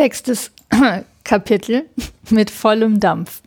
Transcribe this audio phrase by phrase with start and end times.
[0.00, 0.50] Sechstes
[1.24, 1.84] Kapitel
[2.30, 3.42] mit vollem Dampf.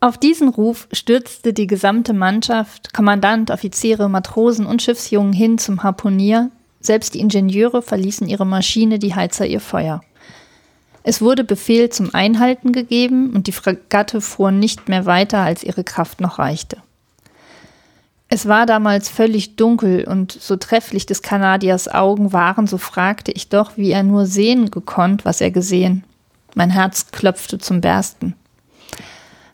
[0.00, 6.50] Auf diesen Ruf stürzte die gesamte Mannschaft, Kommandant, Offiziere, Matrosen und Schiffsjungen hin zum Harpunier.
[6.80, 10.00] Selbst die Ingenieure verließen ihre Maschine, die Heizer ihr Feuer.
[11.02, 15.84] Es wurde Befehl zum Einhalten gegeben und die Fregatte fuhr nicht mehr weiter, als ihre
[15.84, 16.78] Kraft noch reichte.
[18.32, 23.48] Es war damals völlig dunkel und so trefflich des Kanadiers Augen waren, so fragte ich
[23.48, 26.04] doch, wie er nur sehen gekonnt, was er gesehen.
[26.54, 28.36] Mein Herz klopfte zum Bersten.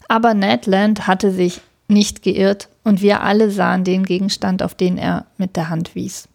[0.08, 4.98] Aber Ned Land hatte sich nicht geirrt und wir alle sahen den Gegenstand, auf den
[4.98, 6.28] er mit der Hand wies.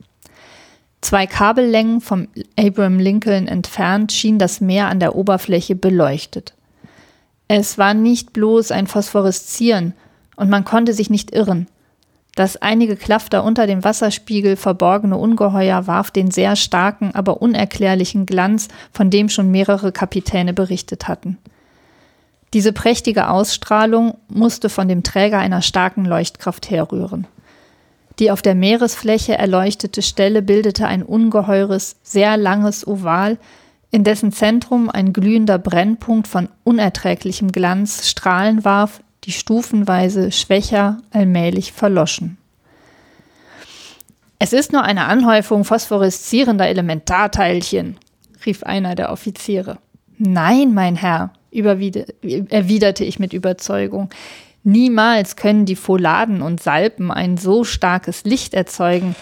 [1.02, 2.28] Zwei Kabellängen vom
[2.58, 6.54] Abraham Lincoln entfernt schien das Meer an der Oberfläche beleuchtet.
[7.48, 9.94] Es war nicht bloß ein Phosphoreszieren,
[10.38, 11.68] und man konnte sich nicht irren.
[12.42, 18.68] Das einige Klafter unter dem Wasserspiegel verborgene Ungeheuer warf den sehr starken, aber unerklärlichen Glanz,
[18.92, 21.38] von dem schon mehrere Kapitäne berichtet hatten.
[22.56, 27.28] Diese prächtige Ausstrahlung musste von dem Träger einer starken Leuchtkraft herrühren.
[28.18, 33.38] Die auf der Meeresfläche erleuchtete Stelle bildete ein ungeheures, sehr langes Oval,
[33.92, 41.74] in dessen Zentrum ein glühender Brennpunkt von unerträglichem Glanz Strahlen warf, die stufenweise schwächer allmählich
[41.74, 42.38] verloschen.
[44.40, 47.98] Es ist nur eine Anhäufung phosphoreszierender Elementarteilchen,
[48.46, 49.78] rief einer der Offiziere.
[50.18, 54.10] Nein, mein Herr, erwiderte ich mit Überzeugung.
[54.64, 59.16] Niemals können die Foladen und Salpen ein so starkes Licht erzeugen.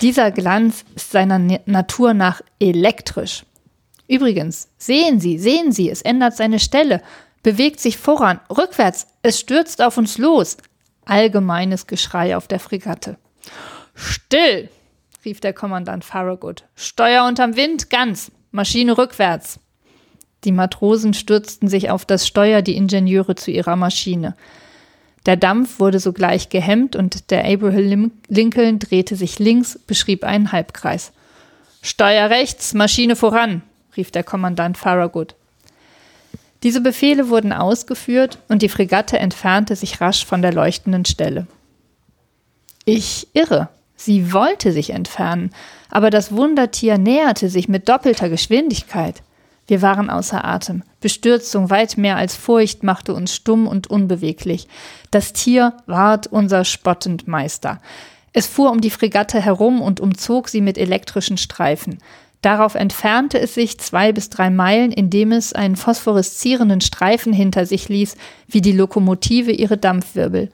[0.00, 3.44] Dieser Glanz ist seiner Natur nach elektrisch.
[4.08, 7.02] Übrigens, sehen Sie, sehen Sie, es ändert seine Stelle,
[7.42, 10.56] bewegt sich voran, rückwärts, es stürzt auf uns los.
[11.04, 13.16] Allgemeines Geschrei auf der Fregatte.
[13.94, 14.68] Still,
[15.24, 16.64] rief der Kommandant Farragut.
[16.74, 19.60] Steuer unterm Wind, ganz, Maschine rückwärts.
[20.44, 24.36] Die Matrosen stürzten sich auf das Steuer, die Ingenieure zu ihrer Maschine.
[25.26, 31.12] Der Dampf wurde sogleich gehemmt und der Abraham Lincoln drehte sich links, beschrieb einen Halbkreis.
[31.82, 33.62] Steuer rechts, Maschine voran,
[33.96, 35.34] rief der Kommandant Farragut.
[36.62, 41.46] Diese Befehle wurden ausgeführt und die Fregatte entfernte sich rasch von der leuchtenden Stelle.
[42.84, 43.68] Ich irre.
[43.96, 45.50] Sie wollte sich entfernen,
[45.90, 49.22] aber das Wundertier näherte sich mit doppelter Geschwindigkeit.
[49.66, 50.82] Wir waren außer Atem.
[51.00, 54.66] Bestürzung weit mehr als Furcht machte uns stumm und unbeweglich.
[55.10, 57.80] Das Tier ward unser spottend Meister.
[58.32, 61.98] Es fuhr um die Fregatte herum und umzog sie mit elektrischen Streifen.
[62.42, 67.88] Darauf entfernte es sich zwei bis drei Meilen, indem es einen phosphoreszierenden Streifen hinter sich
[67.88, 68.16] ließ,
[68.46, 70.50] wie die Lokomotive ihre Dampfwirbel.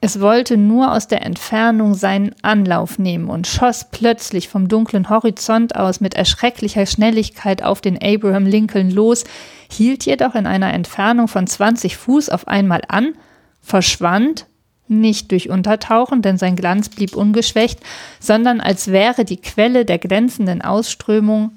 [0.00, 5.74] Es wollte nur aus der Entfernung seinen Anlauf nehmen und schoss plötzlich vom dunklen Horizont
[5.74, 9.24] aus mit erschrecklicher Schnelligkeit auf den Abraham Lincoln los,
[9.70, 13.14] hielt jedoch in einer Entfernung von 20 Fuß auf einmal an,
[13.62, 14.46] verschwand,
[14.88, 17.80] nicht durch Untertauchen, denn sein Glanz blieb ungeschwächt,
[18.20, 21.52] sondern als wäre die Quelle der glänzenden Ausströmung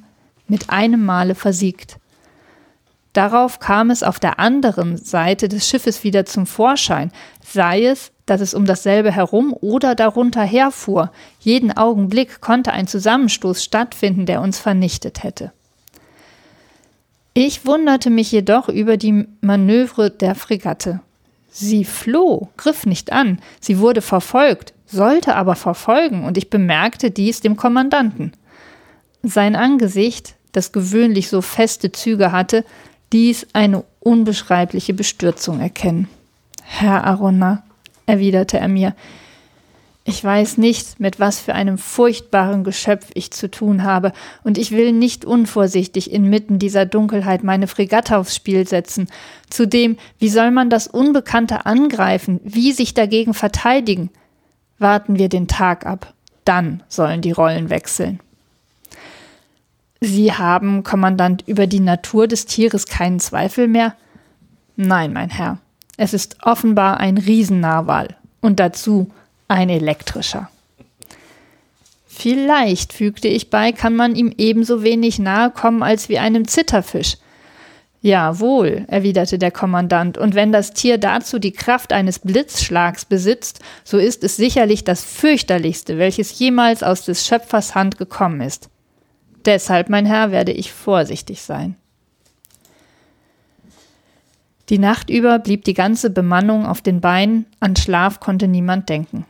[0.48, 1.98] mit einem Male versiegt.
[3.14, 7.12] Darauf kam es auf der anderen Seite des Schiffes wieder zum Vorschein,
[7.44, 11.12] sei es, dass es um dasselbe herum oder darunter herfuhr.
[11.40, 15.52] Jeden Augenblick konnte ein Zusammenstoß stattfinden, der uns vernichtet hätte.
[17.34, 21.02] Ich wunderte mich jedoch über die Manöuvre der Fregatte.
[21.52, 27.42] Sie floh, griff nicht an, sie wurde verfolgt, sollte aber verfolgen, und ich bemerkte dies
[27.42, 28.34] dem Kommandanten.
[29.24, 32.64] Sein Angesicht, das gewöhnlich so feste Züge hatte,
[33.12, 36.08] ließ eine unbeschreibliche Bestürzung erkennen.
[36.64, 37.64] Herr Arona,
[38.06, 38.96] erwiderte er mir,
[40.10, 44.12] ich weiß nicht, mit was für einem furchtbaren Geschöpf ich zu tun habe,
[44.44, 49.08] und ich will nicht unvorsichtig inmitten dieser Dunkelheit meine Fregatte aufs Spiel setzen.
[49.52, 54.10] Zudem, wie soll man das Unbekannte angreifen, wie sich dagegen verteidigen?
[54.80, 58.20] Warten wir den Tag ab, dann sollen die Rollen wechseln.
[60.02, 63.94] Sie haben, Kommandant, über die Natur des Tieres keinen Zweifel mehr?
[64.76, 65.60] Nein, mein Herr.
[65.98, 69.12] Es ist offenbar ein Riesennarwal und dazu
[69.50, 70.50] ein elektrischer.
[72.08, 77.18] Vielleicht, fügte ich bei, kann man ihm ebenso wenig nahe kommen als wie einem Zitterfisch.
[78.02, 83.98] Jawohl, erwiderte der Kommandant, und wenn das Tier dazu die Kraft eines Blitzschlags besitzt, so
[83.98, 88.70] ist es sicherlich das fürchterlichste, welches jemals aus des Schöpfers Hand gekommen ist.
[89.46, 91.76] Deshalb, mein Herr, werde ich vorsichtig sein.
[94.70, 99.26] Die Nacht über blieb die ganze Bemannung auf den Beinen, an Schlaf konnte niemand denken.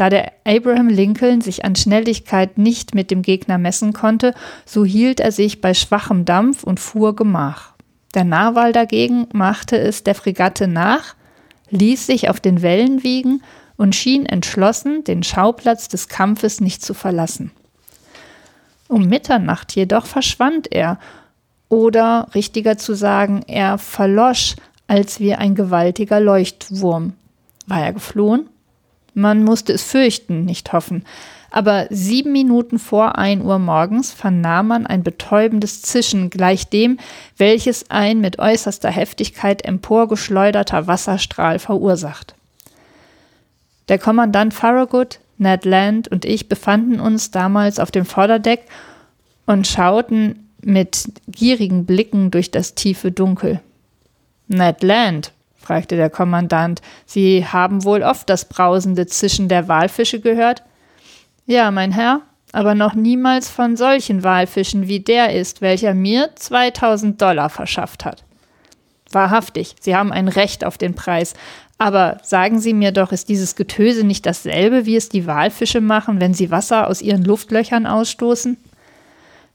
[0.00, 4.32] Da der Abraham Lincoln sich an Schnelligkeit nicht mit dem Gegner messen konnte,
[4.64, 7.74] so hielt er sich bei schwachem Dampf und fuhr Gemach.
[8.14, 11.16] Der Narwal dagegen machte es der Fregatte nach,
[11.68, 13.42] ließ sich auf den Wellen wiegen
[13.76, 17.50] und schien entschlossen, den Schauplatz des Kampfes nicht zu verlassen.
[18.88, 20.98] Um Mitternacht jedoch verschwand er,
[21.68, 24.56] oder richtiger zu sagen, er verlosch
[24.86, 27.12] als wie ein gewaltiger Leuchtwurm.
[27.66, 28.48] War er geflohen?
[29.14, 31.04] Man musste es fürchten, nicht hoffen.
[31.50, 36.98] Aber sieben Minuten vor ein Uhr morgens vernahm man ein betäubendes Zischen gleich dem,
[37.36, 42.34] welches ein mit äußerster Heftigkeit emporgeschleuderter Wasserstrahl verursacht.
[43.88, 48.60] Der Kommandant Farragut, Ned Land und ich befanden uns damals auf dem Vorderdeck
[49.46, 53.60] und schauten mit gierigen Blicken durch das tiefe Dunkel.
[54.46, 55.32] Ned Land,
[55.70, 56.82] fragte der Kommandant.
[57.06, 60.64] Sie haben wohl oft das brausende Zischen der Walfische gehört?
[61.46, 67.22] Ja, mein Herr, aber noch niemals von solchen Walfischen wie der ist, welcher mir 2000
[67.22, 68.24] Dollar verschafft hat.
[69.12, 71.34] Wahrhaftig, Sie haben ein Recht auf den Preis.
[71.78, 76.20] Aber sagen Sie mir doch, ist dieses Getöse nicht dasselbe, wie es die Walfische machen,
[76.20, 78.56] wenn sie Wasser aus ihren Luftlöchern ausstoßen?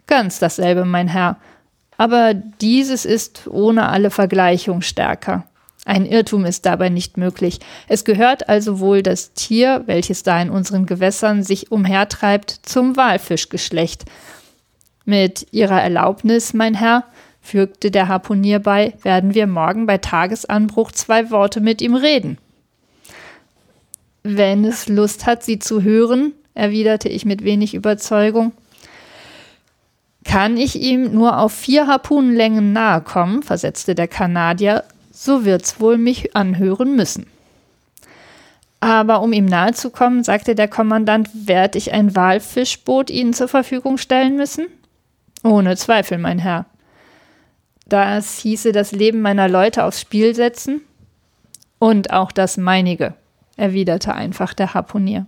[0.08, 1.36] Ganz dasselbe, mein Herr.
[1.98, 5.44] Aber dieses ist ohne alle Vergleichung stärker.
[5.86, 7.60] Ein Irrtum ist dabei nicht möglich.
[7.88, 14.04] Es gehört also wohl das Tier, welches da in unseren Gewässern sich umhertreibt, zum Walfischgeschlecht.
[15.06, 17.04] Mit Ihrer Erlaubnis, mein Herr,
[17.40, 22.40] fügte der Harpunier bei, werden wir morgen bei Tagesanbruch zwei Worte mit ihm reden.
[24.24, 28.54] Wenn es Lust hat, Sie zu hören, erwiderte ich mit wenig Überzeugung.
[30.24, 34.84] Kann ich ihm nur auf vier Harpunenlängen nahe kommen, versetzte der Kanadier,
[35.26, 37.28] so wird's wohl mich anhören müssen.
[38.80, 43.48] Aber um ihm nahe zu kommen, sagte der Kommandant, werde ich ein Walfischboot Ihnen zur
[43.48, 44.68] Verfügung stellen müssen?
[45.44, 46.66] Ohne Zweifel, mein Herr.
[47.88, 50.82] Das hieße das Leben meiner Leute aufs Spiel setzen?
[51.80, 53.16] Und auch das meinige,
[53.58, 55.26] erwiderte einfach der Harpunier.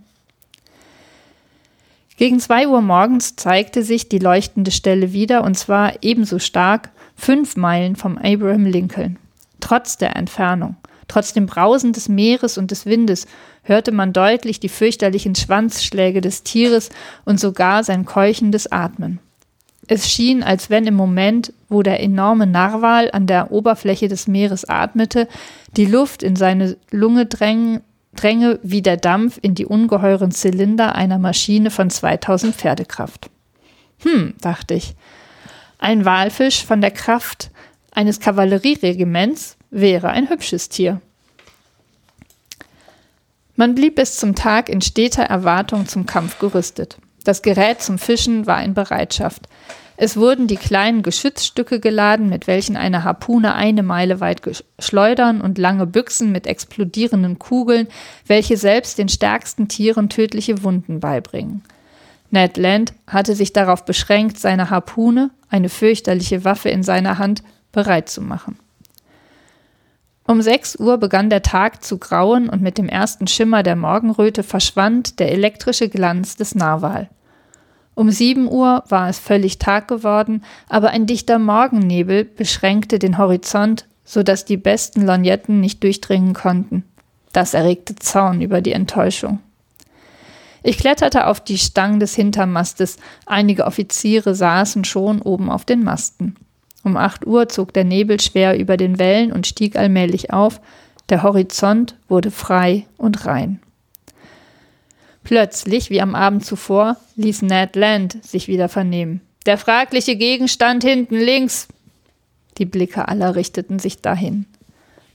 [2.16, 7.56] Gegen zwei Uhr morgens zeigte sich die leuchtende Stelle wieder, und zwar ebenso stark, fünf
[7.56, 9.18] Meilen vom Abraham Lincoln.
[9.68, 10.76] Trotz der Entfernung,
[11.08, 13.26] trotz dem Brausen des Meeres und des Windes
[13.62, 16.88] hörte man deutlich die fürchterlichen Schwanzschläge des Tieres
[17.26, 19.18] und sogar sein keuchendes Atmen.
[19.86, 24.66] Es schien, als wenn im Moment, wo der enorme Narwal an der Oberfläche des Meeres
[24.66, 25.28] atmete,
[25.76, 27.82] die Luft in seine Lunge drängen,
[28.16, 33.28] dränge wie der Dampf in die ungeheuren Zylinder einer Maschine von 2000 Pferdekraft.
[33.98, 34.94] Hm, dachte ich,
[35.78, 37.50] ein Walfisch von der Kraft
[37.92, 41.00] eines Kavallerieregiments wäre ein hübsches Tier.
[43.56, 46.96] Man blieb bis zum Tag in steter Erwartung zum Kampf gerüstet.
[47.24, 49.48] Das Gerät zum Fischen war in Bereitschaft.
[49.96, 54.42] Es wurden die kleinen Geschützstücke geladen, mit welchen eine Harpune eine Meile weit
[54.78, 57.88] schleudern und lange Büchsen mit explodierenden Kugeln,
[58.24, 61.64] welche selbst den stärksten Tieren tödliche Wunden beibringen.
[62.30, 67.42] Ned Land hatte sich darauf beschränkt, seine Harpune, eine fürchterliche Waffe in seiner Hand,
[67.72, 68.56] bereit zu machen.
[70.28, 74.42] Um sechs Uhr begann der Tag zu grauen und mit dem ersten Schimmer der Morgenröte
[74.42, 77.08] verschwand der elektrische Glanz des Narwal.
[77.94, 83.86] Um sieben Uhr war es völlig Tag geworden, aber ein dichter Morgennebel beschränkte den Horizont,
[84.04, 86.84] so dass die besten Lorgnetten nicht durchdringen konnten.
[87.32, 89.38] Das erregte Zorn über die Enttäuschung.
[90.62, 96.36] Ich kletterte auf die Stangen des Hintermastes, einige Offiziere saßen schon oben auf den Masten.
[96.88, 100.58] Um acht Uhr zog der Nebel schwer über den Wellen und stieg allmählich auf,
[101.10, 103.60] der Horizont wurde frei und rein.
[105.22, 109.20] Plötzlich, wie am Abend zuvor, ließ Ned Land sich wieder vernehmen.
[109.44, 111.68] Der fragliche Gegenstand hinten links.
[112.56, 114.46] Die Blicke aller richteten sich dahin.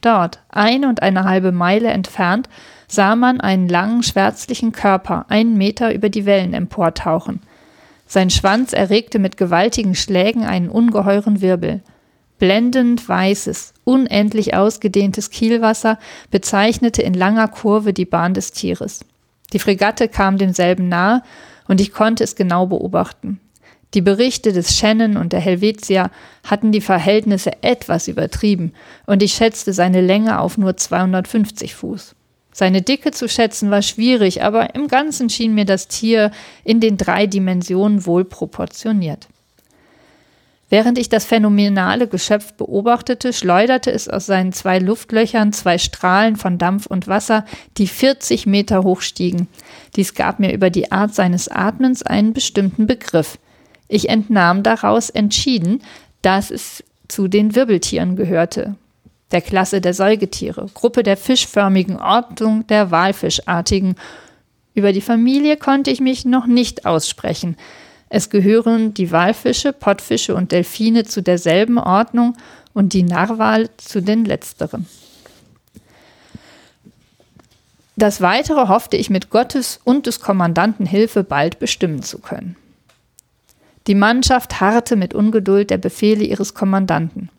[0.02, 2.50] Dort, eine und eine halbe Meile entfernt,
[2.88, 7.42] sah man einen langen schwärzlichen Körper einen Meter über die Wellen emportauchen–
[8.14, 11.82] sein Schwanz erregte mit gewaltigen Schlägen einen ungeheuren Wirbel.
[12.38, 15.98] Blendend weißes, unendlich ausgedehntes Kielwasser
[16.30, 19.04] bezeichnete in langer Kurve die Bahn des Tieres.
[19.52, 21.24] Die Fregatte kam demselben nahe,
[21.68, 23.40] und ich konnte es genau beobachten.
[23.96, 26.12] Die Berichte des Shannon und der Helvetia
[26.44, 28.74] hatten die Verhältnisse etwas übertrieben,
[29.08, 32.14] und ich schätzte seine Länge auf nur 250 Fuß.
[32.54, 36.32] Seine Dicke zu schätzen war schwierig, aber im Ganzen schien mir das Tier
[36.64, 39.28] in den drei Dimensionen wohl proportioniert.
[40.70, 46.58] Während ich das phänomenale Geschöpf beobachtete, schleuderte es aus seinen zwei Luftlöchern zwei Strahlen von
[46.58, 47.46] Dampf und Wasser,
[47.78, 49.48] die 40 Meter hoch stiegen.
[49.96, 53.38] Dies gab mir über die Art seines Atmens einen bestimmten Begriff.
[53.88, 55.84] Ich entnahm daraus entschieden,
[56.24, 58.76] dass es zu den Wirbeltieren gehörte,
[59.34, 63.96] der Klasse der Säugetiere, Gruppe der fischförmigen Ordnung der Walfischartigen.
[64.76, 67.58] Über die Familie konnte ich mich noch nicht aussprechen.
[68.10, 72.38] Es gehören die Walfische, Pottfische und Delfine zu derselben Ordnung
[72.74, 74.86] und die Narwal zu den letzteren.
[77.96, 82.56] Das Weitere hoffte ich mit Gottes und des Kommandanten Hilfe bald bestimmen zu können.
[83.88, 87.30] Die Mannschaft harrte mit Ungeduld der Befehle ihres Kommandanten.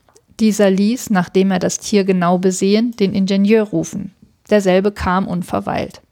[0.41, 4.13] Dieser ließ, nachdem er das Tier genau besehen, den Ingenieur rufen.
[4.51, 6.03] Derselbe kam unverweilt.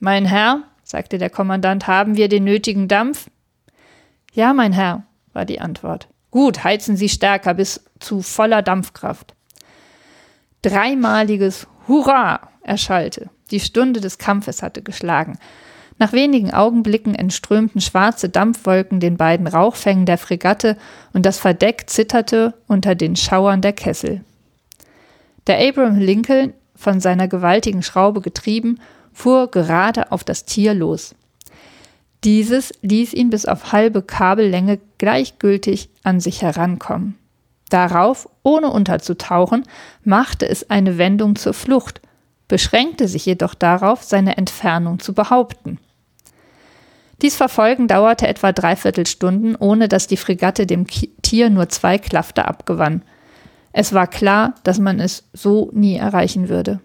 [0.00, 3.28] Mein Herr, sagte der Kommandant, haben wir den nötigen Dampf?
[4.32, 6.08] Ja, mein Herr, war die Antwort.
[6.30, 9.34] Gut, heizen Sie stärker bis zu voller Dampfkraft.
[10.62, 13.30] Dreimaliges Hurra erschallte.
[13.50, 15.38] Die Stunde des Kampfes hatte geschlagen.
[15.98, 20.76] Nach wenigen Augenblicken entströmten schwarze Dampfwolken den beiden Rauchfängen der Fregatte
[21.14, 24.22] und das Verdeck zitterte unter den Schauern der Kessel.
[25.46, 28.78] Der Abraham Lincoln, von seiner gewaltigen Schraube getrieben,
[29.12, 31.14] fuhr gerade auf das Tier los.
[32.24, 37.16] Dieses ließ ihn bis auf halbe Kabellänge gleichgültig an sich herankommen.
[37.70, 39.64] Darauf, ohne unterzutauchen,
[40.04, 42.00] machte es eine Wendung zur Flucht,
[42.48, 45.78] beschränkte sich jedoch darauf, seine Entfernung zu behaupten.
[47.22, 52.46] Dies Verfolgen dauerte etwa dreiviertel Stunden, ohne dass die Fregatte dem Tier nur zwei Klafter
[52.46, 53.02] abgewann.
[53.72, 56.80] Es war klar, dass man es so nie erreichen würde.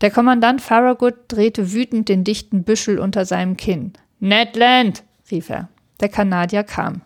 [0.00, 3.92] Der Kommandant Farragut drehte wütend den dichten Büschel unter seinem Kinn.
[4.20, 5.68] Ned Land, rief er.
[6.00, 7.02] Der Kanadier kam.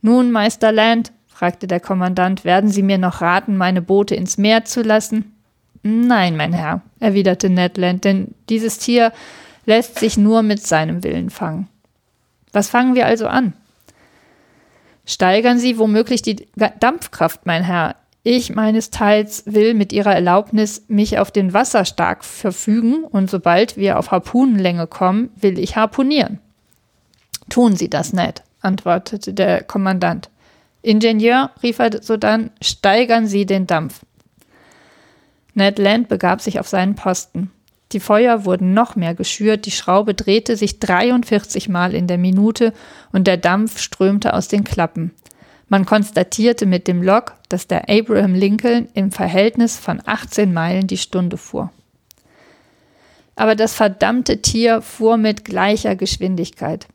[0.00, 4.64] Nun, Meister Land, fragte der Kommandant, werden Sie mir noch raten, meine Boote ins Meer
[4.64, 5.36] zu lassen?
[5.82, 9.12] Nein, mein Herr, erwiderte Ned Land, denn dieses Tier
[9.68, 11.68] lässt sich nur mit seinem Willen fangen.
[12.52, 13.52] Was fangen wir also an?
[15.04, 16.48] Steigern Sie womöglich die
[16.80, 17.96] Dampfkraft, mein Herr.
[18.22, 23.76] Ich meines Teils will mit Ihrer Erlaubnis mich auf den Wasser stark verfügen und sobald
[23.76, 26.38] wir auf Harpunenlänge kommen, will ich harpunieren.
[27.50, 30.30] Tun Sie das, Ned, antwortete der Kommandant.
[30.80, 34.00] Ingenieur, rief er sodann, steigern Sie den Dampf.
[35.52, 37.50] Ned Land begab sich auf seinen Posten.
[37.92, 42.74] Die Feuer wurden noch mehr geschürt, die Schraube drehte sich 43 Mal in der Minute
[43.12, 45.12] und der Dampf strömte aus den Klappen.
[45.68, 50.96] Man konstatierte mit dem Log, dass der Abraham Lincoln im Verhältnis von 18 Meilen die
[50.96, 51.70] Stunde fuhr.
[53.36, 56.88] Aber das verdammte Tier fuhr mit gleicher Geschwindigkeit.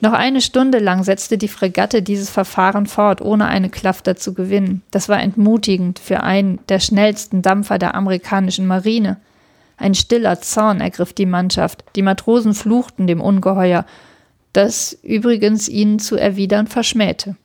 [0.00, 4.82] Noch eine Stunde lang setzte die Fregatte dieses Verfahren fort, ohne eine Klafter zu gewinnen.
[4.90, 9.16] Das war entmutigend für einen der schnellsten Dampfer der amerikanischen Marine.
[9.76, 11.84] Ein stiller Zorn ergriff die Mannschaft.
[11.96, 13.84] Die Matrosen fluchten dem Ungeheuer
[14.56, 17.36] das übrigens ihn zu erwidern verschmähte.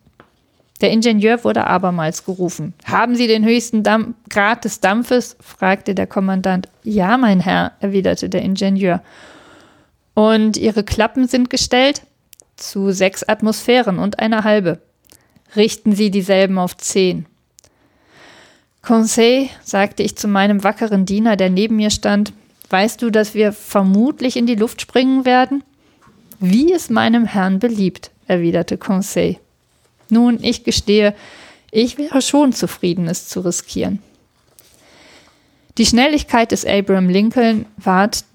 [0.79, 2.73] Der Ingenieur wurde abermals gerufen.
[2.85, 5.35] Haben Sie den höchsten Dampf Grad des Dampfes?
[5.41, 6.69] fragte der Kommandant.
[6.83, 9.03] Ja, mein Herr, erwiderte der Ingenieur.
[10.13, 12.03] Und Ihre Klappen sind gestellt?
[12.55, 14.79] Zu sechs Atmosphären und eine halbe.
[15.55, 17.25] Richten Sie dieselben auf zehn.
[18.81, 22.33] Conseil, sagte ich zu meinem wackeren Diener, der neben mir stand,
[22.69, 25.63] weißt du, dass wir vermutlich in die Luft springen werden?
[26.39, 29.37] Wie es meinem Herrn beliebt, erwiderte Conseil.
[30.09, 31.13] Nun, ich gestehe,
[31.69, 33.99] ich wäre schon zufrieden, es zu riskieren.
[35.77, 38.25] Die Schnelligkeit des Abraham Lincoln ward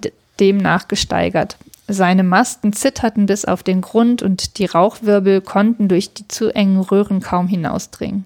[0.40, 1.56] demnach gesteigert.
[1.88, 6.80] Seine Masten zitterten bis auf den Grund und die Rauchwirbel konnten durch die zu engen
[6.80, 8.24] Röhren kaum hinausdringen.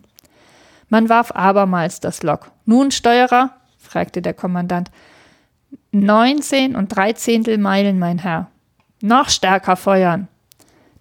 [0.90, 2.50] Man warf abermals das Lok.
[2.66, 3.54] Nun, Steuerer?
[3.78, 4.90] fragte der Kommandant.
[5.92, 8.50] Neunzehn und drei Zehntel Meilen, mein Herr.
[9.00, 10.28] Noch stärker feuern.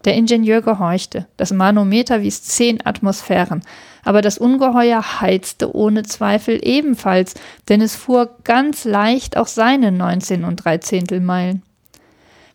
[0.06, 1.28] Der Ingenieur gehorchte.
[1.38, 3.64] Das Manometer wies zehn Atmosphären.
[4.04, 7.34] Aber das Ungeheuer heizte ohne Zweifel ebenfalls,
[7.68, 10.80] denn es fuhr ganz leicht auch seine 19 und drei
[11.20, 11.64] Meilen.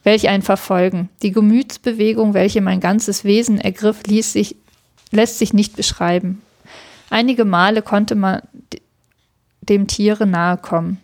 [0.04, 1.10] Welch ein Verfolgen.
[1.22, 4.56] Die Gemütsbewegung, welche mein ganzes Wesen ergriff, ließ sich,
[5.10, 6.40] lässt sich nicht beschreiben.
[7.14, 8.42] Einige Male konnte man
[9.60, 11.00] dem Tiere nahe kommen.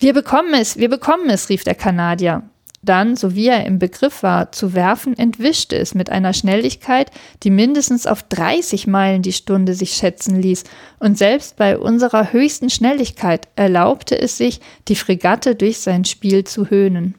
[0.00, 2.42] Wir bekommen es, wir bekommen es, rief der Kanadier
[2.82, 7.50] dann, so wie er im Begriff war, zu werfen, entwischte es mit einer Schnelligkeit, die
[7.50, 10.64] mindestens auf 30 Meilen die Stunde sich schätzen ließ,
[10.98, 16.70] und selbst bei unserer höchsten Schnelligkeit erlaubte es sich, die Fregatte durch sein Spiel zu
[16.70, 17.14] höhnen.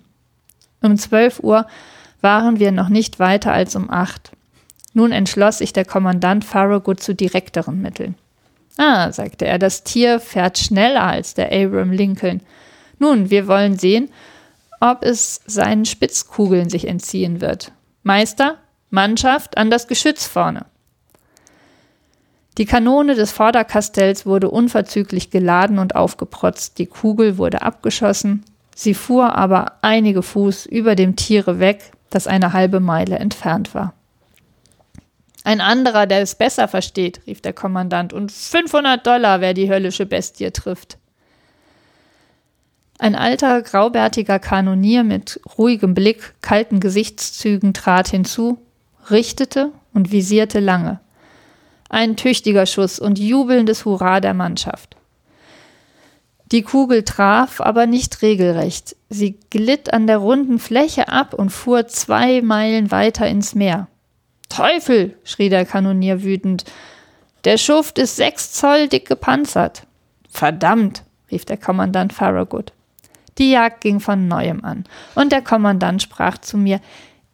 [0.81, 1.67] Um 12 Uhr
[2.19, 4.31] waren wir noch nicht weiter als um acht.
[4.93, 8.15] Nun entschloss sich der Kommandant Farragut zu direkteren Mitteln.
[8.77, 12.41] Ah, sagte er, das Tier fährt schneller als der Abraham Lincoln.
[12.99, 14.09] Nun, wir wollen sehen,
[14.79, 17.71] ob es seinen Spitzkugeln sich entziehen wird.
[18.03, 18.57] Meister,
[18.89, 20.65] Mannschaft an das Geschütz vorne.
[22.57, 28.43] Die Kanone des Vorderkastells wurde unverzüglich geladen und aufgeprotzt, die Kugel wurde abgeschossen,
[28.75, 33.93] sie fuhr aber einige Fuß über dem Tiere weg, das eine halbe Meile entfernt war.
[35.43, 40.05] Ein anderer, der es besser versteht, rief der Kommandant, und 500 Dollar, wer die höllische
[40.05, 40.97] Bestie trifft.
[42.99, 48.59] Ein alter, graubärtiger Kanonier mit ruhigem Blick, kalten Gesichtszügen trat hinzu,
[49.09, 50.99] richtete und visierte lange.
[51.89, 54.95] Ein tüchtiger Schuss und jubelndes Hurra der Mannschaft.
[56.51, 58.95] Die Kugel traf, aber nicht regelrecht.
[59.09, 63.87] Sie glitt an der runden Fläche ab und fuhr zwei Meilen weiter ins Meer.
[64.51, 65.17] Teufel!
[65.23, 66.65] schrie der Kanonier wütend.
[67.45, 69.87] Der Schuft ist sechs Zoll dick gepanzert.
[70.29, 71.03] Verdammt!
[71.31, 72.73] rief der Kommandant Farragut.
[73.37, 74.83] Die Jagd ging von neuem an,
[75.15, 76.81] und der Kommandant sprach zu mir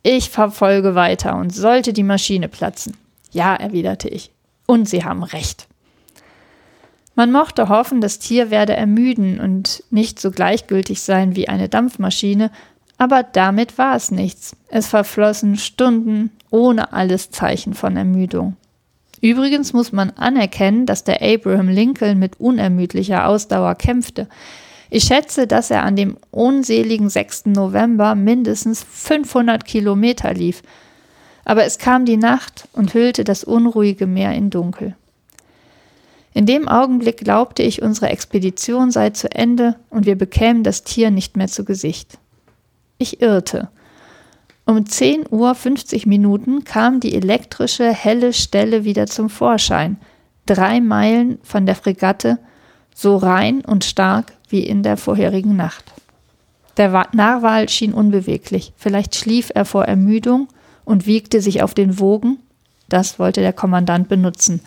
[0.04, 2.96] Ich verfolge weiter, und sollte die Maschine platzen.
[3.32, 4.32] Ja, erwiderte ich.
[4.68, 5.68] Und Sie haben recht.
[7.16, 12.52] Man mochte hoffen, das Tier werde ermüden und nicht so gleichgültig sein wie eine Dampfmaschine,
[13.00, 14.56] aber damit war es nichts.
[14.70, 18.56] Es verflossen Stunden ohne alles Zeichen von Ermüdung.
[19.22, 24.28] Übrigens muss man anerkennen, dass der Abraham Lincoln mit unermüdlicher Ausdauer kämpfte.
[24.90, 27.48] Ich schätze, dass er an dem unseligen 6.
[27.48, 30.62] November mindestens 500 Kilometer lief.
[31.46, 34.96] Aber es kam die Nacht und hüllte das unruhige Meer in Dunkel.
[36.34, 41.10] In dem Augenblick glaubte ich, unsere Expedition sei zu Ende und wir bekämen das Tier
[41.10, 42.20] nicht mehr zu Gesicht.
[43.00, 43.70] Ich irrte.
[44.68, 49.96] Um 10 Uhr 50 Minuten kam die elektrische helle Stelle wieder zum Vorschein,
[50.46, 52.38] drei Meilen von der Fregatte,
[52.94, 55.86] so rein und stark wie in der vorherigen Nacht.
[56.76, 60.50] Der Narwal schien unbeweglich, vielleicht schlief er vor Ermüdung
[60.84, 62.38] und wiegte sich auf den Wogen,
[62.90, 64.60] das wollte der Kommandant benutzen.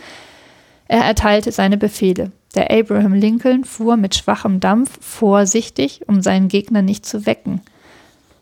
[0.88, 2.32] Er erteilte seine Befehle.
[2.54, 7.60] Der Abraham Lincoln fuhr mit schwachem Dampf vorsichtig, um seinen Gegner nicht zu wecken.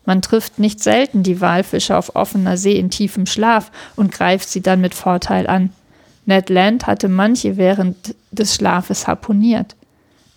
[0.09, 4.61] Man trifft nicht selten die Walfische auf offener See in tiefem Schlaf und greift sie
[4.61, 5.69] dann mit Vorteil an.
[6.25, 9.75] Ned Land hatte manche während des Schlafes harponiert.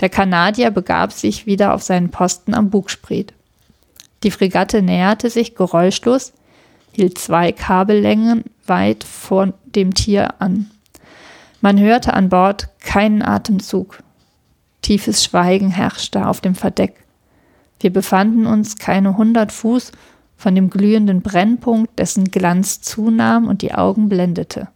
[0.00, 3.32] Der Kanadier begab sich wieder auf seinen Posten am Bugspriet.
[4.24, 6.34] Die Fregatte näherte sich geräuschlos,
[6.92, 10.70] hielt zwei Kabellängen weit vor dem Tier an.
[11.62, 14.02] Man hörte an Bord keinen Atemzug.
[14.82, 17.01] Tiefes Schweigen herrschte auf dem Verdeck.
[17.82, 19.90] Wir befanden uns keine hundert Fuß
[20.36, 24.68] von dem glühenden Brennpunkt, dessen Glanz zunahm und die Augen blendete.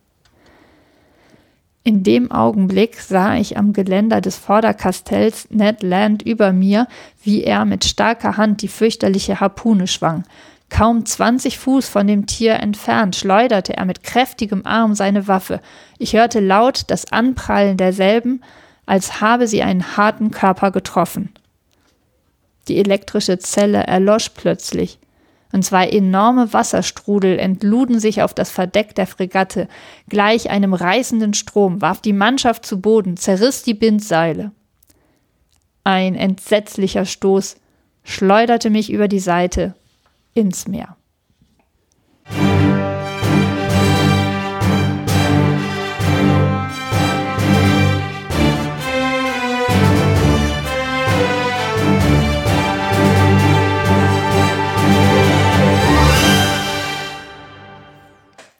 [1.85, 6.89] In dem Augenblick sah ich am Geländer des Vorderkastells Ned Land über mir,
[7.23, 10.25] wie er mit starker Hand die fürchterliche Harpune schwang.
[10.69, 15.61] Kaum zwanzig Fuß von dem Tier entfernt schleuderte er mit kräftigem Arm seine Waffe.
[15.99, 18.41] Ich hörte laut das Anprallen derselben,
[18.85, 21.31] als habe sie einen harten Körper getroffen.
[22.69, 24.99] Die elektrische Zelle erlosch plötzlich,
[25.53, 29.69] und zwei enorme Wasserstrudel entluden sich auf das Verdeck der Fregatte.
[30.09, 34.51] Gleich einem reißenden Strom warf die Mannschaft zu Boden, zerriss die Bindseile.
[35.85, 37.57] Ein entsetzlicher Stoß
[38.03, 39.75] schleuderte mich über die Seite
[40.35, 40.96] ins Meer.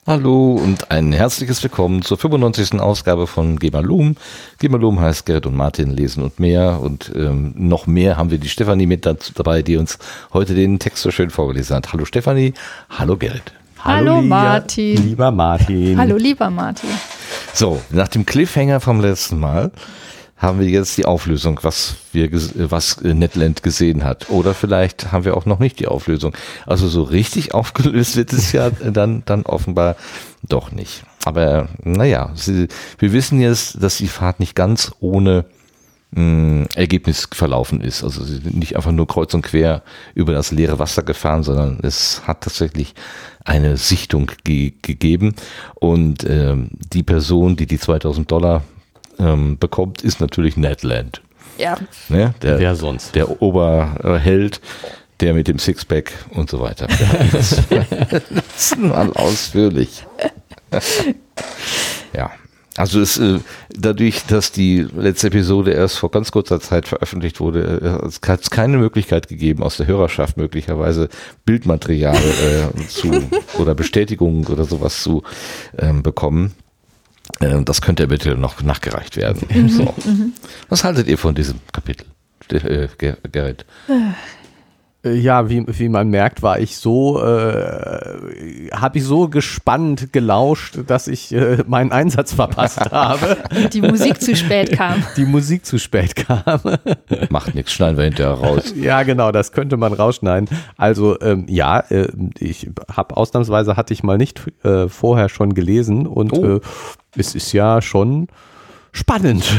[0.07, 2.79] Hallo und ein herzliches Willkommen zur 95.
[2.79, 4.15] Ausgabe von Gemalum.
[4.61, 8.49] Gemalum heißt Gerrit und Martin lesen und mehr und ähm, noch mehr haben wir die
[8.49, 9.99] Stefanie mit dazu dabei, die uns
[10.33, 11.93] heute den Text so schön vorgelesen hat.
[11.93, 12.55] Hallo Stefanie,
[12.89, 13.53] hallo Gerrit.
[13.81, 15.09] Hallo, hallo Martin.
[15.09, 15.99] Lieber Martin.
[15.99, 16.91] Hallo lieber Martin.
[17.53, 19.73] So, nach dem Cliffhanger vom letzten Mal
[20.37, 22.31] haben wir jetzt die Auflösung, was wir,
[22.71, 24.29] was Netland gesehen hat.
[24.29, 26.37] Oder vielleicht haben wir auch noch nicht die Auflösung.
[26.67, 29.97] Also so richtig aufgelöst wird es ja dann, dann offenbar
[30.43, 31.05] doch nicht.
[31.25, 32.69] Aber naja, sie,
[32.99, 35.47] wir wissen jetzt, dass die Fahrt nicht ganz ohne
[36.11, 38.05] mh, hm, Ergebnis verlaufen ist.
[38.05, 39.83] Also sie sind nicht einfach nur kreuz und quer
[40.15, 42.95] über das leere Wasser gefahren, sondern es hat tatsächlich
[43.43, 45.35] eine Sichtung ge gegeben.
[45.77, 48.63] Und ähm, die Person, die die 2000 Dollar
[49.19, 51.23] ähm, bekommt, ist natürlich Ned Land.
[51.59, 51.79] Ja.
[52.09, 52.35] Ne?
[52.43, 53.15] Der, Wer sonst?
[53.15, 54.61] Der Oberheld,
[55.21, 56.87] der mit dem Sixpack und so weiter.
[57.33, 60.05] das mal ausführlich.
[62.13, 62.31] ja.
[62.77, 63.41] Also es, äh,
[63.75, 68.43] dadurch, dass die letzte Episode erst vor ganz kurzer Zeit veröffentlicht wurde, äh, es hat
[68.43, 71.09] es keine Möglichkeit gegeben, aus der Hörerschaft möglicherweise
[71.47, 73.11] Bildmaterial äh, zu
[73.59, 75.23] oder Bestätigungen oder sowas zu
[75.79, 76.53] ähm, bekommen.
[77.41, 79.43] Ähm, das könnte bitte noch nachgereicht werden.
[79.49, 79.95] Mhm, so.
[80.69, 82.07] Was haltet ihr von diesem Kapitel,
[82.51, 82.89] äh,
[83.31, 83.65] Gerrit?
[85.07, 90.79] Äh, Ja, wie, wie man merkt, war ich so, äh, habe ich so gespannt gelauscht,
[90.87, 93.37] dass ich äh, meinen Einsatz verpasst habe.
[93.73, 95.03] Die Musik zu spät kam.
[95.17, 96.61] Die Musik zu spät kam.
[97.31, 98.75] Macht nichts, schneiden wir hinterher raus.
[98.77, 100.49] ja, genau, das könnte man rausschneiden.
[100.77, 106.07] Also ähm, ja, äh, ich habe ausnahmsweise hatte ich mal nicht äh, vorher schon gelesen
[106.07, 106.57] und Oh.
[106.57, 106.61] äh,
[107.17, 108.29] es ist ja schon
[108.93, 109.45] spannend.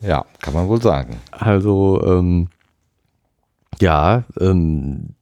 [0.00, 1.16] Ja, kann man wohl sagen.
[1.30, 2.48] Also, ähm,
[3.80, 5.14] ja, ähm,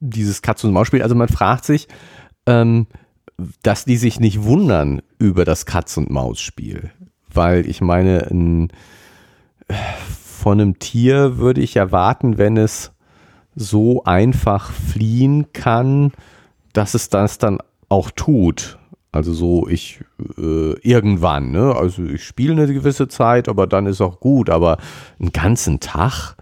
[0.00, 1.88] dieses Katz- und Maus-Spiel, also man fragt sich,
[2.46, 2.86] ähm,
[3.62, 6.90] dass die sich nicht wundern über das Katz- und Maus-Spiel.
[7.32, 8.68] Weil ich meine, ein,
[10.04, 12.92] von einem Tier würde ich erwarten, wenn es
[13.56, 16.12] so einfach fliehen kann,
[16.72, 18.78] dass es das dann auch tut.
[19.12, 20.00] Also so, ich
[20.36, 21.74] äh, irgendwann, ne?
[21.76, 24.50] Also ich spiele eine gewisse Zeit, aber dann ist auch gut.
[24.50, 24.78] Aber
[25.20, 26.34] einen ganzen Tag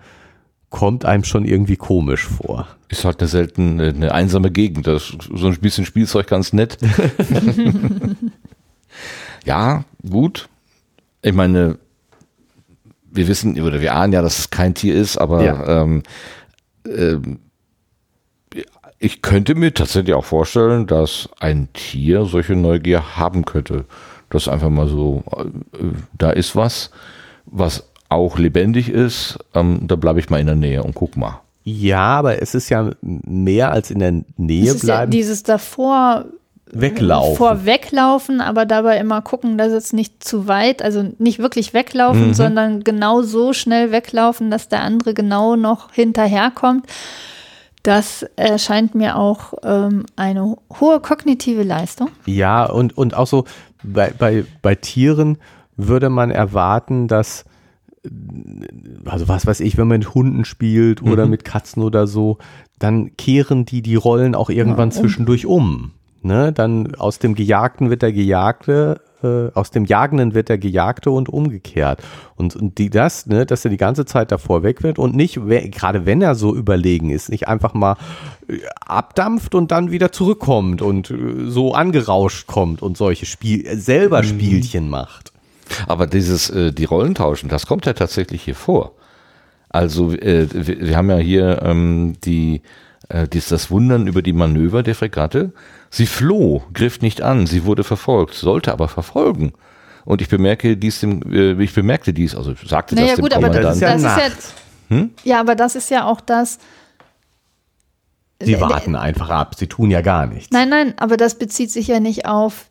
[0.72, 2.66] kommt einem schon irgendwie komisch vor.
[2.88, 4.86] Ist halt eine selten äh, eine einsame Gegend.
[4.88, 6.78] Das ist so ein bisschen Spielzeug ganz nett.
[9.44, 10.48] ja, gut.
[11.20, 11.78] Ich meine,
[13.10, 15.82] wir wissen oder wir ahnen ja, dass es kein Tier ist, aber Ja.
[15.82, 16.02] ähm,
[16.86, 17.38] ähm,
[18.98, 23.84] ich könnte mir tatsächlich auch vorstellen, dass ein Tier solche Neugier haben könnte.
[24.30, 25.22] Das einfach mal so,
[25.74, 25.84] äh,
[26.16, 26.90] da ist was,
[27.44, 31.40] was auch lebendig ist, ähm, da bleibe ich mal in der Nähe und guck mal.
[31.64, 35.42] Ja, aber es ist ja mehr als in der Nähe Es ist ja bleiben, dieses
[35.44, 36.24] davor
[36.74, 37.36] weglaufen.
[37.36, 42.34] vorweglaufen, aber dabei immer gucken, dass es nicht zu weit, also nicht wirklich weglaufen, Mhm.
[42.34, 46.86] sondern genau so schnell weglaufen, dass der andere genau noch hinterherkommt.
[47.82, 52.08] Das erscheint mir auch ähm, eine hohe kognitive Leistung.
[52.26, 53.44] Ja, und, und auch so
[53.82, 55.38] bei, bei, bei Tieren
[55.76, 57.44] würde man erwarten, dass, äh,
[59.04, 62.38] also was weiß ich, wenn man mit Hunden spielt oder mit Katzen oder so,
[62.78, 65.92] dann kehren die die Rollen auch irgendwann zwischendurch um.
[66.22, 66.52] Ne?
[66.52, 71.28] Dann aus dem Gejagten wird der Gejagte, äh, aus dem Jagenden wird der Gejagte und
[71.28, 72.02] umgekehrt.
[72.36, 75.40] Und, und die das, ne, dass er die ganze Zeit davor weg wird und nicht,
[75.46, 77.96] gerade wenn er so überlegen ist, nicht einfach mal
[78.48, 83.76] äh, abdampft und dann wieder zurückkommt und äh, so angerauscht kommt und solche Spiel äh,
[83.76, 85.31] selber Spielchen macht.
[85.86, 88.92] Aber dieses, äh, die Rollen tauschen, das kommt ja tatsächlich hier vor.
[89.68, 92.62] Also äh, wir, wir haben ja hier ähm, die,
[93.08, 95.52] äh, dies, das Wundern über die Manöver der Fregatte.
[95.90, 99.52] Sie floh, griff nicht an, sie wurde verfolgt, sollte aber verfolgen.
[100.04, 103.32] Und ich bemerke dies dem, äh, ich bemerkte dies, also sagte Naja das dem gut,
[103.34, 103.64] aber Kommandant.
[103.64, 104.54] das ist ja das ist jetzt,
[104.88, 105.10] Hm?
[105.24, 106.58] ja, aber das ist ja auch das.
[108.40, 110.50] Sie warten einfach ab, sie tun ja gar nichts.
[110.50, 112.66] Nein, nein, aber das bezieht sich ja nicht auf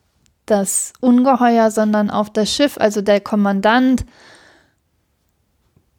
[0.45, 2.77] das Ungeheuer, sondern auf das Schiff.
[2.79, 4.05] Also der Kommandant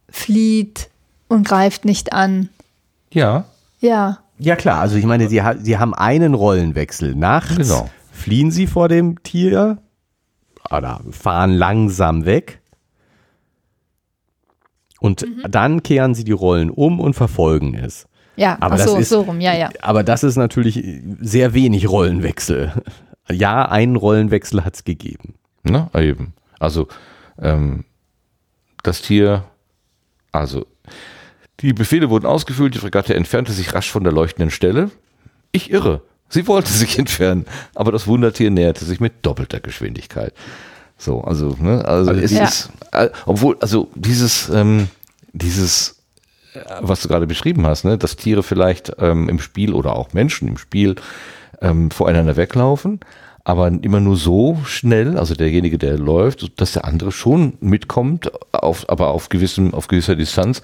[0.09, 0.91] flieht
[1.29, 2.49] und greift nicht an.
[3.11, 3.45] ja,
[3.81, 7.15] Ja, Ja klar, also ich meine, sie, ha sie haben einen Rollenwechsel.
[7.15, 7.89] Nachts Genau.
[8.11, 9.79] fliehen sie vor dem Tier
[10.71, 12.61] oder fahren langsam weg.
[15.01, 18.07] Und dann kehren sie die Rollen um und verfolgen es.
[18.37, 19.71] ja, Aber ach das so, ist- so rum, ja, ja.
[19.81, 20.85] Aber das ist natürlich
[21.21, 22.73] sehr wenig Rollenwechsel.
[23.31, 25.35] Ja, einen Rollenwechsel hat es gegeben.
[25.63, 26.35] ne, eben.
[26.59, 26.89] Also
[27.41, 27.85] ähm,
[28.83, 29.45] das Tier,
[30.33, 30.67] also
[31.61, 34.91] die Befehle wurden ausgefüllt, die Fregatte entfernte sich rasch von der leuchtenden Stelle.
[35.53, 36.03] Ich irre.
[36.29, 40.33] Sie wollte sich entfernen, aber das Wundertier näherte sich mit doppelter Geschwindigkeit.
[40.99, 44.89] So, also, ne, also, Also es die- ist, äh, obwohl, also dieses, ähm,
[45.33, 46.03] dieses,
[46.55, 50.13] äh, was du gerade beschrieben hast, ne, dass Tiere vielleicht ähm, im Spiel oder auch
[50.13, 50.95] Menschen im Spiel
[51.63, 53.01] ähm, voreinander weglaufen,
[53.45, 58.89] aber immer nur so schnell, also derjenige, der läuft, dass der andere schon mitkommt, auf,
[58.89, 60.63] aber auf gewissem, auf gewisser Distanz.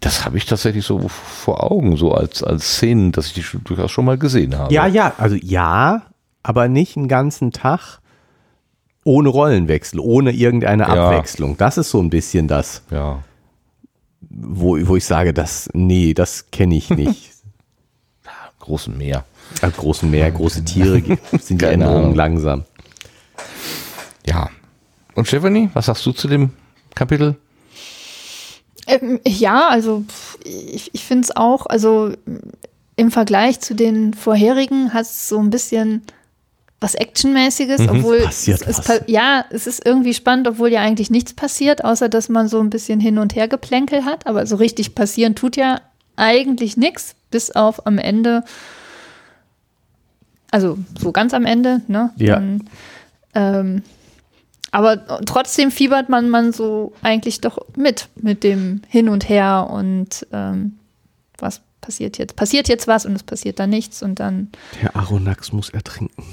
[0.00, 3.64] Das habe ich tatsächlich so vor Augen, so als, als Szenen, dass ich die schon,
[3.64, 4.72] durchaus schon mal gesehen habe.
[4.72, 6.02] Ja, ja, also ja,
[6.42, 7.98] aber nicht einen ganzen Tag
[9.02, 11.08] ohne Rollenwechsel, ohne irgendeine Ja.
[11.08, 11.56] Abwechslung.
[11.56, 13.24] Das ist so ein bisschen das, Ja.
[14.28, 17.32] wo, wo ich sage, das, nee, das kenne ich nicht.
[18.60, 19.24] Großen Meer.
[19.62, 21.02] Am großen Meer, große Tiere
[21.40, 22.14] sind die Ahnung.
[22.14, 22.64] langsam.
[24.26, 24.48] Ja.
[25.14, 26.50] Und Stephanie, was sagst du zu dem
[26.94, 27.36] Kapitel?
[28.86, 30.04] Ähm, ja, also
[30.44, 32.12] ich, ich finde es auch, also
[32.96, 36.02] im Vergleich zu den vorherigen hat es so ein bisschen
[36.80, 41.34] was Actionmäßiges, obwohl passiert es, es ja, es ist irgendwie spannend, obwohl ja eigentlich nichts
[41.34, 44.26] passiert, außer dass man so ein bisschen hin und her geplänkel hat.
[44.26, 45.82] Aber so richtig passieren tut ja
[46.16, 48.44] eigentlich nichts, bis auf am Ende,
[50.50, 52.10] also so ganz am Ende, ne?
[52.16, 52.34] Ja.
[52.34, 52.64] Dann,
[53.34, 53.82] ähm,
[54.72, 60.26] aber trotzdem fiebert man, man so eigentlich doch mit, mit dem Hin und Her und
[60.32, 60.78] ähm,
[61.38, 62.36] was passiert jetzt?
[62.36, 66.24] Passiert jetzt was und es passiert dann nichts und dann Der Aronax muss ertrinken.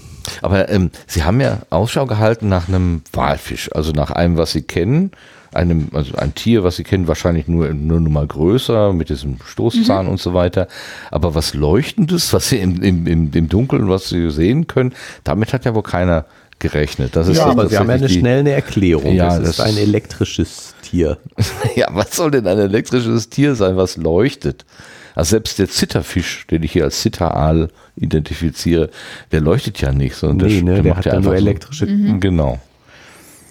[0.41, 4.61] Aber ähm, Sie haben ja Ausschau gehalten nach einem Walfisch, also nach einem, was Sie
[4.61, 5.11] kennen,
[5.53, 9.37] einem, also ein Tier, was Sie kennen, wahrscheinlich nur, nur, nur mal größer, mit diesem
[9.45, 10.11] Stoßzahn Mhm.
[10.11, 10.67] und so weiter.
[11.11, 15.53] Aber was Leuchtendes, was Sie im, im, im, im Dunkeln, was Sie sehen können, damit
[15.53, 16.25] hat ja wohl keiner
[16.59, 17.15] gerechnet.
[17.15, 19.13] Das ist Ja, aber Sie haben ja eine die- schnelle Erklärung.
[19.13, 21.17] Ja, das ist das- ein elektrisches Tier.
[21.75, 24.65] Ja, was soll denn ein elektrisches Tier sein, was leuchtet?
[25.13, 28.89] Also selbst der Zitterfisch, den ich hier als Zitteraal identifiziere,
[29.31, 31.87] der leuchtet ja nicht, sondern Nee, ne, der macht hat ja nur einfach so- elektrische
[32.19, 32.59] Genau.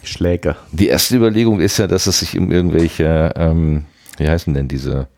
[0.06, 0.56] Schläge.
[0.72, 3.84] Die erste Überlegung ist ja, dass es sich um irgendwelche, ähm,
[4.16, 5.08] wie heißen denn diese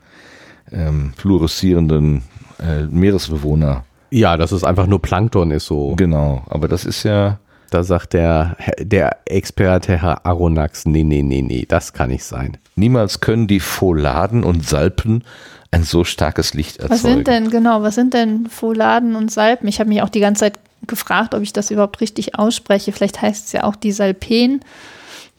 [0.73, 2.23] ähm, fluoreszierenden
[2.61, 3.85] äh, Meeresbewohner.
[4.11, 5.95] Ja, dass es einfach nur Plankton ist so.
[5.97, 7.39] Genau, aber das ist ja,
[7.71, 12.57] Da sagt der, der Experte Herr Aronax, nee, nee, nee, nee, das kann nicht sein.
[12.77, 15.25] niemals können die Pholaden und Salpen
[15.71, 16.93] ein so starkes Licht erzeugen.
[16.93, 19.69] Was sind denn, genau, was sind denn Pholaden und Salpen?
[19.69, 22.93] Ich habe mich auch die ganze Zeit gefragt, ob ich das überhaupt richtig ausspreche.
[22.93, 24.61] Vielleicht heißt es ja auch die Salpen.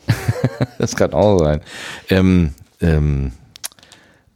[0.78, 1.62] Das kann auch sein.
[2.10, 3.32] Ähm, ähm,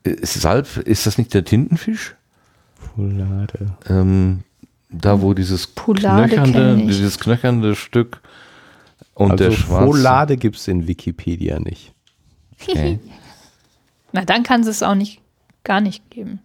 [0.04, 2.16] ist Salp, ist das nicht der Tintenfisch?
[2.96, 3.76] Polade.
[3.90, 4.44] Ähm,
[4.90, 8.22] da wo dieses Poulade knöchernde, dieses knöchernde Stück
[9.16, 9.86] und Also der schwarze.
[9.86, 11.94] Folade gibt es in Wikipedia nicht.
[12.62, 13.00] Okay.
[14.12, 15.22] Na, dann kann es es auch nicht,
[15.64, 16.40] gar nicht geben.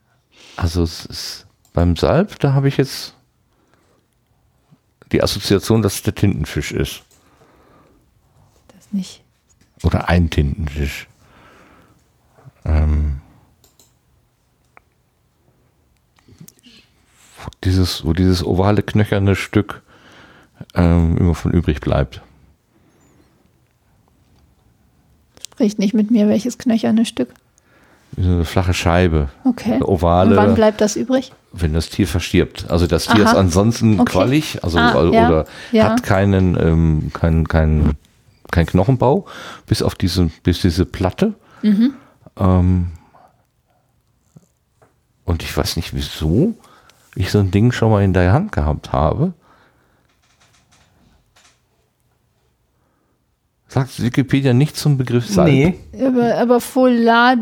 [0.56, 3.14] Also es ist beim Salb, da habe ich jetzt
[5.12, 7.02] die Assoziation, dass es der Tintenfisch ist.
[8.68, 9.22] Das nicht.
[9.82, 11.06] Oder ein Tintenfisch.
[12.64, 13.20] Ähm,
[17.42, 19.82] wo dieses, wo dieses ovale, knöcherne Stück
[20.74, 22.20] ähm, immer von übrig bleibt.
[25.52, 27.34] Spricht nicht mit mir, welches knöcherne Stück.
[28.16, 29.28] So Eine flache Scheibe.
[29.44, 29.74] Okay.
[29.74, 31.32] Eine ovale, Und wann bleibt das übrig?
[31.60, 32.70] Wenn das Tier verstirbt.
[32.70, 33.32] Also das Tier Aha.
[33.32, 34.12] ist ansonsten Okay.
[34.12, 35.90] quallig, also Ah, also- ja, oder ja.
[35.90, 37.96] hat keinen, ähm, keinen, keinen,
[38.50, 39.26] keinen Knochenbau,
[39.66, 41.34] bis auf diese, bis diese Platte.
[41.62, 41.94] Mhm.
[42.38, 42.86] Ähm,
[45.24, 46.54] und ich weiß nicht, wieso
[47.14, 49.32] ich so ein Ding schon mal in der Hand gehabt habe.
[53.68, 55.74] Sagt Wikipedia nicht zum Begriff Salb?
[56.00, 57.38] Aber, aber Folad,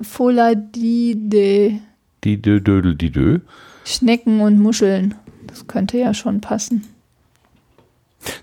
[0.00, 1.80] Foladide,
[2.24, 3.38] Die Dö, Dödel, die Dö.
[3.84, 5.14] Schnecken und Muscheln.
[5.46, 6.86] Das könnte ja schon passen.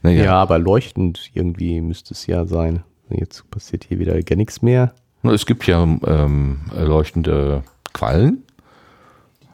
[0.02, 0.34] Naja, Ja.
[0.42, 2.84] aber leuchtend irgendwie müsste es ja sein.
[3.10, 4.94] Jetzt passiert hier wieder gar nichts mehr.
[5.24, 7.64] Es gibt ja ähm, leuchtende
[7.94, 8.44] Quallen,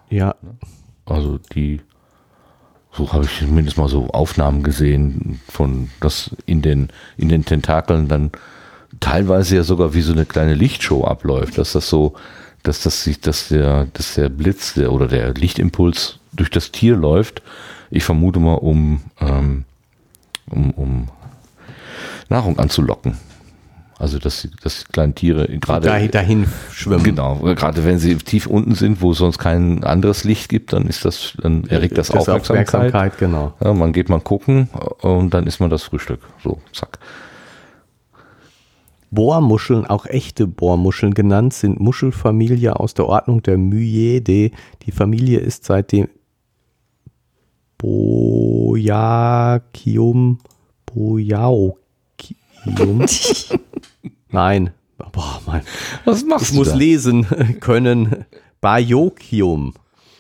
[0.10, 0.36] Ja,
[1.06, 1.82] also die,
[2.92, 8.08] so habe ich zumindest mal so Aufnahmen gesehen, von das in den, in den Tentakeln
[8.08, 8.32] dann
[9.00, 12.14] teilweise ja sogar wie so eine kleine Lichtshow abläuft, dass das so,
[12.64, 16.96] dass das sich, dass der, dass der Blitz der, oder der Lichtimpuls durch das Tier
[16.96, 17.42] läuft.
[17.90, 19.66] Ich vermute mal, um, ähm,
[20.50, 21.08] um, um
[22.30, 23.18] Nahrung anzulocken.
[24.00, 27.04] Also dass, die- dass die kleinen Tiere gerade dahin, dahin schwimmen.
[27.04, 30.88] Genau, gerade wenn sie tief unten sind, wo es sonst kein anderes Licht gibt, dann
[30.88, 33.18] ist das, dann erregt das, Aufmerksamkeit.
[33.18, 33.54] genau.
[33.64, 34.68] Ja, man geht mal gucken
[35.02, 36.20] und dann isst man das Frühstück.
[36.44, 36.98] So, zack.
[39.14, 44.52] Bohrmuscheln, auch echte Bohrmuscheln genannt, sind Muschelfamilie aus der Ordnung der Myidae.
[44.86, 46.10] Die Familie ist seit dem
[47.78, 48.80] Bojakium,
[50.86, 51.78] Bojaokium.
[54.30, 54.72] Nein,
[55.12, 55.62] boah, Mann.
[56.06, 57.28] Was machst Ich muss lesen
[57.60, 58.26] können.
[58.62, 59.74] Bajokium.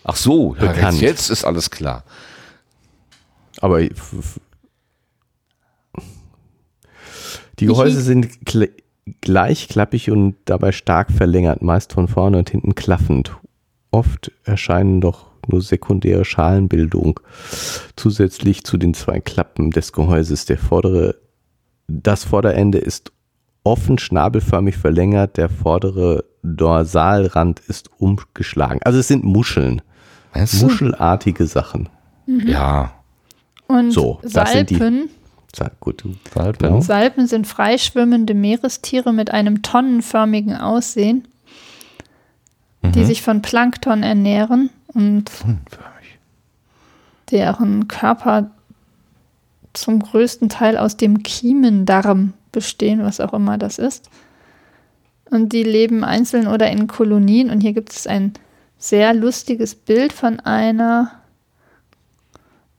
[0.04, 1.00] Ach so, Bekannt.
[1.00, 2.04] jetzt, ist alles klar.
[3.62, 3.80] Aber
[7.60, 8.30] die Gehäuse sind
[9.22, 13.36] gleichklappig und dabei stark verlängert, meist von vorne und hinten klaffend.
[13.92, 17.20] Oft erscheinen doch nur sekundäre Schalenbildung
[17.96, 20.46] zusätzlich zu den zwei Klappen des Gehäuses.
[20.46, 21.16] Der vordere,
[21.88, 23.12] das Vorderende ist
[23.66, 28.80] offen schnabelförmig verlängert, der vordere Dorsalrand ist umgeschlagen.
[28.84, 29.82] Also es sind Muscheln,
[30.34, 30.40] du?
[30.66, 31.90] muschelartige Sachen.
[32.26, 32.94] Ja.
[33.68, 34.80] Und So, das sind die-
[35.56, 36.16] Salpen, gut, du.
[36.34, 36.68] Salpen.
[36.68, 36.82] Genau.
[36.82, 41.28] Salpen sind freischwimmende Meerestiere mit einem tonnenförmigen Aussehen
[42.92, 46.20] die sich von Plankton ernähren und Unförmig.
[47.32, 48.52] deren Körper
[49.74, 54.10] zum größten Teil aus dem Kiemendarm bestehen, was auch immer das ist.
[55.32, 57.50] Und die leben einzeln oder in Kolonien.
[57.50, 58.34] Und hier gibt es ein
[58.78, 61.12] sehr lustiges Bild von einer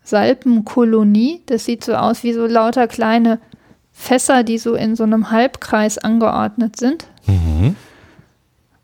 [0.04, 1.42] Salpenkolonie.
[1.46, 3.40] Das sieht so aus wie so lauter kleine
[3.92, 7.06] Fässer, die so in so einem Halbkreis angeordnet sind.
[7.26, 7.74] Mhm.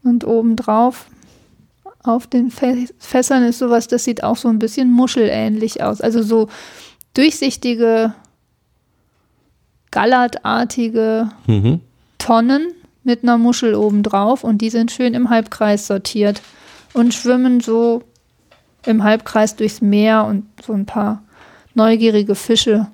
[0.03, 1.07] Und obendrauf
[2.03, 6.01] auf den Fä- Fässern ist sowas, das sieht auch so ein bisschen muschelähnlich aus.
[6.01, 6.49] Also so
[7.15, 8.15] durchsichtige,
[9.91, 11.81] gallertartige Mhm.
[12.19, 16.43] Tonnen mit einer Muschel obendrauf und die sind schön im Halbkreis sortiert
[16.93, 18.03] und schwimmen so
[18.87, 21.23] im Halbkreis durchs Meer und so ein paar
[21.75, 22.87] neugierige Fische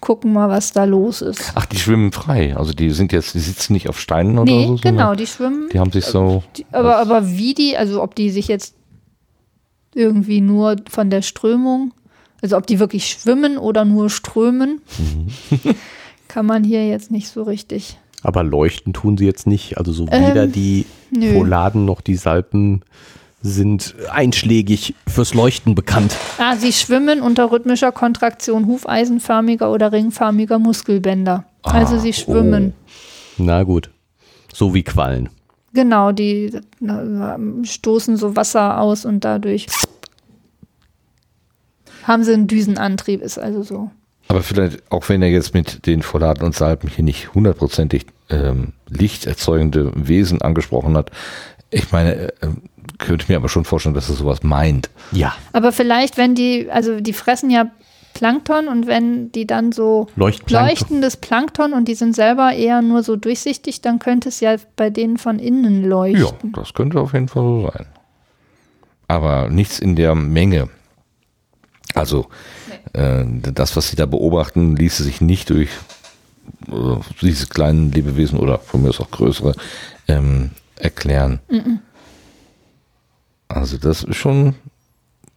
[0.00, 1.52] gucken mal, was da los ist.
[1.56, 2.56] Ach, die schwimmen frei.
[2.56, 4.76] Also die sind jetzt, die sitzen nicht auf Steinen oder Nee, so.
[4.80, 5.68] genau, die schwimmen.
[5.72, 6.44] Die haben sich so.
[6.56, 8.74] Die, aber, aber wie die, also ob die sich jetzt
[9.94, 11.92] irgendwie nur von der Strömung,
[12.40, 14.82] also ob die wirklich schwimmen oder nur strömen,
[16.28, 17.98] kann man hier jetzt nicht so richtig.
[18.22, 19.78] Aber leuchten tun sie jetzt nicht.
[19.78, 21.32] Also so Ähm, weder die nö.
[21.32, 22.82] Proladen noch die Salpen
[23.40, 26.16] sind einschlägig fürs Leuchten bekannt.
[26.38, 31.44] Ah, sie schwimmen unter rhythmischer Kontraktion hufeisenförmiger oder ringförmiger Muskelbänder.
[31.62, 32.74] also sie schwimmen.
[33.36, 33.90] Na gut.
[34.52, 35.28] So wie Quallen.
[35.74, 36.50] Genau, die
[37.62, 39.66] stoßen so Wasser aus und dadurch
[42.04, 43.90] haben sie einen Düsenantrieb, ist also so.
[44.28, 48.72] Aber vielleicht, auch wenn er jetzt mit den Pholaten und Salpen hier nicht hundertprozentig ähm,
[48.88, 51.10] lichterzeugende Wesen angesprochen hat,
[51.70, 52.48] ich meine, äh,
[52.98, 54.90] könnte ich mir aber schon vorstellen, dass er sowas meint.
[55.12, 55.34] Ja.
[55.52, 57.70] Aber vielleicht, wenn die, also die fressen ja
[58.14, 60.68] Plankton und wenn die dann so Leuchtplankton.
[60.68, 64.90] leuchtendes Plankton und die sind selber eher nur so durchsichtig, dann könnte es ja bei
[64.90, 66.52] denen von innen Ja, leuchten.
[66.52, 67.86] das könnte auf jeden Fall so sein.
[69.06, 70.68] Aber nichts in der Menge.
[71.94, 72.26] Also
[72.92, 75.68] äh, das, was Sie da beobachten, ließe sich nicht durch
[76.68, 79.54] äh, diese kleinen Lebewesen oder von mir aus auch größere
[80.08, 81.40] ähm, erklären.
[83.48, 84.54] Also das ist schon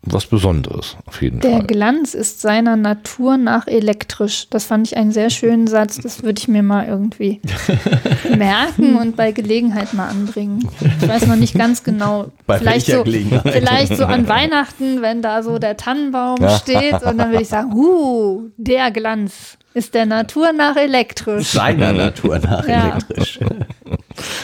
[0.03, 1.67] was Besonderes, auf jeden Der Fall.
[1.67, 4.47] Glanz ist seiner Natur nach elektrisch.
[4.49, 5.97] Das fand ich einen sehr schönen Satz.
[5.97, 7.39] Das würde ich mir mal irgendwie
[8.37, 10.67] merken und bei Gelegenheit mal anbringen.
[11.01, 12.31] Ich weiß noch nicht ganz genau.
[12.47, 13.03] Bei vielleicht so?
[13.03, 17.73] Vielleicht so an Weihnachten, wenn da so der Tannenbaum steht und dann würde ich sagen,
[17.73, 21.49] huh, der Glanz ist der Natur nach elektrisch.
[21.51, 22.89] Seiner Natur nach Ja.
[22.89, 23.39] elektrisch.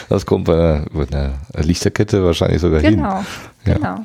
[0.08, 1.32] Das kommt bei einer, bei einer
[1.64, 2.96] Lichterkette wahrscheinlich sogar hin.
[2.96, 3.24] Genau,
[3.66, 3.74] Ja.
[3.74, 4.04] genau.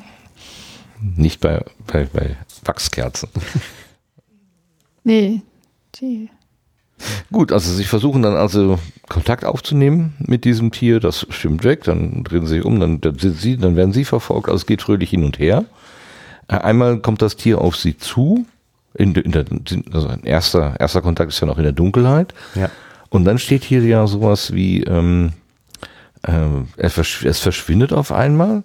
[1.16, 3.28] Nicht bei, bei, bei Wachskerzen.
[5.06, 5.42] Nee,
[6.00, 6.30] die
[7.30, 12.24] Gut, also sie versuchen dann also Kontakt aufzunehmen mit diesem Tier, das schwimmt weg, dann
[12.24, 14.80] drehen sie sich um, dann, dann sind sie, dann werden sie verfolgt, also es geht
[14.80, 15.66] fröhlich hin und her.
[16.48, 18.46] Äh, Einmal kommt das Tier auf sie zu,
[18.94, 19.44] in, in der,
[19.92, 22.32] also ein erster, erster Kontakt ist ja noch in der Dunkelheit.
[22.54, 22.70] Ja.
[23.10, 25.32] Und dann steht hier ja sowas wie, ähm,
[26.22, 28.62] äh, es verschwindet auf einmal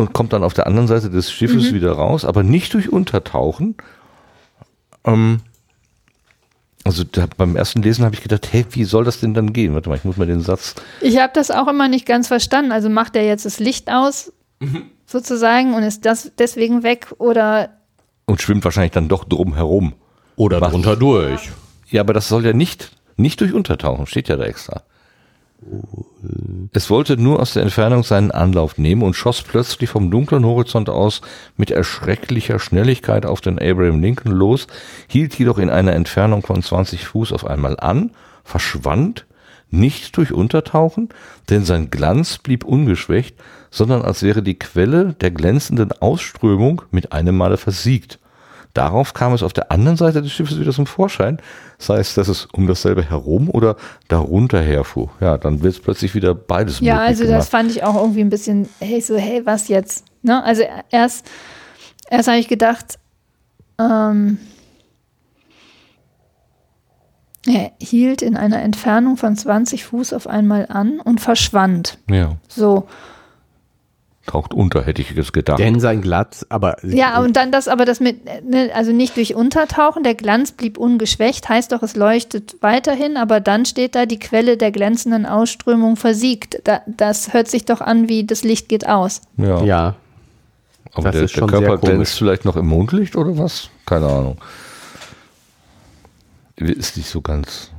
[0.00, 3.76] und kommt dann auf der anderen Seite des Schiffes wieder raus, aber nicht durch Untertauchen.
[5.04, 5.40] Ähm,
[6.84, 9.74] also da, beim ersten Lesen habe ich gedacht, hey, wie soll das denn dann gehen?
[9.74, 10.74] Warte mal, ich muss mal den Satz.
[11.00, 12.72] Ich habe das auch immer nicht ganz verstanden.
[12.72, 14.32] Also macht er jetzt das Licht aus,
[15.06, 17.12] sozusagen, und ist das deswegen weg?
[17.18, 17.70] Oder
[18.26, 19.94] Und schwimmt wahrscheinlich dann doch drum herum.
[20.36, 20.70] Oder Was?
[20.70, 21.50] drunter durch.
[21.90, 24.82] Ja, aber das soll ja nicht, nicht durch Untertauchen, steht ja da extra.
[26.72, 30.88] Es wollte nur aus der Entfernung seinen Anlauf nehmen und schoss plötzlich vom dunklen Horizont
[30.88, 31.20] aus
[31.56, 34.66] mit erschrecklicher Schnelligkeit auf den Abraham Lincoln los,
[35.08, 38.12] hielt jedoch in einer Entfernung von 20 Fuß auf einmal an,
[38.44, 39.26] verschwand,
[39.70, 41.08] nicht durch Untertauchen,
[41.48, 43.36] denn sein Glanz blieb ungeschwächt,
[43.70, 48.19] sondern als wäre die Quelle der glänzenden Ausströmung mit einem Male versiegt.
[48.74, 51.38] Darauf kam es auf der anderen Seite des Schiffes wieder zum Vorschein.
[51.78, 53.76] Das heißt, dass es um dasselbe herum oder
[54.08, 55.10] darunter herfuhr.
[55.20, 57.48] Ja, dann wird es plötzlich wieder beides ja, also das gemacht.
[57.48, 60.04] fand ich auch irgendwie ein bisschen, hey, so, hey, was jetzt?
[60.22, 60.42] Ne?
[60.44, 61.26] Also erst,
[62.08, 62.98] erst habe ich gedacht,
[63.80, 64.38] ähm,
[67.46, 71.98] er hielt in einer Entfernung von 20 Fuß auf einmal an und verschwand.
[72.08, 72.86] Ja, So.
[74.30, 75.58] Taucht unter, hätte ich jetzt gedacht.
[75.58, 79.34] Denn sein Glatz, aber Ja, und dann das, aber das mit, ne, also nicht durch
[79.34, 84.18] Untertauchen, der Glanz blieb ungeschwächt, heißt doch, es leuchtet weiterhin, aber dann steht da, die
[84.18, 86.60] Quelle der glänzenden Ausströmung versiegt.
[86.64, 89.22] Da, das hört sich doch an, wie das Licht geht aus.
[89.36, 89.62] ja.
[89.64, 89.96] ja,
[90.92, 93.70] aber das der, ist der Körper glänzt vielleicht noch im Mondlicht oder was?
[93.86, 94.38] Keine Ahnung.
[96.56, 97.70] Ist nicht so ganz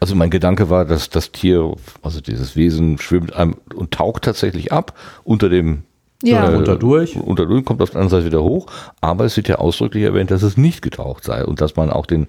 [0.00, 1.72] Also mein Gedanke war, dass das Tier,
[2.02, 5.82] also dieses Wesen schwimmt einem und taucht tatsächlich ab unter dem
[6.22, 6.50] Ja.
[6.50, 7.16] äh, Unterdurch.
[7.16, 8.66] Unterdurch kommt auf der anderen Seite wieder hoch,
[9.02, 12.06] aber es wird ja ausdrücklich erwähnt, dass es nicht getaucht sei und dass man auch
[12.06, 12.26] den,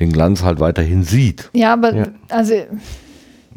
[0.00, 1.50] den Glanz halt weiterhin sieht.
[1.52, 2.06] Ja, aber Ja.
[2.30, 2.54] also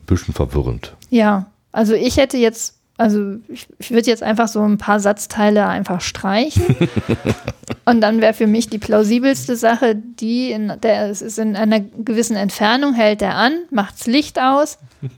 [0.05, 0.95] Bisschen verwirrend.
[1.09, 5.65] ja, also ich hätte jetzt, also ich, ich würde jetzt einfach so ein paar Satzteile
[5.67, 6.75] einfach streichen.
[7.85, 11.79] und dann wäre für mich die plausibelste Sache, die in der es ist in einer
[11.79, 14.77] gewissen Entfernung, hält er an, macht's Licht aus.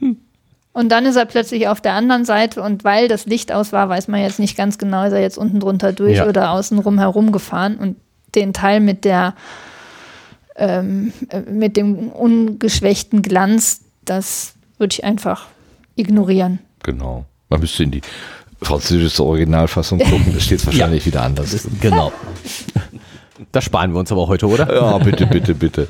[0.76, 3.88] Und dann ist er plötzlich auf der anderen Seite und weil das Licht aus war,
[3.88, 6.26] weiß man jetzt nicht ganz genau, ist er jetzt unten drunter durch Ja.
[6.26, 7.96] oder außen rum herum gefahren und
[8.34, 9.34] den Teil mit der
[10.56, 15.46] ähm, äh, mit dem ungeschwächten Glanz, das würde ich einfach
[15.94, 16.58] ignorieren.
[16.82, 17.24] Genau.
[17.50, 18.00] Man müsste in die
[18.64, 21.68] französische Originalfassung gucken, das steht wahrscheinlich wieder anders.
[21.80, 22.12] Genau.
[23.52, 24.72] Das sparen wir uns aber heute, oder?
[24.74, 25.88] Ja, bitte, bitte, bitte.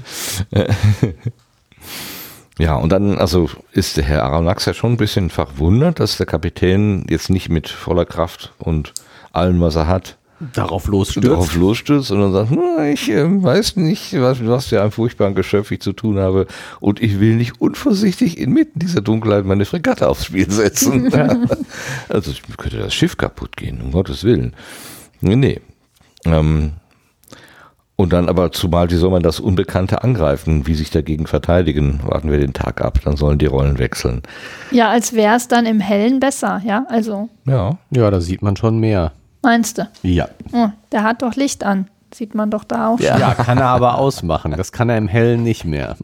[2.58, 6.26] Ja, und dann, also ist der Herr Aranax ja schon ein bisschen verwundert, dass der
[6.26, 8.92] Kapitän jetzt nicht mit voller Kraft und
[9.32, 10.16] allem, was er hat,
[10.52, 11.28] Darauf losstürzt.
[11.28, 15.34] darauf losstürzt und dann sagt, "Hm, ich äh, weiß nicht, was, was für einem furchtbaren
[15.34, 16.46] Geschöpf ich zu tun habe
[16.80, 21.10] und ich will nicht unvorsichtig inmitten dieser Dunkelheit meine Fregatte aufs Spiel setzen.
[22.08, 24.54] Also ich könnte das Schiff kaputt gehen, um Gottes Willen.
[25.20, 25.60] Nee, nee.
[26.24, 26.72] Ähm,
[27.96, 32.00] und dann aber, zumal, wie soll man das Unbekannte angreifen, wie sich dagegen verteidigen?
[32.04, 34.22] Warten wir den Tag ab, dann sollen die Rollen wechseln.
[34.72, 36.86] Ja, als wäre es dann im Hellen besser, ja?
[36.88, 39.12] Also, Ja, Ja, da sieht man schon mehr.
[39.44, 39.88] Meinst du?
[40.02, 40.28] Ja.
[40.52, 41.88] Oh, der hat doch Licht an.
[42.12, 42.98] Sieht man doch da auch.
[42.98, 43.06] schon.
[43.06, 44.52] Ja, kann er aber ausmachen.
[44.56, 45.96] Das kann er im Hellen nicht mehr.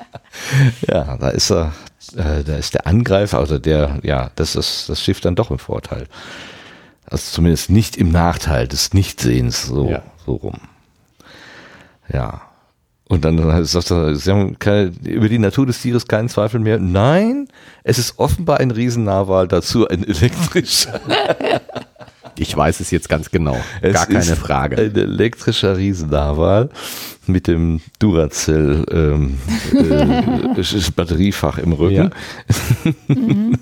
[0.88, 1.72] ja, da ist er,
[2.16, 5.58] äh, da ist der Angreifer, also der, ja, das ist das Schiff dann doch im
[5.58, 6.06] Vorteil.
[7.04, 10.02] Also zumindest nicht im Nachteil des Nichtsehens, so, Ja.
[10.24, 10.58] so rum.
[12.12, 12.40] Ja.
[13.08, 16.78] Und dann sagt er, Sie haben keine, über die Natur des Tieres keinen Zweifel mehr.
[16.80, 17.46] Nein,
[17.84, 20.98] es ist offenbar ein Riesennarwal, dazu ein elektrischer.
[22.38, 23.56] Ich weiß es jetzt ganz genau.
[23.80, 24.76] Es Gar keine Frage.
[24.76, 26.70] Ein elektrischer Riesennarwal
[27.26, 29.38] mit dem Duracell ähm,
[29.72, 32.10] äh, Batteriefach im Rücken.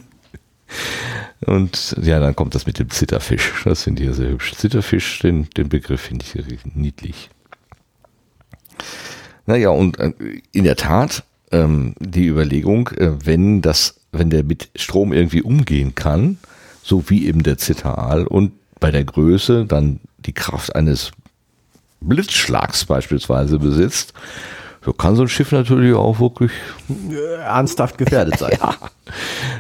[1.47, 3.53] Und ja, dann kommt das mit dem Zitterfisch.
[3.65, 4.55] Das finde ich ja sehr hübsch.
[4.55, 7.31] Zitterfisch, den, den Begriff finde ich niedlich.
[9.47, 10.13] Naja, und äh,
[10.53, 15.95] in der Tat, ähm, die Überlegung, äh, wenn das, wenn der mit Strom irgendwie umgehen
[15.95, 16.39] kann,
[16.83, 18.53] so wie eben der Zitteraal und
[18.85, 21.11] bei der Größe dann die Kraft eines
[22.03, 24.13] Blitzschlags beispielsweise besitzt,
[24.85, 26.53] so kann so ein Schiff natürlich auch wirklich,
[27.39, 28.59] Ernsthaft gefährdet sein.
[28.61, 28.77] ja,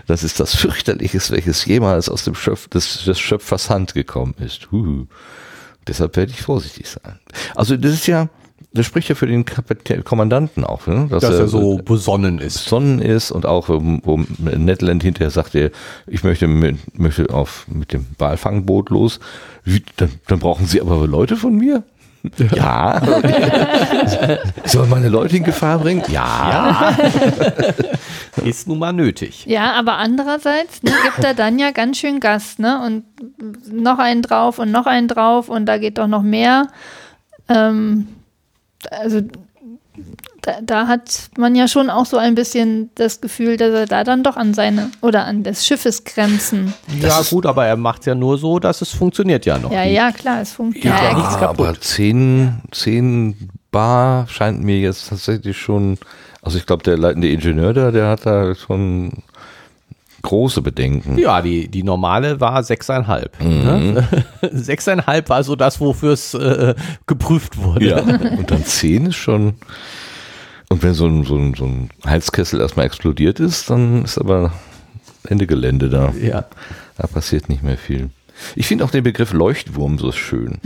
[0.06, 4.70] das ist das Fürchterliches, welches jemals aus dem Schöpf, des, des Schöpfers Hand gekommen ist.
[4.70, 5.06] Huhu.
[5.88, 7.18] Deshalb werde ich vorsichtig sein.
[7.54, 8.28] Also das ist ja,
[8.74, 11.06] das spricht ja für den Kapitän, Kommandanten auch, ne?
[11.08, 12.64] Dass er so besonnen ist.
[12.64, 15.70] Sonnen ist und auch, wo Netland hinterher sagte,
[16.08, 19.20] ich möchte mit, möchte auf, mit dem Walfangboot los.
[19.64, 21.84] Wie, dann, dann brauchen Sie aber Leute von mir?
[22.54, 23.00] Ja.
[24.64, 26.02] Soll meine Leute in Gefahr bringen?
[26.08, 26.96] Ja.
[28.44, 29.44] Ist nun mal nötig.
[29.46, 32.80] Ja, aber andererseits ne, gibt er dann ja ganz schön Gas, ne?
[32.84, 33.04] Und
[33.72, 36.68] noch einen drauf und noch einen drauf und da geht doch noch mehr.
[37.48, 38.08] Ähm,
[38.92, 39.22] also
[40.42, 44.04] da, da hat man ja schon auch so ein bisschen das Gefühl, dass er da
[44.04, 46.74] dann doch an seine oder an des Schiffes Grenzen.
[47.00, 49.72] ja, gut, aber er macht ja nur so, dass es funktioniert ja noch.
[49.72, 51.00] Ja, ja, klar, es funktioniert.
[51.00, 55.98] Ja, Ja, aber 10, 10 Bar scheint mir jetzt tatsächlich schon,
[56.42, 59.22] also ich glaube, der leitende Ingenieur da, der hat da schon
[60.24, 61.16] große Bedenken.
[61.18, 63.44] Ja, die, die normale war 6,5.
[63.44, 64.08] Ne?
[64.42, 66.74] 6,5 war so das, wofür es äh,
[67.06, 67.86] geprüft wurde.
[67.86, 69.54] Ja, und dann 10 ist schon.
[70.68, 74.52] Und wenn so ein, so, ein, so ein Heizkessel erstmal explodiert ist, dann ist aber
[75.28, 76.12] Ende Gelände da.
[76.20, 76.46] Ja.
[76.96, 78.10] Da passiert nicht mehr viel.
[78.56, 80.58] Ich finde auch den Begriff Leuchtwurm so schön.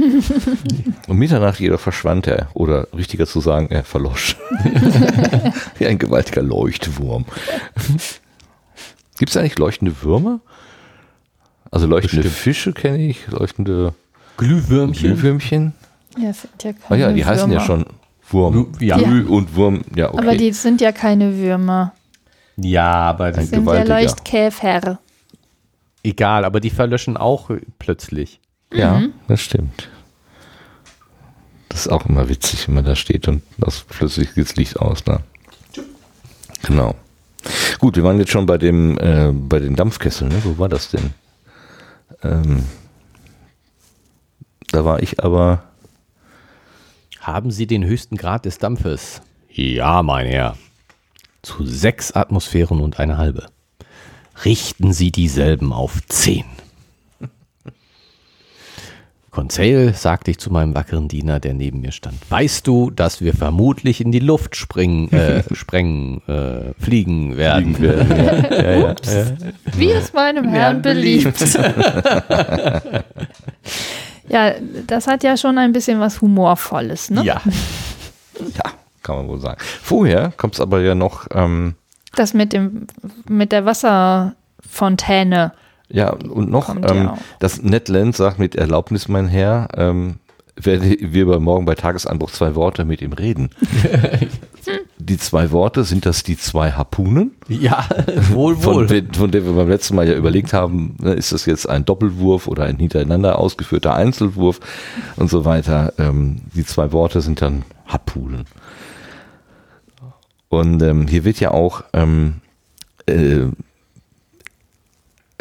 [1.06, 4.36] Und Mitternacht jedoch verschwand er, oder richtiger zu sagen, er verlosch.
[5.78, 7.26] Wie ein gewaltiger Leuchtwurm.
[9.18, 10.40] Gibt es eigentlich leuchtende Würmer?
[11.70, 12.42] Also leuchtende Bestimmt.
[12.42, 13.94] Fische kenne ich, leuchtende
[14.36, 15.14] Glühwürmchen.
[15.14, 15.74] Glühwürmchen.
[16.18, 17.66] Ja, sind ja Ah ja, keine die heißen ja Würmer.
[17.66, 17.86] schon
[18.30, 18.72] Wurm.
[18.80, 18.96] Ja.
[18.98, 20.18] Glüh und Wurm, ja, okay.
[20.22, 21.92] Aber die sind ja keine Würmer.
[22.56, 23.82] Ja, aber das Das sind ja.
[23.84, 24.98] Leuchtkäfer.
[26.02, 28.40] egal, aber die verlöschen auch plötzlich.
[28.72, 29.12] ja, Mhm.
[29.28, 29.88] das stimmt.
[31.68, 34.78] Das ist auch immer witzig, wenn man da steht und das plötzlich geht das Licht
[34.80, 35.04] aus.
[35.06, 35.20] Ne?
[36.62, 36.94] Genau.
[37.78, 40.30] Gut, wir waren jetzt schon bei dem, äh, bei den Dampfkesseln.
[40.30, 40.40] Ne?
[40.44, 41.10] Wo war das denn?
[42.22, 42.64] Ähm,
[44.70, 45.62] da war ich aber.
[47.20, 49.20] Haben Sie den höchsten Grad des Dampfes?
[49.50, 50.56] Ja, mein Herr.
[51.42, 53.46] zu sechs Atmosphären und eine halbe.
[54.44, 56.44] Richten Sie dieselben auf zehn.
[59.38, 62.16] Conseil, sagte ich zu meinem wackeren Diener, der neben mir stand.
[62.28, 67.76] Weißt du, dass wir vermutlich in die Luft springen, äh, sprengen, äh, fliegen werden?
[67.76, 68.50] Fliegen werden, ja.
[68.56, 69.26] ja, ja, ja.
[69.76, 71.40] Wie es meinem Herrn beliebt.
[74.28, 74.54] ja,
[74.88, 77.22] das hat ja schon ein bisschen was Humorvolles, ne?
[77.22, 77.40] Ja.
[78.40, 78.72] Ja,
[79.04, 79.60] kann man wohl sagen.
[79.60, 81.76] Vorher kommt es aber ja noch, ähm,
[82.16, 82.88] Das mit dem,
[83.28, 85.52] mit der Wasserfontäne.
[85.90, 90.16] Ja, und noch, ähm, das Ned Land sagt mit Erlaubnis, mein Herr, ähm,
[90.60, 93.50] werden wir bei morgen bei Tagesanbruch zwei Worte mit ihm reden.
[94.98, 97.32] die zwei Worte, sind das die zwei Harpunen?
[97.48, 97.86] Ja,
[98.30, 98.86] wohl, Von, wohl.
[98.88, 101.84] de- von der wir beim letzten Mal ja überlegt haben, ne, ist das jetzt ein
[101.84, 104.58] Doppelwurf oder ein hintereinander ausgeführter Einzelwurf
[105.16, 105.92] und so weiter.
[105.98, 108.44] Ähm, die zwei Worte sind dann Harpunen.
[110.48, 112.36] Und ähm, hier wird ja auch ähm,
[113.06, 113.46] äh,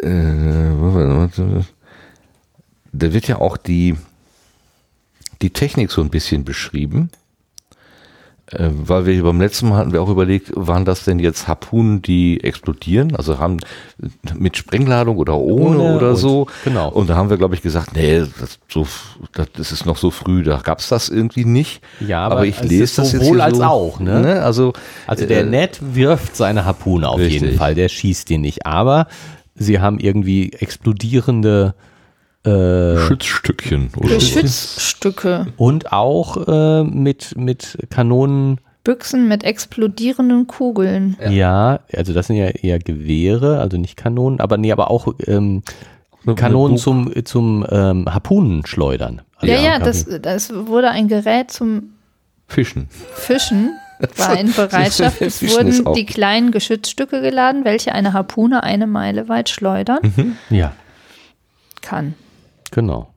[0.02, 1.58] äh,
[2.92, 3.96] da wird ja auch die,
[5.42, 7.10] die Technik so ein bisschen beschrieben.
[8.50, 12.00] Äh, weil wir beim letzten Mal hatten wir auch überlegt, waren das denn jetzt Harpunen,
[12.00, 13.14] die explodieren?
[13.14, 13.58] Also haben
[14.38, 16.46] mit Sprengladung oder ohne, Ohne oder und- so.
[16.64, 16.88] genau.
[16.88, 18.86] Und da haben wir, glaube ich, gesagt, nee, das, so,
[19.34, 21.82] das, ist noch so früh, da gab es das irgendwie nicht.
[22.00, 24.40] Ja, aber ich es lese das jetzt sowohl als so, auch, ne?
[24.42, 24.72] Also,
[25.06, 27.42] Also der äh, Ned wirft seine Harpune auf Richtig.
[27.42, 28.64] jeden Fall, der schießt die nicht.
[28.64, 29.08] Aber
[29.58, 31.74] sie haben irgendwie explodierende
[32.44, 33.90] äh, Schützstückchen.
[33.96, 34.14] Oder so.
[34.14, 35.46] Geschützstücke.
[35.56, 38.60] und auch äh, mit, mit Kanonen.
[38.84, 41.16] Büchsen mit explodierenden Kugeln.
[41.28, 41.80] Ja.
[41.94, 45.62] also das sind ja eher Gewehre, also nicht Kanonen, aber nee, aber auch ähm,
[46.36, 49.22] Kanonen zum, zum ähm, Harpunenschleudern.
[49.36, 51.90] Also Ja, ja, das, das wurde ein Gerät zum
[52.46, 52.88] Fischen.
[53.12, 53.70] Fischen,
[54.16, 55.20] war in Bereitschaft.
[55.22, 60.72] Es wurden die kleinen Geschützstücke geladen, welche eine Harpune eine Meile weit schleudern Ja,
[61.82, 62.14] kann.
[62.70, 63.08] genau.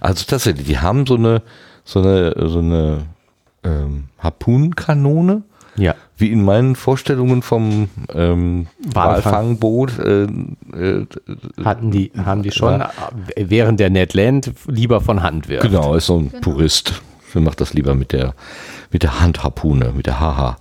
[0.00, 1.42] Also tatsächlich, die haben so eine,
[1.84, 3.02] so eine, so eine
[3.62, 5.42] ähm, Harpunenkanone,
[5.76, 9.58] Ja, wie in meinen Vorstellungen vom ähm, Walfang.
[9.60, 9.98] Walfangboot.
[9.98, 11.06] Äh, äh,
[11.62, 12.82] hatten die, haben die schon,
[13.36, 15.66] während der Ned Land lieber von Hand wirft.
[15.68, 17.02] genau, ist so ein Purist.
[17.34, 18.34] Der macht das lieber mit der,
[18.90, 20.56] mit der Handharpune, mit der Haha.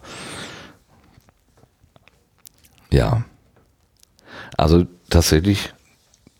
[2.91, 3.23] Ja.
[4.57, 5.73] Also tatsächlich,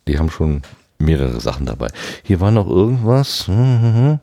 [0.07, 0.61] die haben schon
[0.97, 1.88] mehrere Sachen dabei.
[2.23, 3.47] Hier war noch irgendwas.
[3.47, 4.19] Mhm.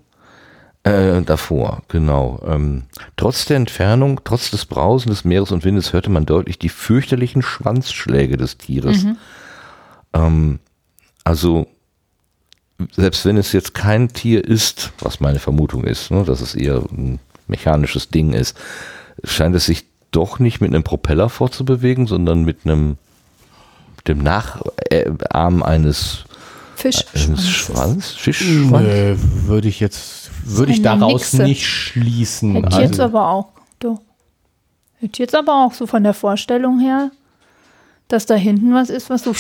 [0.85, 2.43] Äh, davor, genau.
[2.45, 2.85] Ähm,
[3.17, 7.41] trotz der Entfernung, trotz des Brausen des Meeres und Windes hörte man deutlich die fürchterlichen
[7.41, 9.07] Schwanzschläge des Tieres.
[10.13, 10.59] Ähm,
[11.23, 11.69] also,
[12.93, 16.83] selbst wenn es jetzt kein Tier ist, was meine Vermutung ist, ne, dass es eher
[16.93, 17.19] ein
[17.49, 18.57] mechanisches Ding ist,
[19.25, 22.97] scheint es sich doch nicht mit einem Propeller fortzubewegen, sondern mit einem
[24.07, 26.25] dem Nacharm eines,
[26.75, 27.05] Fisch.
[27.15, 28.89] eines Schwanz, Fischschwanz.
[28.89, 29.17] Äh,
[29.47, 31.43] würde ich jetzt, würde ich daraus Nixe.
[31.45, 32.55] nicht schließen.
[32.55, 34.01] Hätte ich Also- jetzt aber auch, doch.
[34.99, 37.11] Hätte jetzt aber auch so von der Vorstellung her,
[38.09, 39.35] dass da hinten was ist, was so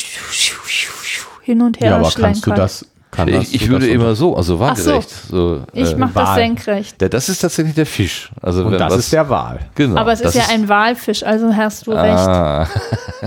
[1.43, 3.94] hin und her ja, aber kannst du das, kann das Ich, ich du würde das
[3.94, 4.90] immer so, also Ach so.
[4.90, 5.10] waagerecht.
[5.28, 6.34] So, Ich äh, mache das Wal.
[6.34, 7.00] senkrecht.
[7.00, 8.30] der, das ist tatsächlich der Fisch.
[8.42, 9.60] Also Und das was- ist der Wal.
[9.76, 10.00] Genau.
[10.00, 12.18] Aber es das ist ja ein Walfisch, also hast du recht.
[12.18, 12.66] Ah,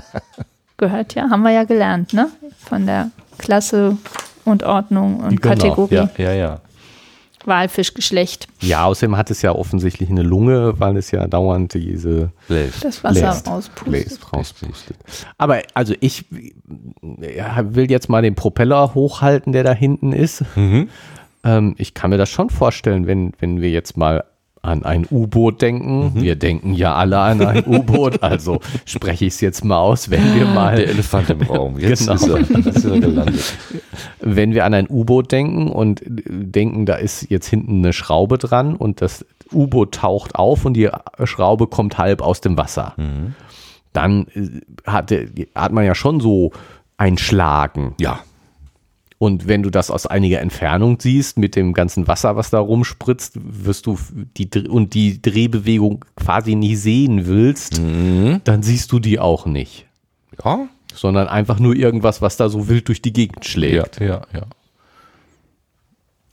[0.78, 2.28] Gehört ja, haben wir ja gelernt, ne?
[2.68, 3.96] Von der Klasse
[4.44, 5.96] und Ordnung und Genau, Kategorie.
[5.96, 6.60] ja, ja, ja.
[7.48, 8.48] Walfischgeschlecht.
[8.62, 12.84] Ja, außerdem hat es ja offensichtlich eine Lunge, weil es ja dauernd diese Bläst.
[12.84, 13.48] Das Wasser Bläst.
[13.48, 13.86] auspustet.
[13.86, 14.98] Bläst rauspustet.
[15.38, 20.44] Aber also ich will jetzt mal den Propeller hochhalten, der da hinten ist.
[20.56, 20.90] Mhm.
[21.44, 24.24] Ähm, ich kann mir das schon vorstellen, wenn, wenn wir jetzt mal
[24.66, 26.14] an ein U-Boot denken.
[26.16, 26.22] Mhm.
[26.22, 30.24] Wir denken ja alle an ein U-Boot, also spreche ich es jetzt mal aus, wenn
[30.36, 31.80] wir Der mal, Elefant im Raum.
[31.80, 32.16] Jetzt Genau.
[32.16, 33.54] ist, er, ist er gelandet.
[34.22, 38.76] wenn wir an ein U-Boot denken und denken, da ist jetzt hinten eine Schraube dran
[38.76, 40.90] und das U-Boot taucht auf und die
[41.24, 42.96] Schraube kommt halb aus dem Wasser.
[43.94, 44.50] Dann äh,
[44.90, 46.52] hat, der- hat man ja schon so
[46.98, 47.94] ein Schlagen.
[48.00, 48.20] Ja.
[49.26, 53.40] Und wenn du das aus einiger Entfernung siehst, mit dem ganzen Wasser, was da rumspritzt,
[53.44, 53.98] wirst du
[54.38, 57.80] die und die Drehbewegung quasi nie sehen willst,
[58.44, 59.88] dann siehst du die auch nicht.
[60.44, 64.00] Ja, Sondern einfach nur irgendwas, was da so wild durch die Gegend schlägt.
[64.00, 64.42] ja, ja, ja.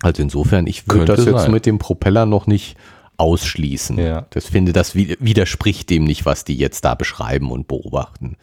[0.02, 1.50] Also insofern, ich würde das jetzt sein.
[1.52, 2.76] mit dem Propeller noch nicht
[3.18, 3.98] ausschließen.
[3.98, 4.26] Ja.
[4.30, 8.36] Das finde, das wi- widerspricht dem nicht, was die jetzt da beschreiben und beobachten.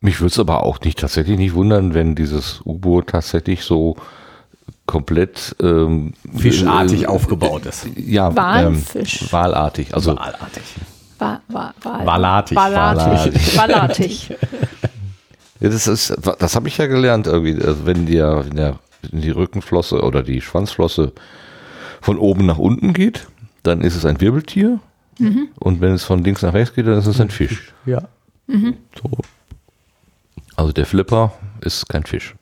[0.00, 3.96] Mich würde es aber auch nicht tatsächlich nicht wundern, wenn dieses U-Boot tatsächlich so
[4.86, 7.86] komplett ähm, Fischartig äh, aufgebaut ist.
[7.96, 9.22] Ja, Walfisch.
[9.22, 9.94] Ähm, walartig.
[9.94, 10.62] Also Wahlartig.
[11.18, 12.56] Wa wa wa Walatig.
[12.56, 13.56] Walatig.
[13.56, 14.34] Walatig.
[15.58, 17.54] Ja, das ist, das habe ich ja gelernt irgendwie.
[17.64, 18.76] Also wenn die, wenn
[19.22, 21.12] die Rückenflosse oder die Schwanzflosse
[22.02, 23.26] von oben nach unten geht,
[23.62, 24.80] dann ist es ein Wirbeltier.
[25.58, 27.72] Und wenn es von links nach rechts geht, dann ist es ein Fisch.
[27.86, 28.02] Ja.
[28.48, 29.10] So,
[30.56, 32.34] Also der Flipper ist kein Fisch,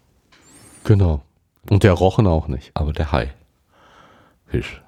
[0.84, 1.22] genau.
[1.68, 2.70] Und der Rochen auch nicht.
[2.74, 3.32] aber der Hai.
[4.46, 4.80] Fisch.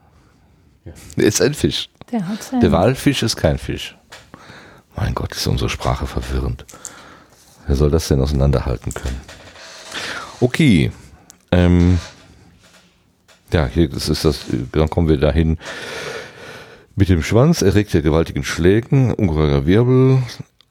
[1.16, 1.88] Ist ein Fisch.
[2.12, 2.60] Der hat sein.
[2.60, 3.96] Der Walfisch ist kein Fisch.
[4.94, 6.64] Mein Gott, ist unsere Sprache verwirrend.
[7.66, 9.20] Wer soll das denn auseinanderhalten können?
[10.40, 10.92] Okay.
[11.50, 11.98] Ähm,
[13.52, 15.58] ja, hier das ist das, dann kommen wir dahin.
[16.94, 20.22] Mit dem Schwanz erregt er gewaltigen Schlägen, ungeheurer Wirbel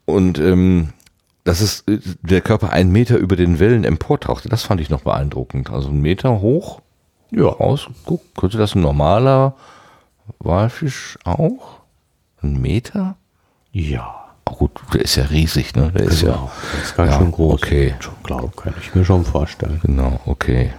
[0.06, 0.92] und ähm,
[1.46, 5.00] dass es äh, der Körper einen Meter über den Wellen emportauchte, das fand ich noch
[5.02, 5.70] beeindruckend.
[5.70, 6.82] Also einen Meter hoch,
[7.30, 9.54] ja, rausguckt, könnte das ein normaler
[10.40, 11.80] Walfisch auch?
[12.42, 13.16] Ein Meter?
[13.72, 14.24] Ja.
[14.48, 15.90] Oh gut, der ist ja riesig, ne?
[15.92, 16.48] Der ist ja.
[16.72, 17.54] Das ist ganz Ja, schön groß.
[17.54, 17.94] okay.
[18.00, 19.80] Schon, glaube kann ich mir schon vorstellen.
[19.82, 20.72] genau, okay.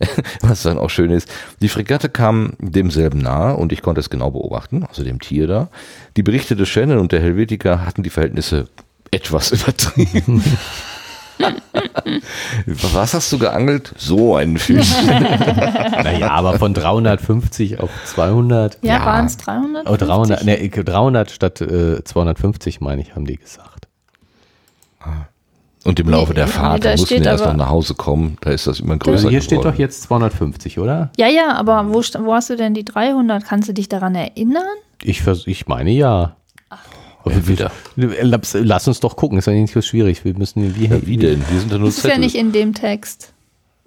[0.40, 1.30] Was dann auch schön ist,
[1.60, 5.68] die Fregatte kam demselben nahe und ich konnte es genau beobachten, also dem Tier da.
[6.16, 8.68] Die Berichte des Shannon und der Helvetica hatten die Verhältnisse
[9.12, 10.42] etwas übertrieben.
[12.92, 13.92] Was hast du geangelt?
[13.96, 14.90] So einen Fisch.
[16.02, 18.78] Naja, aber von 350 auf 200.
[18.82, 19.06] ja, Ja.
[19.06, 19.88] waren es 300?
[19.88, 23.86] Oh, 300, ne, 300 statt äh, 250, meine ich, haben die gesagt.
[25.84, 27.94] Und im Laufe Nee, der nee, Fahrt, da mussten steht wir erst noch nach Hause
[27.94, 29.72] kommen, da ist das immer größer Also hier steht geworden.
[29.74, 31.10] doch jetzt 250, oder?
[31.16, 33.44] Ja, ja, aber wo, wo hast du denn die 300?
[33.44, 34.62] Kannst du dich daran erinnern?
[35.02, 36.36] Ich, ich meine ja.
[37.24, 37.70] Wieder.
[37.96, 40.24] lass, lass uns doch gucken, ist ja nicht so schwierig.
[40.24, 41.42] Wir müssen wie, Ja, wie denn?
[41.50, 43.32] Wir sind ja nur Das ist ja nicht in dem Text.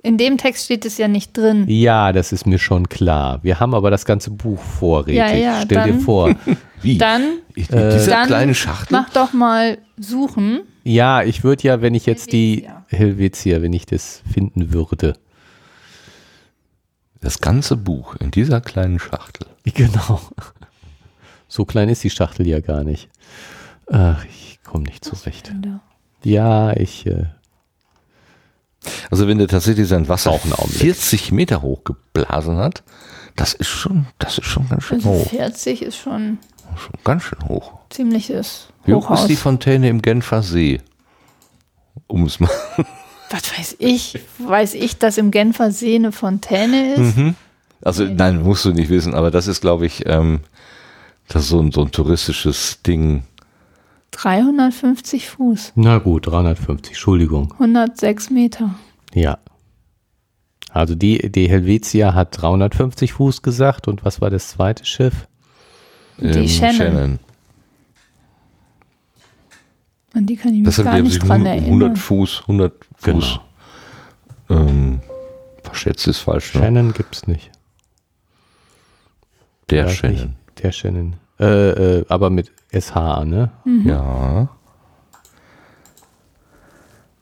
[0.03, 1.65] In dem Text steht es ja nicht drin.
[1.67, 3.39] Ja, das ist mir schon klar.
[3.41, 5.15] Wir haben aber das ganze Buch vorrätig.
[5.17, 6.35] Ja, ja, Stell dir dann- vor.
[6.81, 6.97] Wie?
[6.99, 8.95] Dann, Ich, dieser dann kleine Schachtel?
[8.95, 10.61] mach doch mal suchen.
[10.83, 12.85] Ja, ich würde ja, wenn ich jetzt die Helvetia.
[12.89, 15.15] Helvetia, wenn ich das finden würde.
[17.21, 19.47] Das ganze Buch in dieser kleinen Schachtel.
[19.73, 20.21] Genau.
[21.55, 23.07] So klein ist die Schachtel ja gar nicht.
[23.89, 25.53] Ach, ich komme nicht zurecht.
[26.21, 27.05] Ja, ich.
[27.05, 27.27] Äh,
[29.09, 30.81] Also wenn der tatsächlich sein Wasser Auch einen Augenblick.
[30.81, 32.83] 40 Meter hoch geblasen hat,
[33.37, 35.29] das ist schon, das ist schon ganz schön Also hoch.
[35.29, 36.39] 40 ist schon
[36.75, 37.71] Schon ganz schön hoch.
[37.89, 40.81] ziemliches Wie hoch ist die Fontäne im Genfer See?
[42.07, 42.49] Um es mal.
[43.29, 44.19] Was weiß ich?
[44.39, 47.15] Weiß ich, dass im Genfer See eine Fontäne ist?
[47.81, 50.41] Also nein, musst du nicht wissen, aber das ist, glaube ich, ähm,
[51.27, 53.23] das ist so ein, so ein touristisches Ding.
[54.11, 57.51] 350 Fuß, na gut, 350, Entschuldigung.
[57.53, 58.75] 106 Meter.
[59.13, 59.39] Ja.
[60.69, 65.27] Also die, die Helvetia hat 350 Fuß gesagt und was war das zweite Schiff?
[66.17, 67.19] Die Shannon.
[70.13, 71.65] An die kann ich mich Das gar nicht dran erinnern.
[71.65, 73.39] 100 Fuß, 100 Fuß.
[74.49, 75.01] Ähm,
[75.61, 76.53] verschätzt ist falsch.
[76.55, 76.61] Ne?
[76.61, 77.51] Shannon gibt's nicht.
[79.69, 80.29] Der Weiß nicht.
[80.55, 80.63] Shannon.
[80.63, 81.15] Der Shannon.
[81.39, 83.51] Äh, äh, aber mit SH, ne?
[83.65, 83.87] Mhm.
[83.87, 84.49] Ja.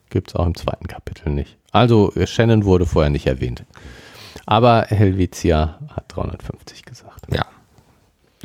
[0.10, 1.58] Gibt's auch im zweiten Kapitel nicht.
[1.72, 3.66] Also äh, Shannon wurde vorher nicht erwähnt.
[4.46, 7.26] Aber Helvetia hat 350 gesagt.
[7.34, 7.46] Ja.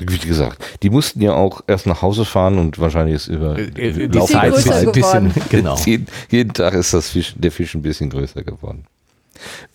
[0.00, 4.06] Wie gesagt, die mussten ja auch erst nach Hause fahren und wahrscheinlich ist über Die
[4.06, 5.42] Laufe Zeit größer ist ein bisschen, geworden.
[5.50, 5.76] genau.
[5.84, 8.84] jeden, jeden Tag ist das Fisch, der Fisch ein bisschen größer geworden.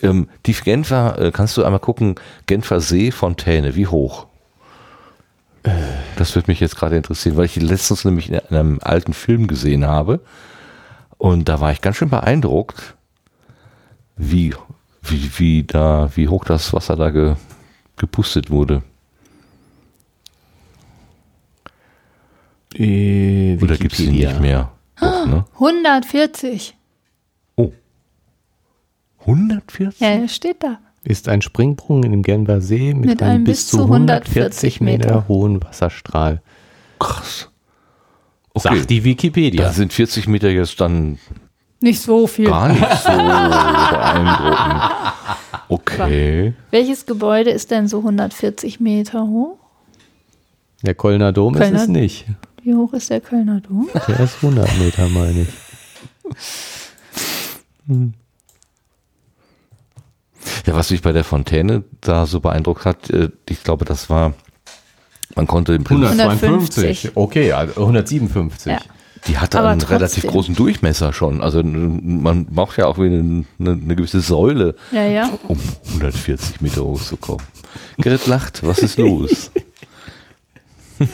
[0.02, 2.14] Ähm, die Genfer, äh, kannst du einmal gucken,
[2.46, 4.26] Genfer See, Fontäne, wie hoch?
[6.16, 9.46] Das würde mich jetzt gerade interessieren, weil ich die letztens nämlich in einem alten Film
[9.46, 10.20] gesehen habe.
[11.16, 12.96] Und da war ich ganz schön beeindruckt,
[14.16, 14.54] wie,
[15.02, 17.36] wie, wie da, wie hoch das Wasser da ge,
[17.96, 18.82] gepustet wurde.
[22.74, 24.72] Äh, Oder gibt es die nicht mehr?
[25.00, 25.44] Doch, ne?
[25.54, 26.76] 140.
[27.56, 27.72] Oh.
[29.20, 30.00] 140?
[30.00, 30.78] Ja, steht da.
[31.04, 35.62] Ist ein Springbrunnen in dem Genfer See mit, Mit einem bis zu 140 Meter, hohen
[35.62, 36.40] Wasserstrahl.
[36.98, 37.50] Krass.
[38.54, 38.68] Okay.
[38.76, 39.64] Sagt die Wikipedia.
[39.64, 41.18] Da sind 40 Meter jetzt dann
[41.80, 42.46] Nicht so viel.
[42.46, 43.10] gar nicht so
[43.90, 44.82] beeindruckend.
[45.68, 46.54] Okay.
[46.70, 49.58] Welches Gebäude ist denn so 140 Meter hoch?
[50.82, 52.26] Der Kölner Dom ist Kölner- es nicht.
[52.62, 53.88] Wie hoch ist der Kölner Dom?
[54.08, 55.48] Der ist 100 Meter, meine ich.
[60.66, 64.34] Ja, was mich bei der Fontäne da so beeindruckt hat, äh, ich glaube, das war,
[65.34, 67.12] man konnte im Prinzip, 152.
[67.16, 68.72] Okay, also 157.
[68.72, 68.78] Ja.
[69.26, 69.96] die hatte Aber einen trotzdem.
[69.96, 71.40] relativ großen Durchmesser schon.
[71.42, 75.30] Also man braucht ja auch wieder eine, eine gewisse Säule, Ja, ja.
[75.48, 77.44] um 140 Meter hochzukommen.
[77.98, 79.50] Gerrit lacht, was ist los?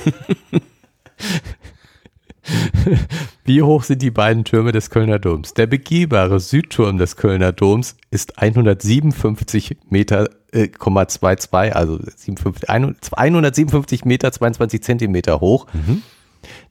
[3.45, 5.55] Wie hoch sind die beiden Türme des Kölner Doms?
[5.55, 14.31] Der begehbare Südturm des Kölner Doms ist 157 Meter, äh, 22, also 57, 157 Meter
[14.33, 15.67] 22 Zentimeter hoch.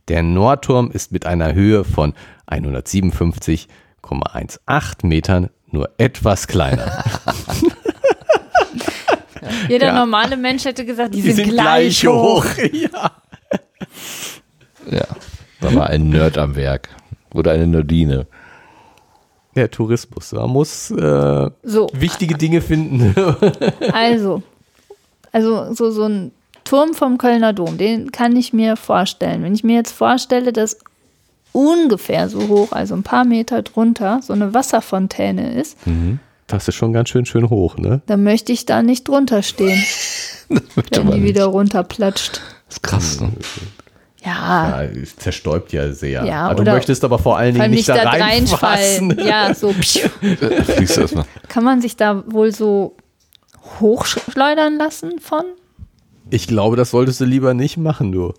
[0.08, 2.14] Der Nordturm ist mit einer Höhe von
[2.48, 7.04] 157,18 Metern nur etwas kleiner.
[9.68, 9.94] Jeder Ja.
[9.94, 12.46] normale Mensch hätte gesagt, die, sind, gleich, hoch.
[12.74, 13.12] Ja.
[14.90, 15.06] Ja,
[15.62, 16.90] da war ein Nerd am Werk.
[17.34, 18.26] Oder eine Nerdine.
[19.56, 23.14] Der Tourismus, man muss äh, So, wichtige Dinge finden.
[23.94, 24.42] also,
[25.32, 26.32] also so, so ein
[26.64, 29.44] Turm vom Kölner Dom, den kann ich mir vorstellen.
[29.44, 30.78] Wenn ich mir jetzt vorstelle, dass
[31.52, 35.78] ungefähr so hoch, also ein paar Meter drunter, so eine Wasserfontäne ist,
[36.48, 38.02] Das ist schon ganz schön schön hoch, ne?
[38.06, 39.84] dann möchte ich da nicht drunter stehen,
[40.50, 41.24] wenn die nicht.
[41.24, 42.40] wieder runterplatscht.
[42.68, 43.20] Das ist krass.
[43.20, 43.32] Ne?
[44.24, 46.26] Ja, Ja, es zerstäubt ja sehr.
[46.26, 49.18] Ja, Aber du möchtest aber vor allen Dingen nicht nicht da da reinfallen.
[49.20, 49.72] Ja, so.
[49.74, 50.10] pschuh.
[50.22, 51.26] Da fliegst du erstmal.
[51.48, 52.98] Kann man sich da wohl so
[53.80, 55.44] hochschleudern lassen von?
[56.30, 58.34] Ich glaube, das solltest du lieber nicht machen, du.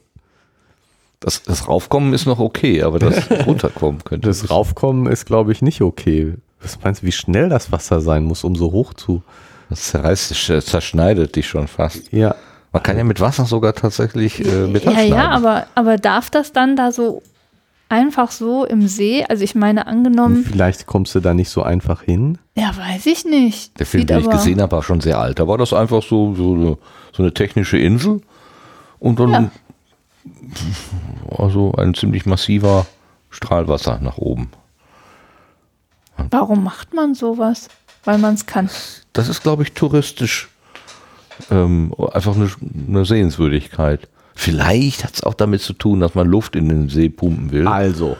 [1.19, 4.29] Das, das Raufkommen ist noch okay, aber das Runterkommen könnte.
[4.29, 6.35] Das Raufkommen ist, glaube ich, nicht okay.
[6.63, 9.23] Was meinst du, wie schnell das Wasser sein muss, um so hoch zu?
[9.69, 10.35] Das zerreißt
[10.67, 12.13] zerschneidet dich schon fast.
[12.13, 12.35] Ja.
[12.73, 16.53] Man kann ja mit Wasser sogar tatsächlich äh, Metall Ja, ja, aber, aber darf das
[16.53, 17.23] dann da so
[17.89, 19.25] einfach so im See?
[19.29, 22.39] Also ich meine, angenommen, Vielleicht kommst du da nicht so einfach hin.
[22.55, 23.79] ja, weiß ich nicht.
[23.81, 25.41] Der Film, Sieht den ich aber- gesehen habe, war schon sehr alt.
[25.41, 26.79] Da war das einfach so, so, eine-
[27.13, 28.21] so eine technische Insel
[29.01, 29.51] und dann Ja.
[31.39, 32.87] also ein ziemlich massiver
[33.31, 34.51] Strahlwasser nach oben.
[36.31, 37.69] Warum macht man sowas?
[38.05, 38.69] Weil man es kann.
[39.13, 40.49] Das ist, glaube ich, touristisch
[41.51, 42.51] ähm, einfach eine,
[42.89, 44.09] eine Sehenswürdigkeit.
[44.35, 47.67] Vielleicht hat es auch damit zu tun, dass man Luft in den See pumpen will.
[47.67, 48.17] Also,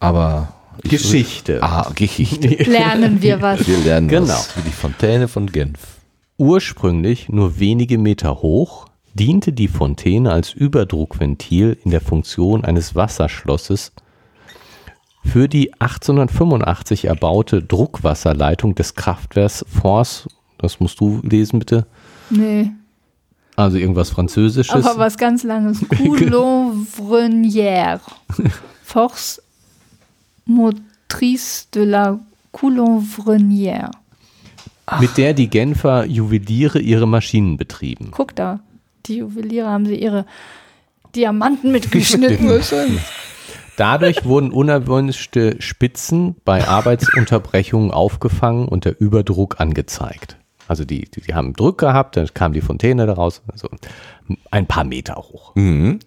[0.00, 0.52] Aber
[0.82, 1.62] ich- Geschichte.
[1.62, 2.48] Ah, Geschichte.
[2.70, 3.66] Lernen wir was.
[3.66, 4.28] Wir lernen Genau.
[4.28, 4.56] was.
[4.56, 5.78] Wie die Fontäne von Genf.
[6.36, 13.92] Ursprünglich nur wenige Meter hoch, diente die Fontäne als Überdruckventil in der Funktion eines Wasserschlosses
[15.24, 20.28] für die 1885 erbaute Druckwasserleitung des Kraftwerks Force.
[20.58, 21.86] Das musst du lesen, bitte.
[22.36, 22.70] Nee,
[23.56, 24.74] Also irgendwas Französisches.
[24.84, 25.80] aber was ganz Langes.
[25.98, 28.00] Coulomvrenière.
[28.82, 29.40] Force
[30.44, 32.18] motrice de la
[32.52, 33.90] Coulomvrenière.
[35.00, 38.10] mit der die Genfer Juweliere ihre Maschinen betrieben.
[38.10, 38.60] Guck da,
[39.06, 40.26] die Juweliere haben sie ihre
[41.14, 42.50] Diamanten mitgeschnitten.
[43.76, 50.36] Dadurch wurden unerwünschte Spitzen bei Arbeitsunterbrechungen aufgefangen und der Überdruck angezeigt.
[50.68, 53.68] Also die, die, die haben Druck gehabt, dann kam die Fontäne daraus, also
[54.50, 55.54] ein paar Meter hoch.
[55.54, 55.98] Mhm.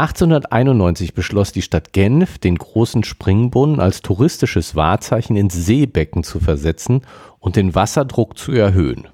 [0.00, 7.02] 1891 beschloss die Stadt Genf, den großen Springbrunnen als touristisches Wahrzeichen ins Seebecken zu versetzen
[7.38, 9.08] und den Wasserdruck zu erhöhen.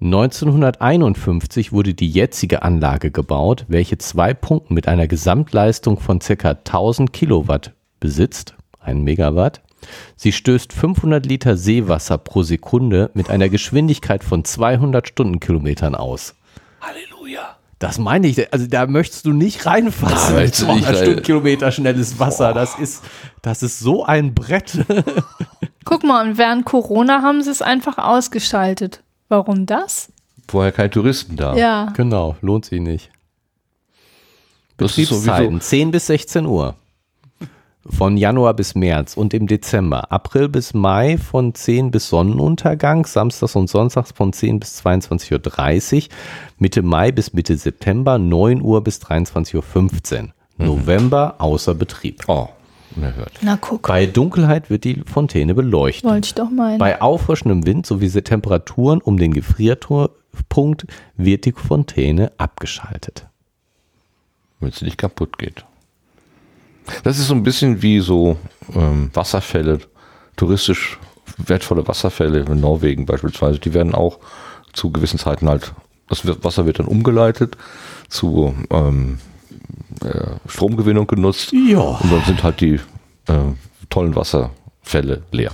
[0.00, 6.50] 1951 wurde die jetzige Anlage gebaut, welche zwei Pumpen mit einer Gesamtleistung von ca.
[6.50, 9.60] 1000 Kilowatt besitzt, ein Megawatt.
[10.16, 16.34] Sie stößt 500 Liter Seewasser pro Sekunde mit einer Geschwindigkeit von 200 Stundenkilometern aus.
[16.80, 17.56] Halleluja.
[17.78, 20.16] Das meine ich, also da möchtest du nicht reinfassen.
[20.16, 21.04] Da mit möchtest du nicht 200 rein.
[21.04, 23.04] Stundenkilometer schnelles Wasser, das ist,
[23.42, 24.84] das ist so ein Brett.
[25.84, 29.02] Guck mal, und während Corona haben sie es einfach ausgeschaltet.
[29.28, 30.12] Warum das?
[30.48, 31.54] Vorher keine Touristen da.
[31.54, 31.92] Ja.
[31.94, 33.10] genau, lohnt sich nicht.
[34.76, 35.68] das ist Betriebszeiten sowieso.
[35.68, 36.74] 10 bis 16 Uhr.
[37.90, 40.12] Von Januar bis März und im Dezember.
[40.12, 46.08] April bis Mai von 10 bis Sonnenuntergang, samstags und sonntags von 10 bis 22.30 Uhr.
[46.58, 50.28] Mitte Mai bis Mitte September 9 Uhr bis 23.15 Uhr.
[50.58, 52.24] November außer Betrieb.
[52.28, 52.48] Oh,
[52.94, 53.32] unerhört.
[53.42, 56.04] Na guck, Bei Dunkelheit wird die Fontäne beleuchtet.
[56.04, 56.78] wollte ich doch meinen.
[56.78, 60.86] Bei auffrischendem Wind sowie Temperaturen um den Gefrierpunkt
[61.16, 63.26] wird die Fontäne abgeschaltet.
[64.60, 65.64] Wenn es nicht kaputt geht.
[67.02, 68.36] Das ist so ein bisschen wie so
[68.74, 69.78] ähm, Wasserfälle,
[70.36, 70.98] touristisch
[71.38, 73.58] wertvolle Wasserfälle in Norwegen beispielsweise.
[73.58, 74.18] Die werden auch
[74.72, 75.72] zu gewissen Zeiten halt,
[76.08, 77.56] das Wasser wird dann umgeleitet
[78.08, 79.18] zu ähm,
[80.02, 81.52] äh, Stromgewinnung genutzt.
[81.52, 81.80] Ja.
[81.80, 82.74] Und dann sind halt die
[83.26, 83.52] äh,
[83.90, 85.52] tollen Wasserfälle leer.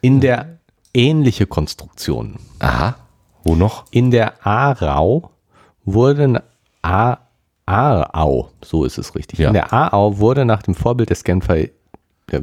[0.00, 0.58] In der
[0.92, 2.36] ähnliche Konstruktion.
[2.58, 2.96] Aha.
[3.42, 3.84] Wo noch?
[3.90, 5.30] In der Aarau
[5.84, 6.38] wurden
[6.82, 7.18] A
[7.66, 9.38] Aarau, so ist es richtig.
[9.38, 9.48] Ja.
[9.48, 11.68] In der Aarau wurde nach dem Vorbild des Genfer, ja,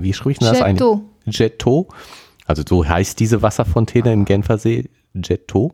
[0.01, 0.75] wie spricht man das ein?
[0.75, 1.01] Jetto.
[1.25, 1.87] Jetto.
[2.47, 5.71] Also so heißt diese Wasserfontäne im Genfersee, Jetto.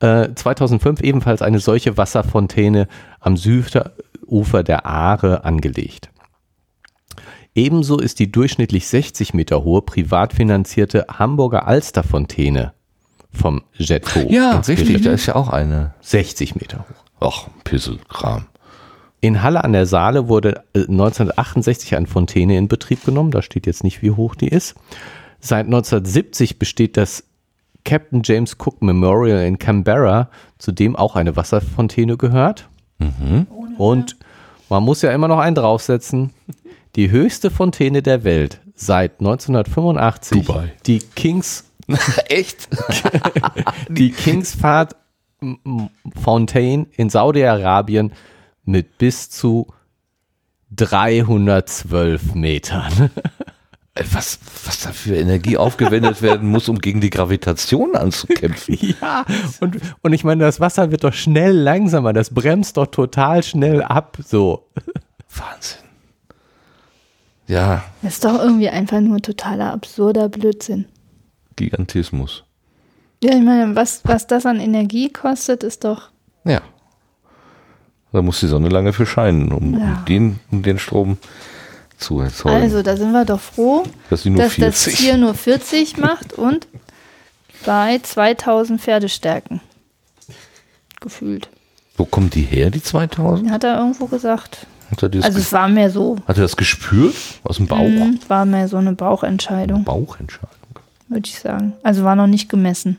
[0.00, 2.88] Äh, 2005 ebenfalls eine solche Wasserfontäne
[3.20, 3.92] am Süder,
[4.26, 6.10] Ufer der Aare angelegt.
[7.54, 12.72] Ebenso ist die durchschnittlich 60 Meter hohe privat finanzierte Hamburger Alsterfontäne
[13.30, 14.20] vom Jetco.
[14.28, 15.94] Ja, richtig, da ist ja auch eine.
[16.00, 17.04] 60 Meter hoch.
[17.20, 18.46] Ach, Pisselkram.
[19.24, 23.30] In Halle an der Saale wurde äh, 1968 eine Fontäne in Betrieb genommen.
[23.30, 24.74] Da steht jetzt nicht, wie hoch die ist.
[25.40, 27.24] Seit 1970 besteht das
[27.86, 32.68] Captain James Cook Memorial in Canberra, zu dem auch eine Wasserfontäne gehört.
[33.78, 34.16] Und
[34.68, 36.34] man muss ja immer noch einen draufsetzen.
[36.94, 40.44] Die höchste Fontäne der Welt seit 1985.
[40.44, 40.72] Dubai.
[40.84, 41.64] Die Kings,
[42.28, 42.68] Echt?
[43.88, 44.96] die Kingsfahrt
[46.14, 48.12] Fountain in Saudi-Arabien
[48.64, 49.66] mit bis zu
[50.74, 53.10] 312 Metern.
[53.94, 58.76] Äh, Was, was da für Energie aufgewendet werden muss, um gegen die Gravitation anzukämpfen.
[59.00, 59.24] Ja,
[59.60, 63.82] und, und ich meine, das Wasser wird doch schnell langsamer, das bremst doch total schnell
[63.82, 64.66] ab, so.
[65.28, 65.78] Wahnsinn.
[67.46, 70.86] Ja, Das ist doch irgendwie einfach nur totaler absurder Blödsinn.
[71.56, 72.42] Gigantismus.
[73.22, 76.10] Ja, ich meine, was, was das an Energie kostet, ist doch.
[76.44, 76.62] Ja.
[78.14, 80.04] Da muss die Sonne lange für scheinen, um Ja.
[80.08, 81.18] den, um den Strom
[81.98, 82.62] zu erzeugen.
[82.62, 84.94] Also, da sind wir doch froh, dass dass das 40.
[84.96, 86.68] Tier nur 40 macht und
[87.66, 89.60] bei 2000 Pferdestärken.
[91.00, 91.48] Gefühlt.
[91.96, 93.50] Wo kommen die her, die 2000?
[93.50, 94.66] Hat er irgendwo gesagt.
[94.92, 96.16] Also, es war mehr so.
[96.28, 97.16] hat er das gespürt?
[97.42, 97.78] Aus dem Bauch?
[97.80, 100.50] Mhm, war mehr so eine Bauchentscheidung, Bauchentscheidung.
[101.08, 101.72] würde ich sagen.
[101.82, 102.98] Also, war noch nicht gemessen.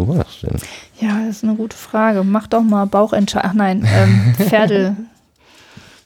[0.00, 0.56] Wo war das denn?
[1.00, 2.24] Ja, das ist eine gute Frage.
[2.24, 3.50] Mach doch mal Bauchentscheidung.
[3.50, 4.34] Ach nein, ähm,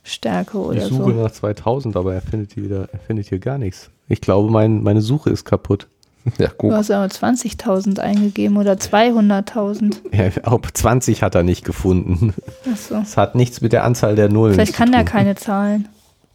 [0.05, 1.22] Pferdestärke oder Ich suche so.
[1.22, 3.90] nach 2000, aber er findet hier wieder, er findet hier gar nichts.
[4.09, 5.86] Ich glaube, mein, meine Suche ist kaputt.
[6.38, 9.97] Ja, Du hast aber 20.000 eingegeben oder 200.000.
[10.12, 12.32] Ja, ob 20 hat er nicht gefunden.
[12.72, 12.95] Achso.
[12.95, 15.12] Das hat nichts mit der Anzahl der Nullen Vielleicht zu kann der tun.
[15.12, 15.88] keine Zahlen.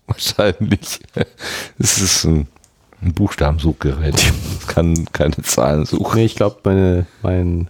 [0.06, 1.00] Wahrscheinlich.
[1.80, 2.48] Es ist ein,
[3.02, 4.16] ein Buchstabensuchgerät.
[4.60, 6.18] Es kann keine Zahlen suchen.
[6.18, 7.70] Nee, ich glaube, meine, mein,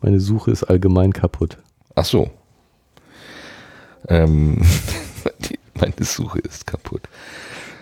[0.00, 1.56] meine Suche ist allgemein kaputt.
[1.94, 2.30] Ach so.
[4.08, 4.62] Ähm,
[5.80, 7.02] meine Suche ist kaputt.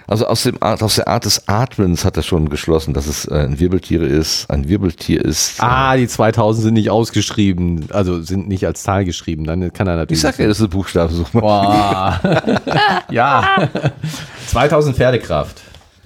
[0.06, 3.24] Also aus, dem Art, aus der Art des Atmens hat er schon geschlossen, dass es
[3.24, 4.50] äh, ein Wirbeltier ist.
[4.50, 5.58] Ein Wirbeltier ist.
[5.58, 9.44] äh, Ah, die 2000 sind nicht ausgeschrieben, also sind nicht als Zahl geschrieben.
[9.44, 10.20] Dann kann er ich natürlich.
[10.20, 11.40] sag ja, das ist eine Buchstabensuche.
[11.40, 12.20] Boah.
[13.10, 13.70] ja.
[14.48, 15.62] 2000 Pferdekraft.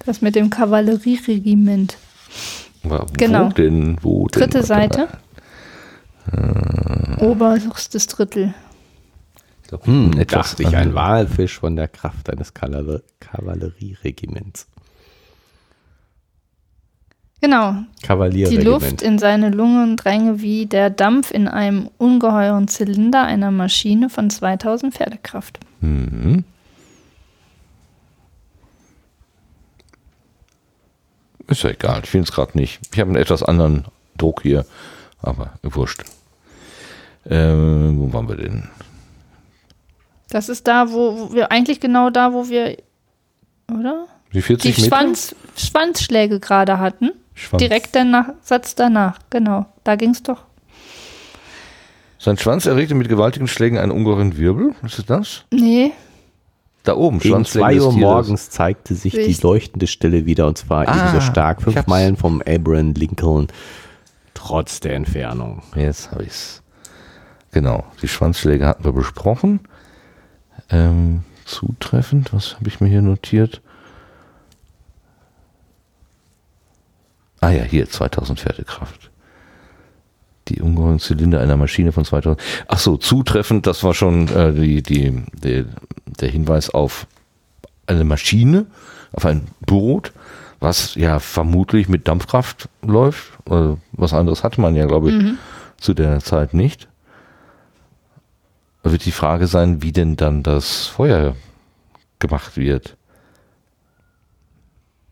[0.08, 1.98] Das mit dem Kavallerieregiment.
[2.82, 3.50] Wo Genau.
[3.50, 3.98] denn?
[4.00, 4.40] Wo denn?
[4.40, 5.08] Dritte Warte Seite.
[6.32, 7.18] mal.
[7.20, 8.54] Oberstes Drittel.
[9.62, 10.94] Ich glaub, Hm, etwas dachte ich, ein.
[10.94, 14.66] Walfisch von der Kraft eines Kaval- Kavallerieregiments.
[17.42, 17.74] Genau.
[18.00, 18.64] Die Kavalierregiment.
[18.64, 24.30] Luft in seine Lungen dränge wie der Dampf in einem ungeheuren Zylinder einer Maschine von
[24.30, 25.60] 2000 Pferdekraft.
[25.82, 26.44] Mhm.
[31.48, 32.78] Ist ja egal, ich finde es gerade nicht.
[32.92, 33.86] Ich habe einen etwas anderen
[34.16, 34.64] Druck hier,
[35.22, 36.04] aber wurscht.
[37.28, 38.68] Ähm, wo waren wir denn?
[40.30, 42.76] Das ist da, wo, wo wir eigentlich genau da, wo wir,
[43.72, 44.06] oder?
[44.32, 44.88] Die Die 40 Meter?
[44.88, 47.12] Schwanz, Schwanzschläge gerade hatten.
[47.34, 47.62] Schwanz.
[47.62, 49.18] Direkt der Nach Satz danach.
[49.30, 49.66] Genau.
[49.84, 50.44] Da ging es doch.
[52.18, 54.74] Sein Schwanz erregte mit gewaltigen Schlägen einen ungeheuren Wirbel.
[54.84, 55.44] Ist es das?
[55.52, 55.92] Nee.
[56.88, 60.46] Da oben, Gegen Schwanzschläge 2 des Uhr morgens zeigte sich die Ich- leuchtende Stelle wieder
[60.46, 61.86] und zwar Ah, ebenso stark, fünf.
[61.86, 63.48] Meilen vom Abraham Lincoln,
[64.32, 65.62] trotz der Entfernung.
[65.74, 66.62] Jetzt habe ich es.
[67.52, 69.60] Genau, die Schwanzschläge hatten wir besprochen.
[70.70, 73.60] Ähm, zutreffend, was habe ich mir hier notiert?
[77.40, 79.10] Ah ja, hier, 2000 Pferdekraft.
[80.48, 82.40] Die ungeheuren Zylinder einer Maschine von 2000.
[82.68, 85.64] Ach so, zutreffend, das war schon äh, die, die, die,
[86.06, 87.06] der Hinweis auf
[87.86, 88.66] eine Maschine,
[89.12, 90.12] auf ein Boot,
[90.60, 93.32] was ja vermutlich mit Dampfkraft läuft.
[93.48, 95.24] Äh, was anderes hatte man ja, glaube ich,
[95.78, 96.88] zu der Zeit nicht.
[98.82, 101.34] Da wird die Frage sein, wie denn dann das Feuer
[102.18, 102.97] gemacht wird.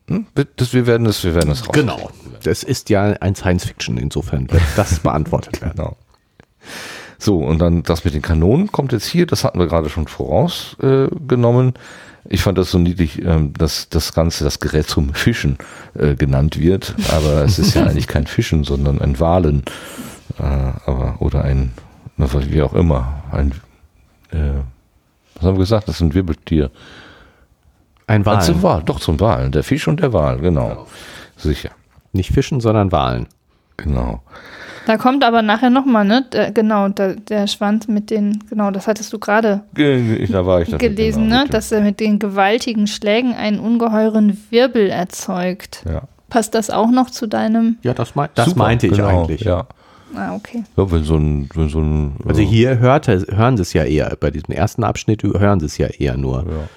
[0.09, 0.27] Hm?
[0.57, 1.75] Das, wir werden es, wir werden es raus.
[1.75, 2.11] Genau.
[2.43, 5.77] Das ist ja ein Science-Fiction, insofern wird das beantwortet werden.
[5.77, 5.97] Genau.
[7.19, 10.07] So, und dann das mit den Kanonen kommt jetzt hier, das hatten wir gerade schon
[10.07, 11.69] vorausgenommen.
[11.71, 11.79] Äh,
[12.29, 15.59] ich fand das so niedlich, ähm, dass das Ganze, das Gerät zum Fischen
[15.95, 19.63] äh, genannt wird, aber es ist ja eigentlich kein Fischen, sondern ein Walen.
[20.39, 21.73] Äh, aber, oder ein,
[22.17, 23.53] wie auch immer, ein,
[24.31, 24.61] äh,
[25.35, 26.71] was haben wir gesagt, das ist ein Wirbeltier.
[28.07, 28.77] Ein Ah, zum Wal.
[28.77, 30.87] Wal, doch zum Wal, der Fisch und der Wal, genau.
[31.37, 31.71] Sicher.
[32.13, 33.27] Nicht Fischen, sondern Walen.
[33.77, 34.23] Genau.
[34.87, 36.25] Da kommt aber nachher nochmal, ne?
[36.33, 41.25] Der, genau, der, der Schwanz mit den, genau, das hattest du gerade Ge- Da gelesen,
[41.29, 41.49] genau, ne?
[41.51, 45.85] Dass er mit den gewaltigen Schlägen einen ungeheuren Wirbel erzeugt.
[45.91, 46.03] ja.
[46.29, 47.77] Passt das auch noch zu deinem?
[47.83, 49.43] Ja, das, mein, das Super, meinte ich genau, eigentlich.
[49.43, 49.67] Ja.
[50.17, 50.65] Ah, okay.
[50.77, 53.85] ja, wenn so ein, wenn so ein Also äh, hier hört, hören sie es ja
[53.85, 56.39] eher, bei diesem ersten Abschnitt hören sie es ja eher nur.
[56.49, 56.69] ja.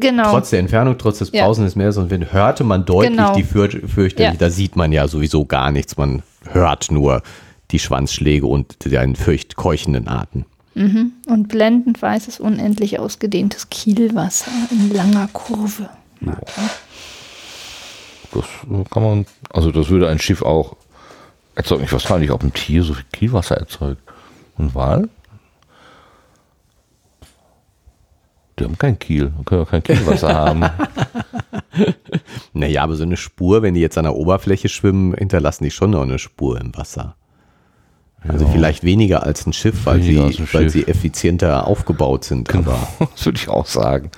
[0.00, 0.30] Genau.
[0.30, 1.44] Trotz der Entfernung, trotz des Ja.
[1.44, 3.34] Pausen des Meeres und wenn hörte man deutlich Genau.
[3.34, 4.38] die für, fürchterlich, Ja.
[4.38, 7.22] da sieht man ja sowieso gar nichts, man hört nur
[7.70, 10.44] die Schwanzschläge und den fürcht keuchenden Atem.
[10.74, 15.90] Und blendend weißes, unendlich ausgedehntes Kielwasser in langer Kurve.
[18.32, 18.44] Das
[18.90, 20.76] kann man, also das würde ein Schiff auch
[21.54, 21.84] erzeugen.
[21.84, 24.00] Ich weiß gar nicht, ob ein Tier so viel Kielwasser erzeugt.
[24.56, 25.08] Und Wal?
[28.60, 30.64] Die haben kein Kiel, können auch kein Kielwasser haben.
[32.52, 35.90] Naja, aber so eine Spur, wenn die jetzt an der Oberfläche schwimmen, hinterlassen die schon
[35.90, 37.14] noch eine Spur im Wasser.
[38.26, 40.72] Also vielleicht weniger als ein Schiff, weil, sie, ein weil Schiff.
[40.72, 42.54] sie effizienter aufgebaut sind.
[42.54, 42.76] Aber
[43.14, 44.10] Das würde ich auch sagen.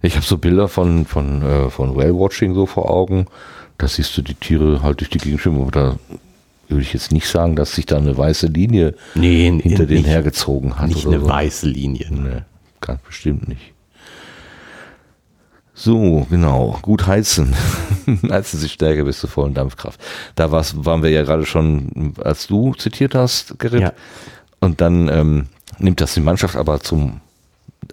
[0.00, 3.26] Ich habe so Bilder von, von, äh, von Whale-Watching so vor Augen.
[3.76, 5.60] Da siehst du die Tiere halt durch die Gegend schwimmen.
[5.62, 5.96] Aber da
[6.68, 10.78] würde ich jetzt nicht sagen, dass sich da eine weiße Linie nee, hinter denen hergezogen
[10.78, 10.88] hat.
[10.88, 11.28] nicht eine so.
[11.28, 12.06] weiße Linie.
[12.10, 12.42] Nee,
[12.80, 13.73] ganz bestimmt nicht.
[15.74, 16.78] So, genau.
[16.82, 17.54] Gut heizen.
[18.30, 20.00] heizen sich stärker bis zur vollen Dampfkraft.
[20.36, 23.82] Da war's, waren wir ja gerade schon, als du zitiert hast, Gerrit.
[23.82, 23.92] Ja.
[24.60, 25.46] Und dann ähm,
[25.78, 27.20] nimmt das die Mannschaft aber zum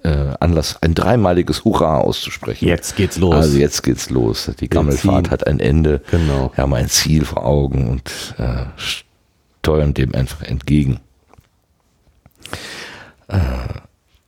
[0.04, 2.68] äh, Anlass, ein dreimaliges Hurra auszusprechen.
[2.68, 3.36] Jetzt geht's los.
[3.36, 4.50] Also jetzt geht's los.
[4.60, 6.02] Die Gammelfahrt hat ein Ende.
[6.12, 6.52] Genau.
[6.54, 11.00] Wir haben ein Ziel vor Augen und äh, steuern dem einfach entgegen.
[13.28, 13.40] Äh,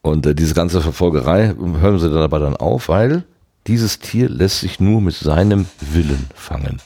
[0.01, 3.23] und äh, diese ganze Verfolgerei hören sie dann aber dann auf, weil
[3.67, 6.79] dieses Tier lässt sich nur mit seinem Willen fangen.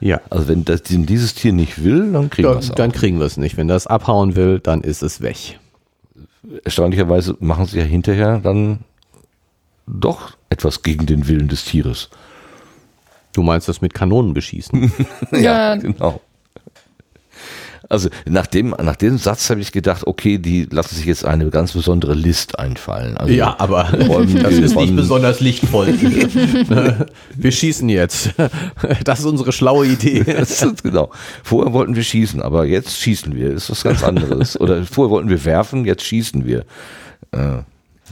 [0.00, 0.20] ja.
[0.30, 3.36] Also wenn das, dieses Tier nicht will, dann kriegen wir es dann kriegen wir es
[3.36, 3.56] nicht.
[3.56, 5.58] Wenn das abhauen will, dann ist es weg.
[6.64, 8.80] Erstaunlicherweise machen sie ja hinterher dann
[9.86, 12.08] doch etwas gegen den Willen des Tieres.
[13.32, 14.92] Du meinst das mit Kanonen beschießen?
[15.32, 15.76] Ja.
[15.76, 16.20] genau.
[17.88, 21.48] Also nach dem, nach dem Satz habe ich gedacht, okay, die lassen sich jetzt eine
[21.50, 23.16] ganz besondere List einfallen.
[23.16, 25.88] Also aber Räumen das ist nicht besonders lichtvoll.
[27.34, 28.30] wir schießen jetzt.
[29.04, 30.24] Das ist unsere schlaue Idee.
[30.36, 31.10] Das ist, genau.
[31.42, 33.52] Vorher wollten wir schießen, aber jetzt schießen wir.
[33.54, 34.58] Das ist was ganz anderes.
[34.60, 36.60] Oder vorher wollten wir werfen, jetzt schießen wir.
[37.32, 37.62] Äh,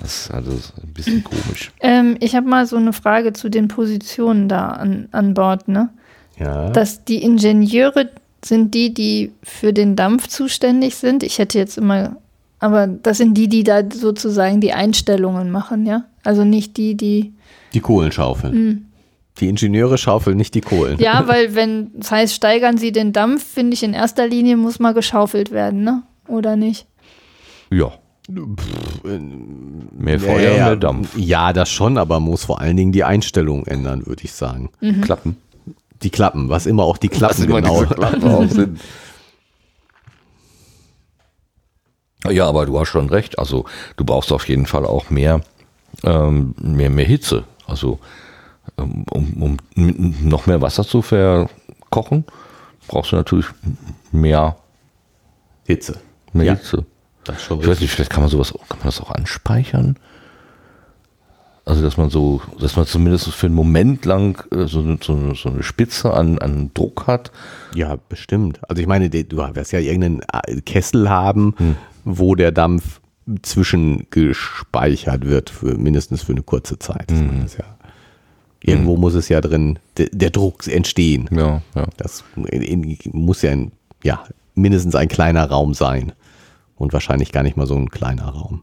[0.01, 1.70] Das ist also ein bisschen komisch.
[1.81, 5.91] Ähm, ich habe mal so eine Frage zu den Positionen da an, an Bord, ne?
[6.39, 6.70] Ja.
[6.70, 8.11] Dass die Ingenieure
[8.47, 11.22] sind die, die für den Dampf zuständig sind.
[11.22, 12.16] Ich hätte jetzt immer,
[12.59, 16.05] aber das sind die, die da sozusagen die Einstellungen machen, ja?
[16.22, 17.32] Also nicht die, die.
[17.72, 18.90] Die Kohlen schaufeln.
[19.38, 20.99] Die Ingenieure schaufeln nicht die Kohlen.
[20.99, 24.78] Ja, weil wenn das heißt, steigern sie den Dampf, finde ich in erster Linie muss
[24.78, 26.03] mal geschaufelt werden, ne?
[26.28, 26.86] Oder nicht?
[27.70, 27.92] Ja.
[28.26, 31.14] Mehr Feuer, ja, ja, mehr Dampf.
[31.18, 34.70] Ja, das schon, aber muss vor allen Dingen die Einstellung ändern, würde ich sagen.
[35.03, 35.36] Klappen.
[36.03, 37.82] Die Klappen, was immer auch die Klappen immer genau.
[37.82, 38.80] diese Klappen auch sind.
[42.28, 43.38] Ja, aber du hast schon recht.
[43.38, 43.66] Also
[43.97, 45.40] du brauchst auf jeden Fall auch mehr,
[46.03, 47.45] ähm, mehr, mehr Hitze.
[47.66, 47.99] Also
[48.78, 52.24] ähm, um, um noch mehr Wasser zu verkochen,
[52.88, 53.47] brauchst du natürlich
[54.11, 54.57] mehr,
[55.64, 56.01] Hitze.
[56.32, 56.55] mehr Ja.
[56.55, 56.84] Hitze.
[57.24, 59.99] Das ist schon Ich weiß nicht, vielleicht kann man sowas, kann man das auch anspeichern?
[61.67, 65.33] Also, dass man so, dass man zumindest für einen Moment lang äh, so, eine- so,
[65.35, 67.33] so eine Spitze an, an Druck hat.
[67.75, 68.61] Ja, bestimmt.
[68.69, 71.55] Also ich meine, du wirst ja irgendeinen äh, Kessel haben,
[72.05, 73.01] wo der Dampf
[73.41, 77.11] zwischengespeichert wird, für, mindestens für eine kurze Zeit.
[77.45, 77.65] Ist ja,
[78.61, 81.29] irgendwo muss es ja drin, der, der Druck entstehen.
[81.33, 81.87] Ja, ja.
[81.97, 84.23] Das in, muss ja, ein, ja
[84.55, 86.12] mindestens ein kleiner Raum sein.
[86.77, 88.62] Und wahrscheinlich gar nicht mal so ein kleiner Raum.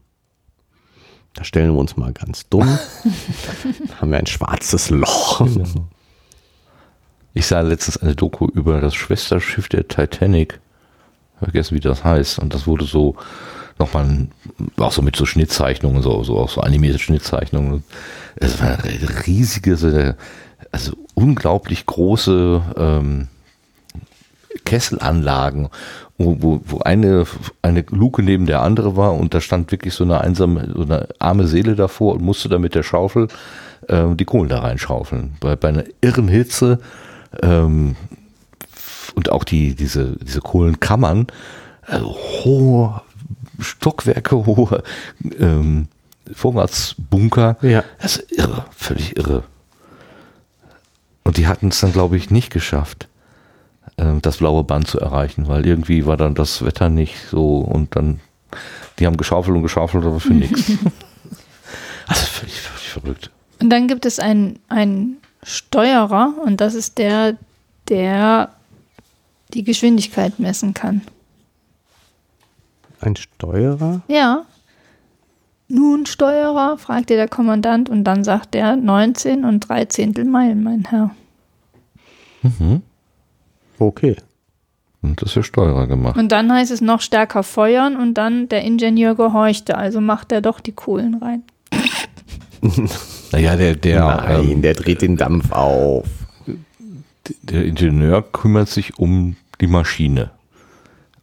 [1.34, 2.78] Da stellen wir uns mal ganz dumm.
[4.00, 5.46] haben wir ein schwarzes Loch.
[7.34, 10.60] Ich sah letztens eine Doku über das Schwesterschiff der Titanic.
[11.38, 12.38] Vergessen, wie das heißt.
[12.38, 13.16] Und das wurde so
[13.78, 14.28] nochmal,
[14.76, 17.82] auch so mit so Schnittzeichnungen, so, so auch so animierte Schnittzeichnungen.
[18.36, 20.16] Es war eine riesige, so eine,
[20.70, 23.28] also unglaublich große ähm,
[24.64, 25.68] Kesselanlagen,
[26.18, 27.24] wo, wo, wo eine,
[27.62, 31.08] eine Luke neben der andere war und da stand wirklich so eine einsame, so eine
[31.18, 33.28] arme Seele davor und musste da mit der Schaufel
[33.88, 35.34] ähm, die Kohlen da reinschaufeln.
[35.40, 36.80] Bei, bei einer irren Hitze
[37.42, 37.96] ähm,
[39.14, 41.26] und auch die, diese, diese Kohlenkammern,
[41.82, 43.02] also hohe
[43.58, 44.82] Stockwerke, hohe
[45.38, 45.88] ähm,
[46.32, 47.56] Vorratsbunker.
[47.62, 47.84] Ja.
[48.00, 49.42] Das ist irre, völlig irre.
[51.24, 53.08] Und die hatten es dann, glaube ich, nicht geschafft.
[53.96, 57.96] Äh, das blaue Band zu erreichen, weil irgendwie war dann das Wetter nicht so und
[57.96, 58.20] dann,
[58.98, 60.72] die haben geschaufelt und geschaufelt, aber für nichts.
[62.08, 63.30] Also völlig, völlig verrückt.
[63.60, 67.38] Und dann gibt es einen, einen Steuerer und das ist der,
[67.88, 68.50] der
[69.54, 71.02] die Geschwindigkeit messen kann.
[73.00, 74.02] Ein Steuerer?
[74.08, 74.44] Ja.
[75.68, 81.14] Nun, Steuerer, fragte der Kommandant und dann sagt er 19 und 13 Meilen, mein Herr.
[82.42, 82.82] Mhm.
[83.86, 84.16] Okay.
[85.02, 86.16] Und das ist der Steuerer gemacht.
[86.16, 90.40] Und dann heißt es noch stärker feuern und dann der Ingenieur gehorchte, also macht er
[90.40, 91.42] doch die Kohlen rein.
[93.32, 96.06] Naja, der, der, Nein, ähm, der dreht den Dampf auf.
[97.42, 100.30] der Ingenieur kümmert sich um die Maschine.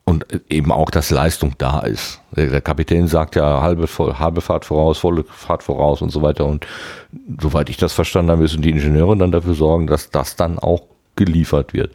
[0.05, 2.20] Und eben auch, dass Leistung da ist.
[2.36, 6.47] Der, der Kapitän sagt ja halbe, halbe Fahrt voraus, volle Fahrt voraus und so weiter.
[6.47, 6.66] Und
[7.39, 10.82] soweit ich das verstanden habe, müssen die Ingenieure dann dafür sorgen, dass das dann auch
[11.16, 11.91] geliefert wird.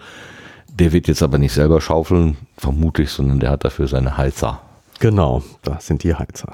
[0.74, 4.60] Der wird jetzt aber nicht selber schaufeln, vermutlich, sondern der hat dafür seine Heizer.
[4.98, 6.52] Genau, das sind die Heizer.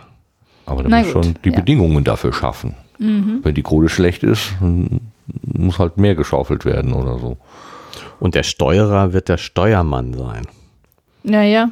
[0.67, 1.57] Aber der Na muss gut, schon die ja.
[1.57, 2.75] Bedingungen dafür schaffen.
[2.99, 5.01] Wenn die Kohle schlecht ist, dann
[5.43, 7.39] muss halt mehr geschaufelt werden oder so.
[8.19, 10.47] Und der Steuerer wird der Steuermann sein.
[11.23, 11.71] Naja,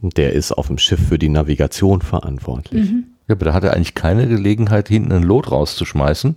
[0.00, 2.90] Der ist auf dem Schiff für die Navigation verantwortlich.
[3.28, 6.36] Ja, aber da hat er eigentlich keine Gelegenheit, hinten ein Lot rauszuschmeißen.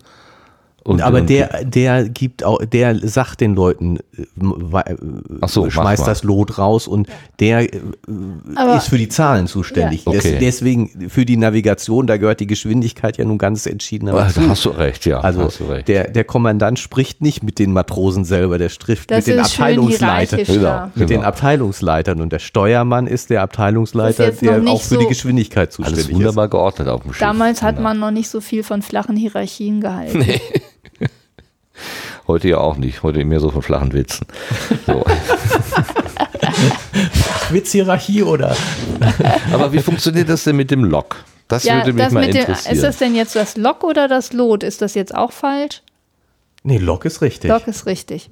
[0.85, 4.95] Und, Aber und- der, der gibt auch, der sagt den Leuten, äh, äh,
[5.47, 7.07] so, schmeißt das Lot raus und
[7.39, 7.79] der äh,
[8.55, 10.05] Aber- ist für die Zahlen zuständig.
[10.05, 10.11] Ja.
[10.11, 10.37] Des, Okay.
[10.41, 14.41] deswegen für die Navigation, da gehört die Geschwindigkeit ja nun ganz entschieden Ah, dazu.
[14.41, 15.21] da hast du recht, ja.
[15.21, 15.87] Also hast du recht.
[15.87, 19.51] der, der Kommandant spricht nicht mit den Matrosen selber, der spricht das mit den ist
[19.53, 20.43] Abteilungsleitern.
[20.45, 20.91] Genau.
[20.95, 21.27] Mit den Genau.
[21.29, 26.05] Abteilungsleitern und der Steuermann ist der Abteilungsleiter, ist der auch für die so- Geschwindigkeit zuständig
[26.07, 27.19] Alles wunderbar geordnet auf dem Schiff.
[27.21, 27.87] Damals hat Genau.
[27.89, 30.25] man noch nicht so viel von flachen Hierarchien gehalten.
[32.27, 33.03] Heute ja auch nicht.
[33.03, 34.25] Heute mehr so von flachen Witzen.
[34.87, 35.03] So.
[37.49, 38.55] Witzhierarchie oder?
[39.53, 41.17] Aber wie funktioniert das denn mit dem Lok?
[41.47, 42.75] Das Ja, würde mich das mal mit dem, interessieren.
[42.75, 44.63] ist das denn jetzt das Lok oder das Lot?
[44.63, 45.81] Ist das jetzt auch falsch?
[46.63, 47.49] Nee, Lok ist richtig.
[47.49, 48.29] Lok ist richtig.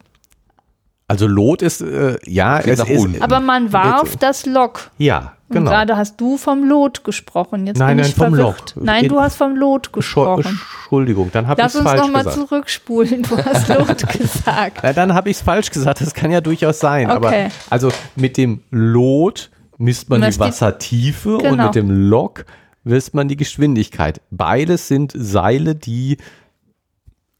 [1.08, 3.22] Also Lot ist, äh, ja, geht es nach ist, unten.
[3.22, 4.92] Aber man warf das Lok.
[4.98, 5.72] ja, Und genau.
[5.72, 7.68] gerade hast du vom Lot gesprochen.
[7.68, 8.74] Jetzt Nein, bin nein, ich vom verwirrt.
[8.76, 8.84] Lok.
[8.86, 10.60] Nein, du hast vom Lot gesprochen.
[10.84, 12.48] Entschuldigung, dann habe ich Lass es uns falsch nochmal gesagt.
[12.50, 13.24] zurückspulen.
[13.24, 14.80] Du hast Lot gesagt.
[14.84, 17.10] Na, dann habe ich es falsch gesagt, das kann ja durchaus sein.
[17.10, 17.50] Aber Okay.
[17.70, 21.66] also mit dem Lot misst man Misst die die- Wassertiefe und Genau.
[21.66, 22.46] mit dem Lok
[22.84, 24.22] misst man die Geschwindigkeit.
[24.32, 26.18] Beides sind Seile, die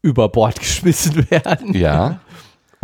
[0.02, 1.74] über Bord geschmissen werden.
[1.74, 2.20] ja,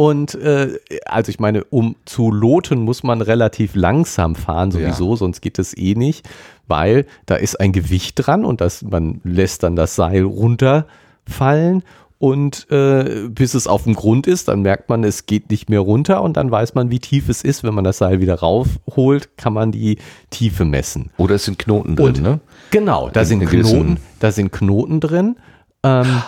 [0.01, 5.40] Und äh, also ich meine, um zu loten, muss man relativ langsam fahren sowieso, sonst
[5.40, 6.24] geht es eh nicht,
[6.68, 11.82] weil da ist ein Gewicht dran und das, man lässt dann das Seil runterfallen
[12.20, 15.80] und äh, bis es auf dem Grund ist, dann merkt man, es geht nicht mehr
[15.80, 17.64] runter und dann weiß man, wie tief es ist.
[17.64, 19.99] Wenn man das Seil wieder raufholt, kann man die
[20.30, 21.11] Tiefe messen.
[21.16, 22.40] oder es sind Knoten drin, Und- ne?
[22.70, 25.36] Genau, da In- sind Knoten, da sind Knoten drin.
[25.85, 26.22] Ähm,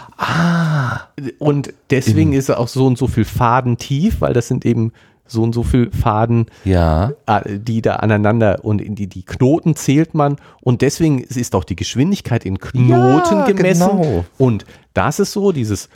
[1.39, 4.93] Und deswegen ist auch so und so viel Faden tief, weil das sind eben
[5.27, 7.13] so und so viel Faden, Ja.
[7.27, 11.63] äh, die da aneinander und in die, die Knoten zählt man und deswegen ist auch
[11.65, 13.89] die Geschwindigkeit in Knoten Ja, gemessen.
[13.97, 14.25] genau.
[14.39, 15.89] Und das ist so, dieses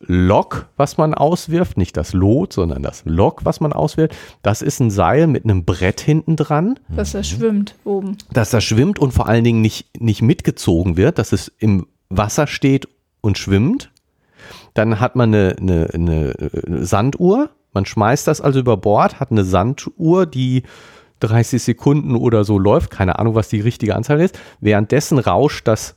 [0.00, 4.80] Lok, was man auswirft, nicht das Lot, sondern das Lok, was man auswirft, das ist
[4.80, 8.16] ein Seil mit einem Brett hinten dran Dass er schwimmt oben.
[8.32, 12.46] dass das schwimmt und vor allen Dingen nicht, nicht mitgezogen wird, dass es im Wasser
[12.46, 12.88] steht
[13.20, 13.90] und schwimmt.
[14.74, 17.50] Dann hat man eine, eine, eine äh, Sanduhr.
[17.72, 20.62] Man schmeißt das also über Bord, hat eine Sanduhr, die
[21.20, 22.90] 30 Sekunden oder so läuft.
[22.90, 24.38] Keine Ahnung, was die richtige Anzahl ist.
[24.60, 25.96] Währenddessen rauscht das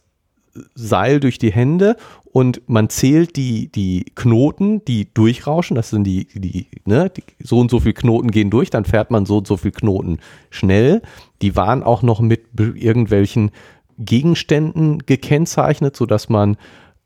[0.75, 5.75] Seil durch die Hände und man zählt die, die Knoten, die durchrauschen.
[5.75, 9.11] Das sind die, die, ne, die, so und so viel Knoten gehen durch, dann fährt
[9.11, 10.19] man so und so viel Knoten
[10.49, 11.01] schnell.
[11.41, 13.51] Die waren auch noch mit irgendwelchen
[14.05, 16.57] Gegenständen gekennzeichnet, sodass man,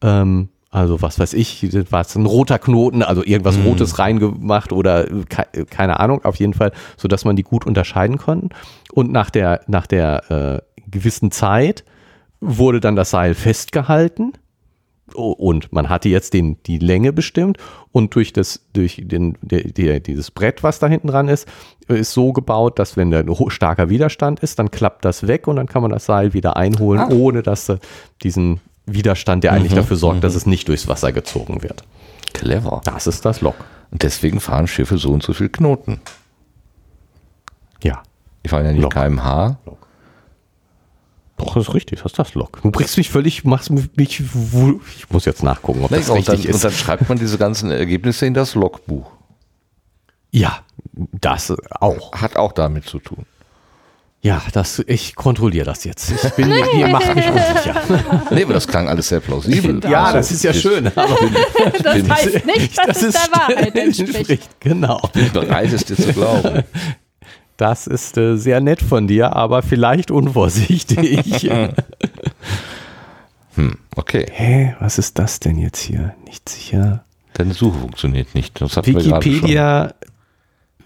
[0.01, 5.05] ähm, also was weiß ich, war es ein roter Knoten, also irgendwas Rotes reingemacht oder
[5.05, 8.49] ke keine Ahnung, auf jeden Fall, sodass man die gut unterscheiden konnten.
[8.91, 11.85] Und nach der, nach der äh, gewissen Zeit
[12.41, 14.33] wurde dann das Seil festgehalten
[15.13, 17.57] und man hatte jetzt den, die Länge bestimmt
[17.91, 21.47] und durch das, durch den, der, der, dieses Brett, was da hinten dran ist,
[21.87, 25.57] ist so gebaut, dass wenn da ein starker Widerstand ist, dann klappt das weg und
[25.57, 27.09] dann kann man das Seil wieder einholen, Ah.
[27.11, 27.77] ohne dass äh,
[28.23, 31.83] diesen Widerstand, der eigentlich Mhm, dafür sorgt, dass es nicht durchs Wasser gezogen wird.
[32.33, 32.81] Clever.
[32.85, 33.55] Das ist das Lok.
[33.91, 36.01] Und deswegen fahren Schiffe so und so viel Knoten.
[37.83, 38.01] Ja.
[38.43, 38.93] Die fahren ja nicht Lok.
[38.93, 39.57] kmh.
[41.37, 42.61] Doch, das ist richtig, das ist das Lok.
[42.61, 46.49] Du bringst mich völlig, machst mich, ich muss jetzt nachgucken, ob das und, dann, richtig
[46.49, 46.63] und ist.
[46.63, 49.11] dann schreibt man diese ganzen Ergebnisse in das Logbuch.
[50.31, 50.59] Ja,
[50.93, 52.13] Das auch.
[52.13, 53.25] Hat auch damit zu tun.
[54.21, 56.09] Ja, das, ich kontrolliere das jetzt.
[56.11, 57.81] Ich bin, ihr macht mich unsicher.
[58.31, 59.79] Nee, aber das klang alles sehr plausibel.
[59.87, 60.87] Ja, Also, das ist ja ich schön.
[60.87, 61.15] Aber
[61.83, 64.49] Das bin- heißt nicht, dass es der Wahrheit entspricht.
[64.61, 64.99] Genau.
[65.13, 66.63] bin bereit, es dir zu glauben.
[67.57, 71.49] Das ist äh, sehr nett von dir, aber vielleicht unvorsichtig.
[73.55, 74.25] Hm, okay.
[74.31, 76.13] Hä, was ist das denn jetzt hier?
[76.25, 77.05] Nicht sicher.
[77.33, 78.59] Deine Suche funktioniert nicht.
[78.59, 79.93] Wikipedia,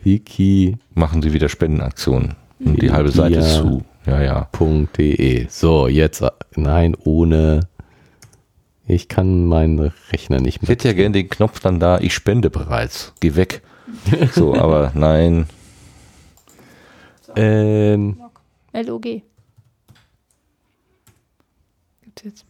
[0.04, 0.78] Wiki.
[0.94, 2.36] Machen sie wieder Spendenaktionen.
[2.64, 3.84] Und die halbe Seite ist zu.
[4.06, 4.50] Ja, ja.
[4.98, 5.48] .de.
[5.50, 6.24] So, jetzt,
[6.56, 7.62] nein, ohne,
[8.88, 10.70] ich kann meinen Rechner nicht Ich mehr.
[10.70, 13.14] hätte ja gerne den Knopf dann da, ich spende bereits.
[13.20, 13.62] Geh weg.
[14.34, 15.48] So, aber nein.
[17.42, 18.20] Ähm,
[18.74, 19.04] LOG.
[22.02, 22.46] Gibt's jetzt.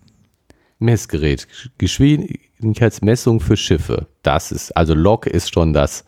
[0.79, 1.47] Messgerät,
[1.77, 4.07] Geschwindigkeitsmessung für Schiffe.
[4.23, 6.05] Das ist, also Log ist schon das,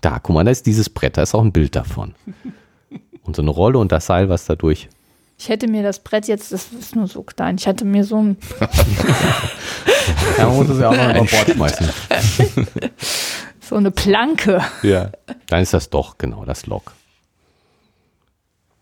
[0.00, 2.14] da, guck mal, da ist dieses Brett, da ist auch ein Bild davon.
[3.24, 4.90] Und so eine Rolle und das Seil, was dadurch.
[5.38, 8.22] Ich hätte mir das Brett jetzt, das ist nur so klein, ich hätte mir so
[8.22, 8.36] ein,
[10.36, 11.88] Ja, man muss es ja auch noch über Bord schmeißen.
[13.60, 14.60] so eine Planke.
[14.82, 15.10] Ja.
[15.46, 16.92] Dann ist das doch, genau, das Log.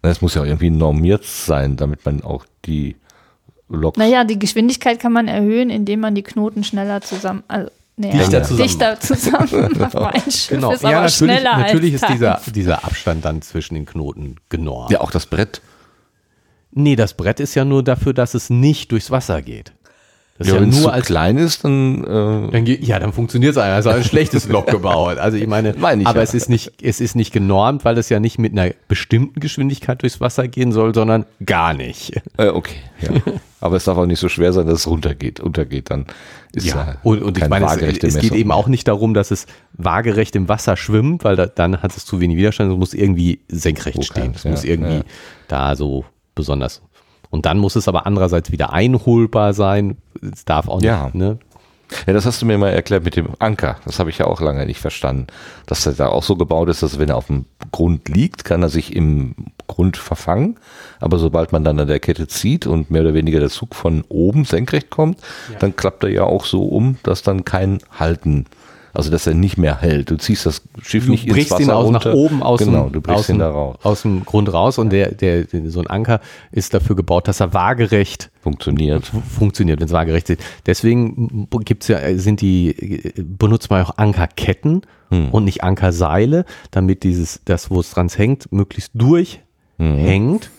[0.02, 2.96] Es muss ja auch irgendwie normiert sein, damit man auch die
[3.68, 3.98] Loks.
[3.98, 8.42] Naja, die Geschwindigkeit kann man erhöhen, indem man die Knoten schneller zusammen, also, nee, Dichter
[8.42, 9.48] zusammen dichter zusammen
[10.48, 10.72] Genau.
[10.72, 14.90] ist aber natürlich, schneller natürlich als ist dieser, dieser Abstand dann zwischen den Knoten genormt.
[14.90, 15.62] Ja, auch das Brett.
[16.72, 19.72] Nee, das Brett ist ja nur dafür, dass es nicht durchs Wasser geht.
[20.42, 23.12] Das Ja, ja wenn es zu nur als klein ist, dann äh, Dann ja, dann
[23.12, 23.76] funktioniert es einfach.
[23.76, 25.18] Also ein schlechtes Log gebaut.
[25.18, 26.24] Also ich meine, Meine ich aber ja.
[26.24, 30.02] es ist nicht, es ist nicht genormt, weil es ja nicht mit einer bestimmten Geschwindigkeit
[30.02, 32.20] durchs Wasser gehen soll, sondern gar nicht.
[32.38, 32.76] äh, okay.
[33.00, 33.10] Ja.
[33.60, 35.40] aber es darf auch nicht so schwer sein, dass es runtergeht.
[35.40, 36.06] Untergeht, dann
[36.52, 38.36] ist ja, und, und ich meine, es, es geht Messung.
[38.36, 42.04] eben auch nicht darum, dass es waagerecht im Wasser schwimmt, weil da, dann hat es
[42.04, 42.70] zu wenig Widerstand.
[42.72, 44.32] Es muss irgendwie senkrecht Wo stehen.
[44.34, 45.04] Es muss ja, irgendwie ja.
[45.48, 46.04] da so
[46.34, 46.82] besonders.
[47.32, 49.96] Und dann muss es aber andererseits wieder einholbar sein.
[50.32, 51.10] Es darf auch nicht, Ja.
[51.12, 51.38] ne?
[52.06, 53.76] Ja, das hast du mir mal erklärt mit dem Anker.
[53.84, 55.26] Das habe ich ja auch lange nicht verstanden.
[55.66, 58.62] Dass er da auch so gebaut ist, dass wenn er auf dem Grund liegt, kann
[58.62, 59.34] er sich im
[59.66, 60.58] Grund verfangen.
[61.00, 64.04] Aber sobald man dann an der Kette zieht und mehr oder weniger der Zug von
[64.08, 65.18] oben senkrecht kommt,
[65.58, 68.46] dann klappt er ja auch so um, dass dann kein Halten,
[68.94, 70.10] also dass er nicht mehr hält.
[70.10, 72.08] Du ziehst das Schiff Du nicht ins brichst Wasser ihn aus runter.
[72.10, 73.76] nach oben aus, genau, dem, du brichst aus, ihn da raus.
[73.82, 76.20] aus dem Grund raus und der, der, so ein Anker
[76.50, 79.10] ist dafür gebaut, dass er waagerecht Funktioniert.
[79.36, 80.40] funktioniert, wenn es waagerecht ist.
[80.66, 85.28] Deswegen gibt's ja, sind die, benutzt man auch Ankerketten Hm.
[85.28, 90.50] und nicht Ankerseile, damit dieses, das, wo es dran hängt, möglichst durchhängt,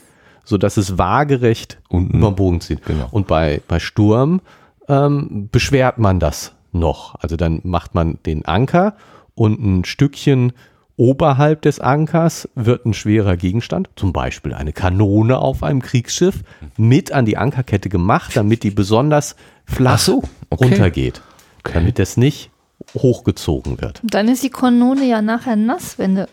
[0.45, 1.97] sodass es waagerecht Hm.
[1.99, 2.17] Unten.
[2.17, 2.85] über den Bogen zieht.
[2.85, 3.07] Genau.
[3.11, 4.41] Und bei, bei Sturm
[4.87, 7.15] ähm, beschwert man das noch.
[7.19, 8.95] Also dann macht man den Anker
[9.35, 10.53] und ein Stückchen
[10.95, 16.41] oberhalb des Ankers wird ein schwerer Gegenstand, zum Beispiel eine Kanone auf einem Kriegsschiff,
[16.77, 19.35] mit an die Ankerkette gemacht, damit die besonders
[19.65, 20.65] flach Ach so, okay.
[20.65, 21.21] runtergeht.
[21.63, 22.51] Damit das nicht
[22.95, 24.01] hochgezogen wird.
[24.03, 26.27] Dann ist die Kanone ja nachher nass, wenn du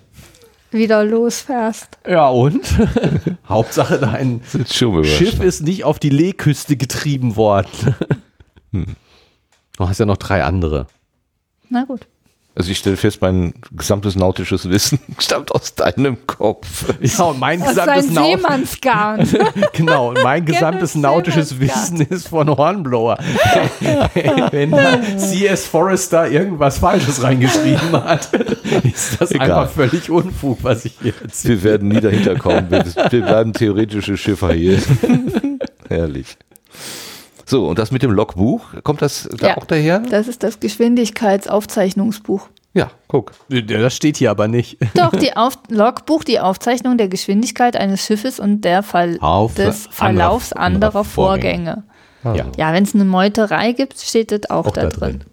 [0.72, 1.98] wieder losfährst.
[2.08, 2.60] Ja, und?
[3.48, 7.94] Hauptsache dein Schiff ist nicht auf die Leeküste getrieben worden.
[8.72, 8.96] Hm.
[9.80, 10.86] Du hast ja noch drei andere.
[11.70, 12.06] Na gut.
[12.54, 16.92] Also ich stelle fest, mein gesamtes nautisches Wissen stammt aus deinem Kopf.
[17.00, 19.28] Ja, und mein Das ist ein gesamtes, Seemannsgarn.
[19.72, 21.98] genau, und mein gesamtes Genau, nautisches Seemannsgarn.
[21.98, 23.16] Wissen ist von Hornblower.
[24.50, 24.74] Wenn
[25.16, 25.64] C.S.
[25.64, 28.28] Forrester irgendwas Falsches reingeschrieben hat,
[28.82, 29.50] ist das Egal.
[29.50, 31.54] einfach völlig Unfug, was ich hier erzähle.
[31.54, 32.70] Wir werden nie dahinter kommen.
[32.70, 34.78] Wir, wir bleiben theoretische Schiffer hier.
[35.88, 36.36] Herrlich.
[37.50, 39.56] So, und das mit dem Logbuch, kommt das da Ja.
[39.56, 39.98] auch daher?
[39.98, 42.48] Das ist das Geschwindigkeitsaufzeichnungsbuch.
[42.74, 43.32] Ja, guck.
[43.48, 44.78] Das steht hier aber nicht.
[44.94, 49.88] Doch, die Auf Logbuch, die Aufzeichnung der Geschwindigkeit eines Schiffes und der Fall Auf- des
[49.90, 51.82] Verlaufs anderer anderer Vorgänge.
[52.22, 52.46] Ja.
[52.56, 55.18] Ja, wenn es eine Meuterei gibt, steht das auch, Auch da, da drin.
[55.18, 55.24] drin.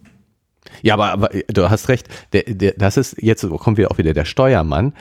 [0.82, 2.08] Ja, aber, aber du hast recht.
[2.34, 4.94] Der, der, das ist, jetzt kommt wieder auch wieder der Steuermann.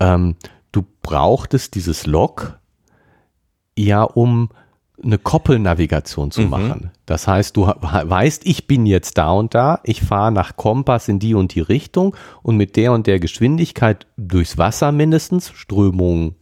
[0.00, 0.36] Ähm,
[0.72, 2.58] du brauchtest dieses Log
[3.76, 4.48] ja, um
[5.04, 6.90] eine Koppelnavigation zu machen.
[7.06, 11.18] Das heißt, du weißt, ich bin jetzt da und da, ich fahre nach Kompass in
[11.18, 16.36] die und die Richtung und mit der und der Geschwindigkeit durchs Wasser mindestens, Strömung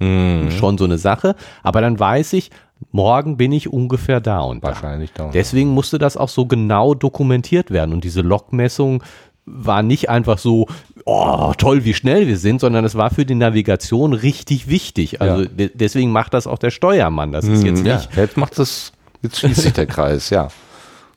[0.00, 2.50] schon so eine Sache, aber dann weiß ich,
[2.92, 4.68] morgen bin ich ungefähr da und da.
[4.68, 5.30] Wahrscheinlich da.
[5.30, 7.94] Deswegen musste das auch so genau dokumentiert werden.
[7.94, 9.02] Und diese Logmessung
[9.46, 10.66] war nicht einfach so,
[11.04, 15.20] oh, toll, wie schnell wir sind, sondern es war für die Navigation richtig wichtig.
[15.20, 15.48] Also Ja.
[15.48, 17.32] de deswegen macht das auch der Steuermann.
[17.32, 18.16] Das ist jetzt Hm, ja, nicht.
[18.16, 20.48] jetzt macht das, jetzt schließt sich der Kreis, ja.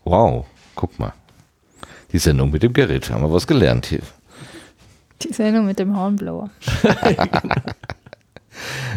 [0.04, 0.46] Wow,
[0.76, 1.14] guck mal.
[2.12, 4.02] Die Sendung mit dem Gerrit, haben wir was gelernt hier.
[5.24, 6.50] Die Sendung mit dem Hornblower.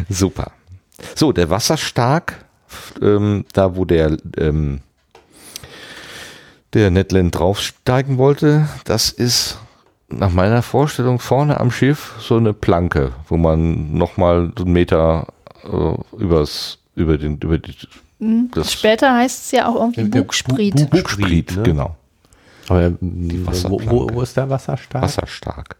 [0.09, 0.51] Super.
[1.15, 2.45] So, der Wasserstark,
[3.01, 4.81] ähm, da wo der, ähm,
[6.73, 9.57] der Netland draufsteigen wollte, das ist
[10.11, 15.27] nach meiner Vorstellung vorne am Schiff so eine Planke, wo man nochmal so einen Meter
[15.63, 17.75] äh, übers, über den, über die,
[18.53, 20.75] das Später heißt es ja auch irgendwie Bugspriet.
[20.75, 21.63] Bu- Bu- Bugspriet, ne?
[21.63, 21.95] genau.
[22.67, 25.03] Aber äh, wo, wo, wo ist der Wasserstark?
[25.03, 25.75] Wasserstark.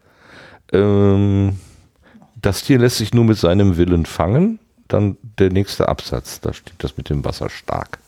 [0.74, 1.58] Ähm,
[2.42, 4.60] das Tier lässt sich nur mit seinem Willen fangen.
[4.88, 8.00] Dann der nächste Absatz, da steht das mit dem Wasserstark.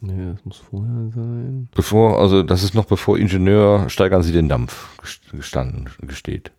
[0.00, 1.68] Nee, das muss vorher sein.
[1.74, 6.52] Bevor, also das ist noch bevor Ingenieur steigern Sie den Dampf gest- gestanden, gesteht.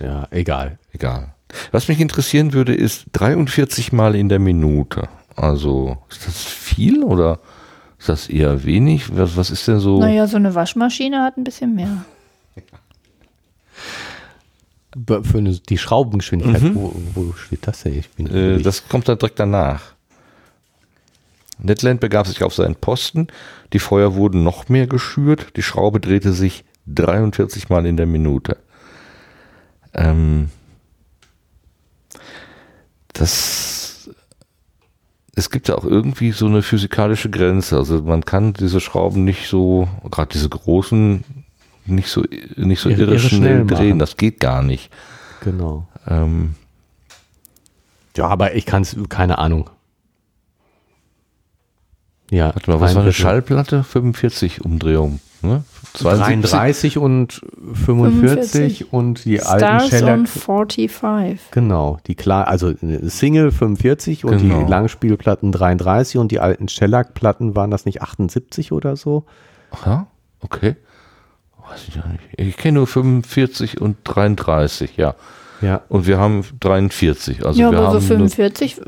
[0.00, 0.78] Ja, egal.
[0.92, 1.34] Egal.
[1.72, 5.08] Was mich interessieren würde, ist 43 Mal in der Minute.
[5.34, 7.40] Also ist das viel oder
[7.98, 9.16] ist das eher wenig?
[9.16, 9.98] Was, was ist denn so?
[9.98, 12.04] Naja, so eine Waschmaschine hat ein bisschen mehr.
[15.06, 18.02] Für eine, die Schraubengeschwindigkeit, wo, wo steht das denn?
[18.16, 18.26] Mhm.
[18.26, 19.94] Äh, das kommt dann direkt danach.
[21.58, 23.28] Netland begab sich auf seinen Posten.
[23.72, 25.56] Die Feuer wurden noch mehr geschürt.
[25.56, 28.58] Die Schraube drehte sich 43 Mal in der Minute.
[29.94, 30.50] Ähm,
[33.12, 34.10] das,
[35.34, 37.76] es gibt ja auch irgendwie so eine physikalische Grenze.
[37.76, 41.24] Also man kann diese Schrauben nicht so, gerade diese großen,
[41.88, 42.24] nicht so,
[42.56, 43.98] nicht so Irre- irre, schnell schnell drehen.
[43.98, 44.90] Das geht gar nicht.
[45.42, 45.86] genau.
[46.06, 46.54] Ähm,
[48.16, 49.70] Ja, aber ich kann es, keine Ahnung.
[52.30, 53.12] Ja, Warte mal, was war eine.
[53.12, 53.82] Schallplatte?
[53.84, 55.20] 45 Umdrehungen.
[55.40, 55.62] Ne?
[55.94, 56.50] 72?
[56.50, 57.40] 33 und
[57.72, 61.50] 45, und die alten Stars on 45.
[61.52, 64.64] Genau, die klar, also eine Single 45 und Genau.
[64.64, 69.24] die Langspielplatten 33 und die alten Shellac-Platten waren das nicht 78 oder so?
[69.70, 70.08] Aha,
[70.40, 70.74] okay.
[71.70, 72.22] Weiß ich ja nicht.
[72.36, 75.14] Ich kenne nur 45 und 33, ja.
[75.60, 75.80] Ja.
[75.88, 77.44] Und wir haben 43.
[77.44, 78.82] Also ja, wir aber haben so 45, äh,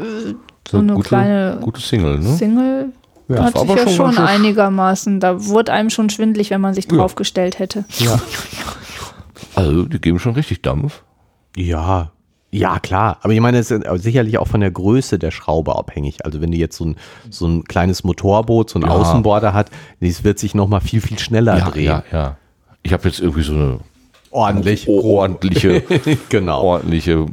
[0.69, 2.37] so eine, eine gute, kleine gute Single, ne?
[2.37, 2.93] Single
[3.29, 6.85] Ja, hat sich aber ja schon einigermaßen, da wurde einem schon schwindlig, wenn man sich
[6.91, 6.97] Ja.
[6.99, 7.85] draufgestellt hätte.
[7.99, 8.21] Ja.
[9.55, 11.03] Also die geben schon richtig Dampf.
[11.57, 12.13] Ja,
[12.53, 13.19] ja, klar.
[13.23, 16.25] Aber ich meine, es ist sicherlich auch von der Größe der Schraube abhängig.
[16.25, 16.97] Also wenn du jetzt so ein,
[17.31, 18.89] so ein kleines Motorboot, so ein Ja.
[18.91, 19.71] Außenborder hat,
[20.01, 21.85] das wird sich nochmal viel, viel schneller Ja, drehen.
[21.85, 22.37] ja, ja.
[22.83, 23.81] Ich habe jetzt irgendwie so eine
[24.31, 24.89] Ordentlich.
[24.89, 25.83] ordentliche,
[26.29, 26.63] genau.
[26.63, 27.27] ordentliche,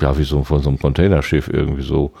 [0.00, 2.12] ja, wie so von so einem Containerschiff irgendwie so.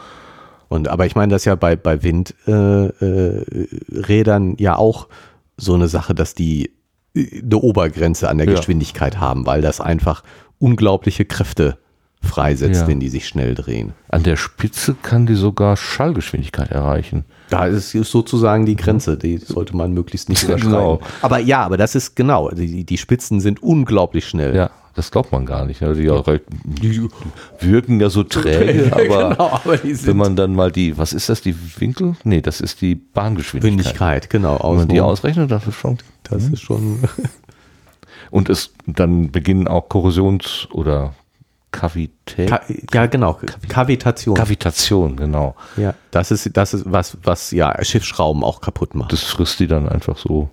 [0.68, 5.08] Und aber ich meine, das ist ja bei, bei Windrädern äh, Rädern ja auch
[5.56, 6.70] so eine Sache, dass die
[7.14, 8.54] äh, eine Obergrenze an der Ja.
[8.54, 10.22] Geschwindigkeit haben, weil das einfach
[10.58, 11.78] unglaubliche Kräfte
[12.22, 12.86] freisetzt, Ja.
[12.88, 13.92] wenn die sich schnell drehen.
[14.08, 17.24] An der Spitze kann die sogar Schallgeschwindigkeit erreichen.
[17.50, 20.70] Da ist sozusagen die Grenze, die sollte man möglichst nicht überschreiten.
[20.72, 21.00] Genau.
[21.22, 24.54] Aber ja, aber das ist genau, die, die Spitzen sind unglaublich schnell.
[24.54, 25.80] Ja, das glaubt man gar nicht.
[25.80, 25.94] ne?
[25.94, 26.10] Die,
[26.80, 27.08] die
[27.60, 31.40] wirken ja so träge, aber genau, aber wenn man dann mal die, was ist das,
[31.40, 32.16] die Winkel?
[32.24, 33.76] Nee, das ist die Bahngeschwindigkeit.
[34.24, 34.58] Geschwindigkeit, genau.
[34.70, 35.98] Wenn man die ausrechnet, das ist schon.
[36.24, 36.98] das ist schon.
[38.30, 41.14] Und es dann beginnen auch Korrosions- oder
[41.70, 42.48] Kavität.
[42.48, 42.60] Ka
[42.94, 43.38] ja, genau.
[43.68, 44.34] Kavitation.
[44.36, 45.54] Kavitation, genau.
[45.76, 49.12] ja, das ist, das ist was, was ja Schiffsschrauben auch kaputt macht.
[49.12, 50.50] Das frisst die dann einfach so.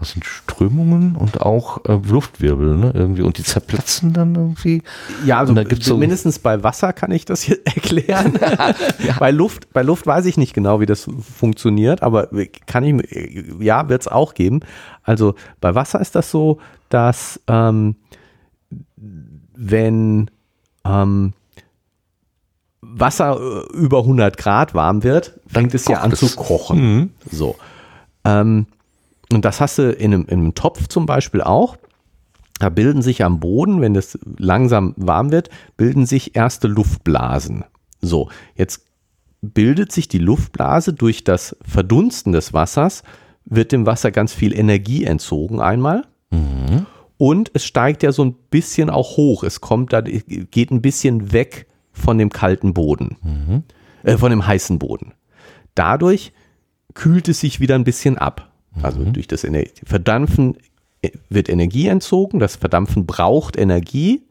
[0.00, 2.90] Das sind Strömungen und auch äh, Luftwirbel, ne?
[2.94, 3.22] Irgendwie.
[3.22, 4.82] Und die zerplatzen dann irgendwie.
[5.24, 8.32] Ja, also so- mindestens bei Wasser kann ich das hier erklären.
[9.20, 12.28] Bei Luft, bei Luft weiß ich nicht genau, wie das funktioniert, aber
[12.66, 14.60] kann ich, ja, wird es auch geben.
[15.04, 16.58] Also bei Wasser ist das so,
[16.88, 17.94] dass ähm,
[19.56, 20.30] wenn
[20.84, 21.32] ähm,
[22.80, 27.14] Wasser äh, über 100 Grad warm wird, fängt es ja an zu kochen.
[27.30, 27.56] So.
[28.24, 28.66] Ähm,
[29.32, 31.76] und das hast du in einem, in einem Topf zum Beispiel auch.
[32.60, 37.64] Da bilden sich am Boden, wenn es langsam warm wird, bilden sich erste Luftblasen.
[38.00, 38.82] So, jetzt
[39.42, 43.02] bildet sich die Luftblase durch das Verdunsten des Wassers,
[43.44, 46.04] wird dem Wasser ganz viel Energie entzogen einmal.
[47.16, 49.44] Und es steigt ja so ein bisschen auch hoch.
[49.44, 53.16] Es kommt da, geht ein bisschen weg von dem kalten Boden,
[54.02, 55.14] äh, von dem heißen Boden.
[55.74, 56.32] Dadurch
[56.94, 58.50] kühlt es sich wieder ein bisschen ab.
[58.82, 60.56] Also durch das Ener Verdampfen
[61.02, 62.40] äh, wird Energie entzogen.
[62.40, 64.22] Das Verdampfen braucht Energie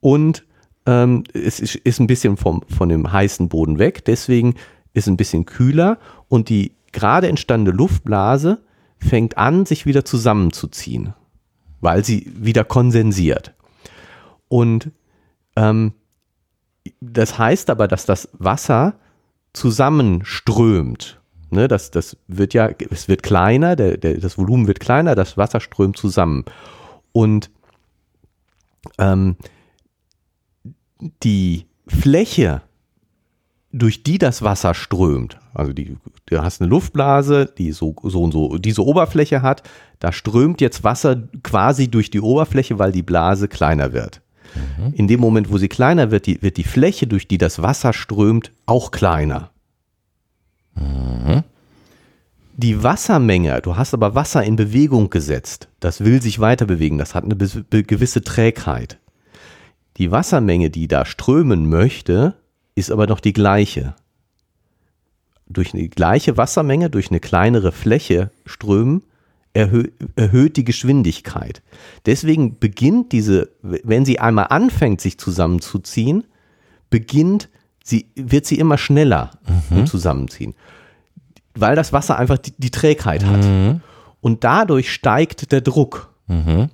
[0.00, 0.44] und
[0.86, 4.04] ähm, es ist, ist ein bisschen vom, von dem heißen Boden weg.
[4.04, 4.54] Deswegen
[4.94, 8.62] ist es ein bisschen kühler und die gerade entstandene Luftblase
[8.98, 11.14] fängt an, sich wieder zusammenzuziehen,
[11.82, 13.52] weil sie wieder kondensiert.
[14.48, 14.90] Und
[15.56, 15.92] ähm,
[17.00, 18.94] das heißt aber, dass das Wasser
[19.52, 25.14] zusammenströmt, ne, das, das wird ja, es wird kleiner, der, der, das Volumen wird kleiner,
[25.14, 26.44] das Wasser strömt zusammen.
[27.12, 27.50] Und
[28.98, 29.36] ähm,
[31.22, 32.62] die Fläche,
[33.72, 35.96] durch die das Wasser strömt, also die,
[36.26, 39.62] du hast eine Luftblase, die so, so und so diese Oberfläche hat,
[39.98, 44.20] da strömt jetzt Wasser quasi durch die Oberfläche, weil die Blase kleiner wird.
[44.54, 44.94] Mhm.
[44.94, 47.92] In dem Moment, wo sie kleiner wird, die, wird die Fläche, durch die das Wasser
[47.92, 49.50] strömt, auch kleiner.
[50.74, 51.44] Mhm.
[52.56, 57.14] Die Wassermenge, du hast aber Wasser in Bewegung gesetzt, das will sich weiter bewegen, das
[57.14, 58.98] hat eine gewisse Trägheit.
[59.96, 62.34] Die Wassermenge, die da strömen möchte,
[62.74, 63.94] ist aber noch die gleiche.
[65.52, 69.02] Durch eine gleiche Wassermenge, durch eine kleinere Fläche strömen,
[69.54, 69.84] erhö
[70.16, 71.62] erhöht die Geschwindigkeit.
[72.06, 76.24] Deswegen beginnt diese, wenn sie einmal anfängt, sich zusammenzuziehen,
[76.90, 77.48] beginnt
[77.84, 79.32] sie, wird sie immer schneller
[79.70, 79.78] mhm.
[79.78, 80.54] im Zusammenziehen.
[81.54, 83.44] Weil das Wasser einfach die, die Trägheit hat.
[83.44, 83.80] Mhm.
[84.20, 86.14] Und dadurch steigt der Druck.
[86.26, 86.70] Mhm.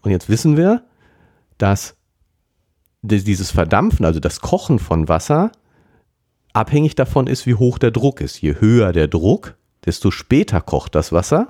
[0.00, 0.84] Und jetzt wissen wir,
[1.58, 1.96] dass
[3.02, 5.52] dieses Verdampfen, also das Kochen von Wasser,
[6.54, 8.40] abhängig davon ist, wie hoch der Druck ist.
[8.40, 11.48] Je höher der Druck, desto später kocht das Wasser.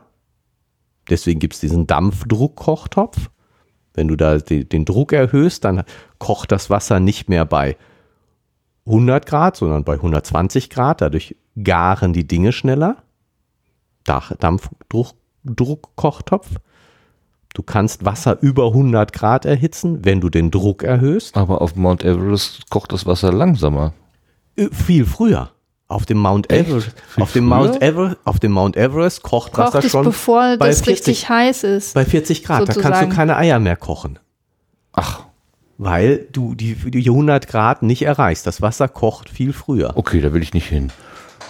[1.09, 3.31] Deswegen gibt es diesen Dampfdruckkochtopf.
[3.93, 5.85] Wenn du da den Druck erhöhst, dann
[6.19, 7.77] kocht das Wasser nicht mehr bei
[8.87, 11.01] 100 Grad, sondern bei 120 Grad.
[11.01, 12.97] Dadurch garen die Dinge schneller.
[14.05, 16.49] Dampfdruckkochtopf.
[17.55, 21.37] Du kannst Wasser über 100 Grad erhitzen, wenn du den Druck erhöhst.
[21.37, 23.93] Aber auf Mount Everest kocht das Wasser langsamer.
[24.57, 25.51] Äh, viel früher.
[25.87, 29.89] Auf dem Mount Everest, auf dem Mount Everest, auf dem Mount Everest kocht, kocht Wasser
[29.89, 31.93] schon bevor bei das 40, richtig heiß ist.
[31.93, 32.83] Bei 40 Grad, sozusagen.
[32.83, 34.19] da kannst du keine Eier mehr kochen.
[34.93, 35.25] Ach.
[35.77, 38.47] Weil du die, die 100 Grad nicht erreichst.
[38.47, 39.93] Das Wasser kocht viel früher.
[39.95, 40.91] Okay, da will ich nicht hin.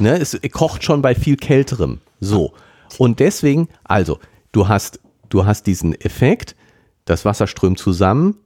[0.00, 2.00] Ne, es kocht schon bei viel kälterem.
[2.20, 2.54] So.
[2.98, 4.18] Und deswegen, also,
[4.50, 4.98] du hast
[5.34, 6.54] du hast diesen Effekt,
[7.04, 8.36] das Wasser strömt zusammen,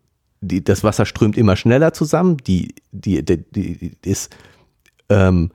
[0.40, 4.34] die, das Wasser strömt immer schneller zusammen, die, die, die, die ist,
[5.08, 5.50] ähm,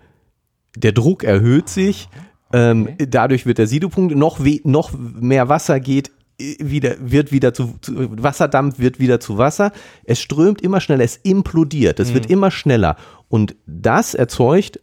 [0.76, 2.10] der Druck erhöht sich,
[2.52, 3.08] ähm, okay.
[3.10, 7.94] dadurch wird der Siedepunkt noch, noch mehr Wasser geht äh, wieder, wird wieder zu, zu,
[8.22, 9.72] Wasserdampf wird wieder zu Wasser.
[10.04, 12.14] Es strömt immer schneller, es implodiert, es mhm.
[12.16, 12.96] wird immer schneller.
[13.28, 14.80] Und das erzeugt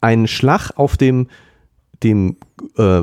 [0.00, 1.28] einen Schlag auf dem,
[2.02, 2.36] dem
[2.76, 3.02] äh,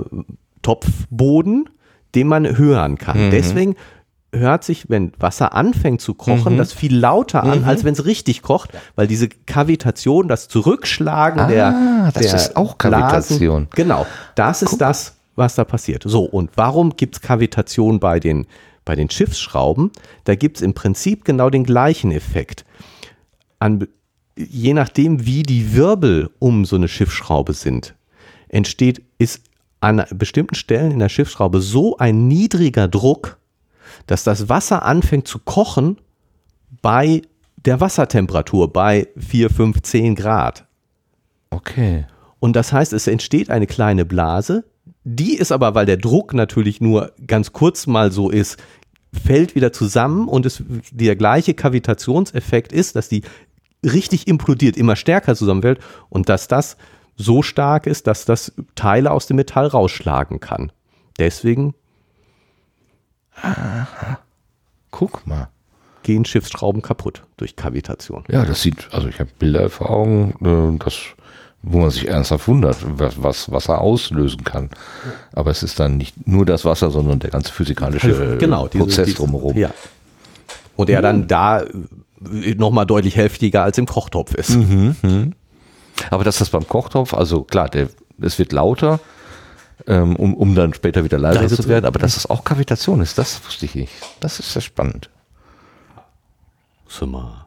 [0.62, 1.70] Topfboden,
[2.16, 3.28] den man hören kann.
[3.28, 3.32] Mhm.
[3.32, 3.76] Deswegen
[4.36, 6.57] hört sich, wenn Wasser anfängt zu kochen, mhm.
[6.57, 7.66] das viel lauter an, mhm.
[7.66, 12.56] als wenn es richtig kocht, weil diese Kavitation, das Zurückschlagen ah, der, das der ist
[12.56, 13.66] auch Kavitation.
[13.66, 14.06] Blasen, genau,
[14.36, 14.80] das ist Guck.
[14.80, 16.03] das, was da passiert.
[16.06, 18.48] So, und warum gibt es Kavitation bei den,
[18.84, 19.91] bei den Schiffsschrauben?
[20.24, 22.66] Da gibt es im Prinzip genau den gleichen Effekt.
[23.60, 23.88] An,
[24.38, 27.95] je nachdem, wie die Wirbel um so eine Schiffsschraube sind,
[28.49, 29.41] entsteht, ist
[29.82, 33.38] an bestimmten Stellen in der Schiffsschraube so ein niedriger Druck,
[34.07, 35.98] dass das Wasser anfängt zu kochen
[36.82, 37.22] bei
[37.57, 40.65] der Wassertemperatur bei 4, 5, 10 Grad.
[41.49, 42.06] Okay.
[42.40, 44.65] Und das heißt, es entsteht eine kleine Blase,
[45.03, 48.57] die ist aber, weil der Druck natürlich nur ganz kurz mal so ist,
[49.14, 53.23] fällt wieder zusammen und es, der gleiche Kavitationseffekt ist, dass die
[53.84, 55.80] richtig implodiert, immer stärker zusammenfällt
[56.10, 56.76] und dass das
[57.15, 60.72] so stark ist, dass das Teile aus dem Metall rausschlagen kann.
[61.18, 61.76] Deswegen.
[63.41, 64.20] Aha.
[64.91, 65.49] Guck mal.
[66.03, 68.24] Gehen Schiffsschrauben kaputt durch Kavitation.
[68.30, 70.99] Ja, das sieht, also ich habe Bilder vor Augen, äh, das,
[71.64, 74.70] wo man sich ernsthaft wundert, was, was Wasser auslösen kann.
[75.34, 79.06] Aber es ist dann nicht nur das Wasser, sondern der ganze physikalische also, genau, Prozess
[79.06, 79.57] diese, drumherum.
[79.57, 79.72] Ja.
[80.76, 81.64] Und der dann da
[82.20, 84.52] nochmal deutlich heftiger als im Kochtopf ist.
[84.52, 85.28] Mhm, mh.
[86.12, 87.90] Aber dass das beim Kochtopf, also klar, der,
[88.22, 88.99] es wird lauter,
[89.88, 93.02] ähm, um, um dann später wieder leiser Leise zu werden, aber dass das auch Kavitation
[93.02, 93.93] ist, das wusste ich nicht.
[94.19, 95.10] Das ist sehr spannend.
[96.88, 97.45] Sag mal.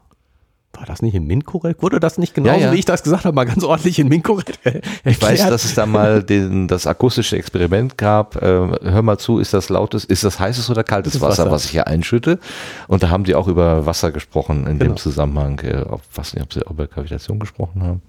[0.74, 1.82] War das nicht in Min korrekt?
[1.82, 2.72] Wurde das nicht genauso, ja, ja.
[2.72, 4.60] wie ich das gesagt habe, mal ganz ordentlich in Min korrekt
[5.04, 8.36] Ich weiß, dass es da mal den, das akustische Experiment gab.
[8.36, 8.40] Äh,
[8.82, 11.72] hör mal zu, ist das lautes, ist das heißes oder kaltes Wasser, Wasser, was ich
[11.72, 12.38] hier einschütte?
[12.86, 14.92] Und da haben die auch über Wasser gesprochen in genau.
[14.92, 15.58] dem Zusammenhang.
[15.60, 18.02] Äh, ob, was nicht, ob sie über Kavitation gesprochen haben.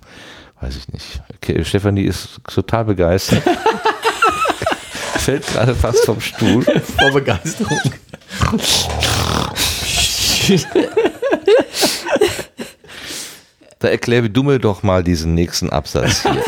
[0.61, 1.21] Weiß ich nicht.
[1.37, 3.41] Okay, Stefanie ist total begeistert.
[5.19, 6.63] Fällt gerade fast vom Stuhl.
[6.99, 7.79] Vor Begeisterung.
[13.79, 16.43] Da erkläre du mir doch mal diesen nächsten Absatz hier.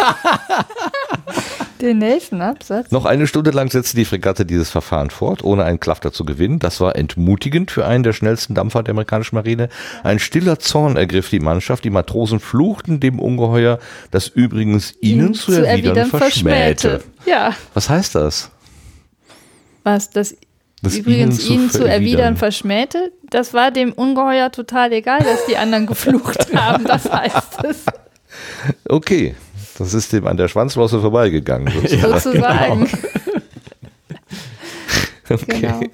[1.82, 2.92] Den nächsten Absatz.
[2.92, 6.60] Noch eine Stunde lang setzte die Fregatte dieses Verfahren fort, ohne einen Klafter zu gewinnen.
[6.60, 9.70] Das war entmutigend für einen der schnellsten Dampfer der amerikanischen Marine.
[10.04, 11.84] Ein stiller Zorn ergriff die Mannschaft.
[11.84, 13.80] Die Matrosen fluchten dem Ungeheuer,
[14.12, 17.02] das übrigens ihnen Ihn zu, erwidern, verschmähte.
[17.26, 18.52] Ja, Was heißt das?
[19.84, 20.36] Was das
[20.82, 25.58] Das übrigens ihnen ihn zu erwidern verschmähte, das war dem Ungeheuer total egal, dass die
[25.58, 26.84] anderen geflucht haben.
[26.86, 27.86] Das heißt es
[28.88, 29.36] Okay,
[29.78, 31.72] das ist dem an der Schwanzflosse vorbeigegangen.
[31.88, 32.88] sozusagen.
[32.88, 32.90] sozusagen.
[35.30, 35.90] Okay.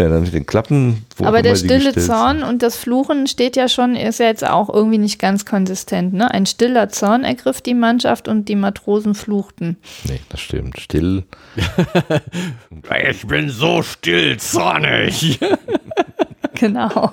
[0.00, 1.04] Ja, dann mit den Klappen.
[1.16, 1.92] wo Aber der stille.
[1.92, 6.14] Zorn und das Fluchen steht ja schon, ist ja jetzt auch irgendwie nicht ganz konsistent.
[6.14, 6.30] Ne?
[6.30, 9.76] Ein stiller Zorn ergriff die Mannschaft und die Matrosen fluchten.
[10.04, 10.80] Nee, das stimmt.
[10.80, 11.24] Still.
[13.10, 15.38] Ich bin so still, zornig.
[16.54, 17.10] Genau.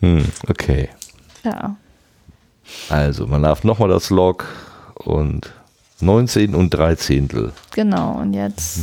[0.00, 0.88] Hm, okay.
[1.44, 1.76] Ja.
[2.88, 4.46] Also, man darf nochmal das Log
[4.94, 5.52] und
[6.02, 7.52] 19 und 3 Zehntel.
[7.74, 8.12] Genau.
[8.20, 8.80] Und jetzt.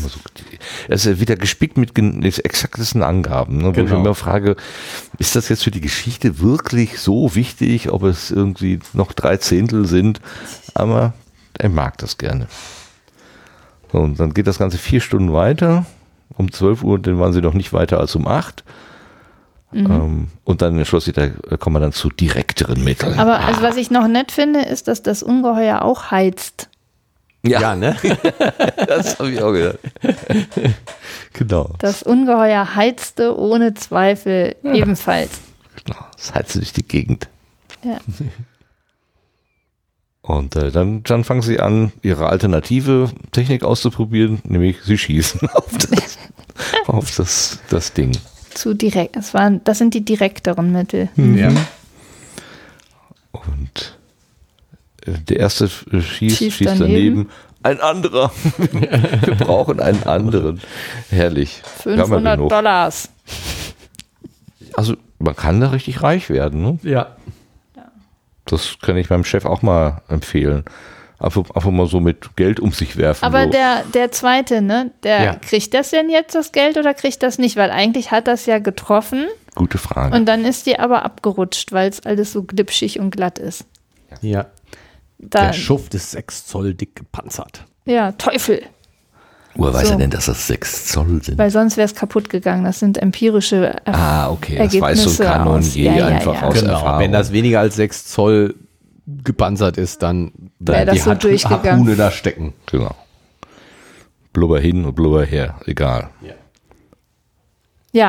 [0.88, 3.58] Es ist ja wieder gespickt mit exaktesten Angaben.
[3.58, 3.96] Ne, wo ich Genau.
[3.96, 4.56] mir immer frage,
[5.18, 9.86] ist das jetzt für die Geschichte wirklich so wichtig, ob es irgendwie noch drei Zehntel
[9.86, 10.22] sind?
[10.74, 11.14] Aber
[11.58, 12.48] er mag das gerne.
[13.92, 15.86] So, und dann geht das Ganze vier Stunden weiter.
[16.38, 18.64] Um 12 Uhr, dann waren sie noch nicht weiter als um 8.
[19.72, 19.86] Mhm.
[19.86, 21.28] Ähm, und dann schloss ich, da
[21.58, 23.20] kommen wir dann zu direkteren Mitteln.
[23.20, 26.69] Aber also, was ich noch nett finde, ist, dass das Ungeheuer auch heizt.
[27.44, 27.96] Ja, ne?
[28.88, 29.80] das habe ich auch gedacht.
[31.34, 31.74] genau.
[31.80, 35.40] Das Ungeheuer heizte ohne Zweifel ebenfalls.
[35.86, 37.30] Genau, Das heizt durch die Gegend.
[37.84, 37.98] Ja.
[40.22, 45.78] Und äh, dann, dann fangen sie an, ihre alternative Technik auszuprobieren, nämlich sie schießen auf
[45.90, 46.18] das,
[46.86, 48.12] auf das, das Ding.
[48.54, 49.16] Zu direkt.
[49.16, 51.10] Das, waren, das sind die direkteren Mittel.
[51.16, 51.50] Ja.
[53.32, 53.99] Und
[55.18, 56.80] der erste schießt, Schießt schießt, daneben.
[56.80, 57.30] daneben.
[57.62, 58.32] Ein anderer.
[58.58, 60.62] Wir brauchen einen anderen.
[61.10, 61.62] Herrlich.
[61.84, 62.50] Wir haben ja 500 genug.
[62.50, 63.10] Dollars.
[64.76, 66.62] Also man kann da richtig reich werden.
[66.62, 66.80] Ne?
[66.84, 67.16] Ja.
[68.46, 70.64] Das kann ich meinem Chef auch mal empfehlen.
[71.20, 73.26] Einfach, einfach mal so mit Geld um sich werfen.
[73.26, 73.50] Aber so.
[73.50, 74.92] der, der zweite, ne?
[75.04, 75.36] Der Ja.
[75.36, 77.58] kriegt das denn jetzt das Geld oder kriegt das nicht?
[77.58, 79.26] Weil eigentlich hat das ja getroffen
[79.56, 80.16] Gute Frage.
[80.16, 83.66] und dann ist die aber abgerutscht, weil es alles so glitschig und glatt ist.
[84.22, 84.46] Ja.
[85.20, 87.66] Da, Der Schuft ist 6 Zoll dick gepanzert.
[87.86, 88.62] ja, Teufel.
[89.56, 89.94] Woher weiß so.
[89.94, 91.38] er denn, dass das 6 Zoll sind?
[91.38, 92.64] Weil sonst wäre es kaputt gegangen.
[92.64, 94.58] Das sind empirische Erf ah, okay.
[94.58, 96.42] Das weiß so Ergebnisse ein Kanonier aus- ja, ja, einfach ja.
[96.44, 96.72] aus Genau.
[96.74, 97.00] Erfahrung.
[97.02, 98.56] Wenn das weniger als 6 Zoll
[99.24, 101.66] gepanzert ist, dann dann das so durchgegangen.
[101.72, 102.54] Harpune da stecken.
[102.68, 102.96] Genau.
[104.34, 105.56] Blubber hin und Blubber her.
[105.66, 106.10] Egal.
[106.22, 106.34] Ja,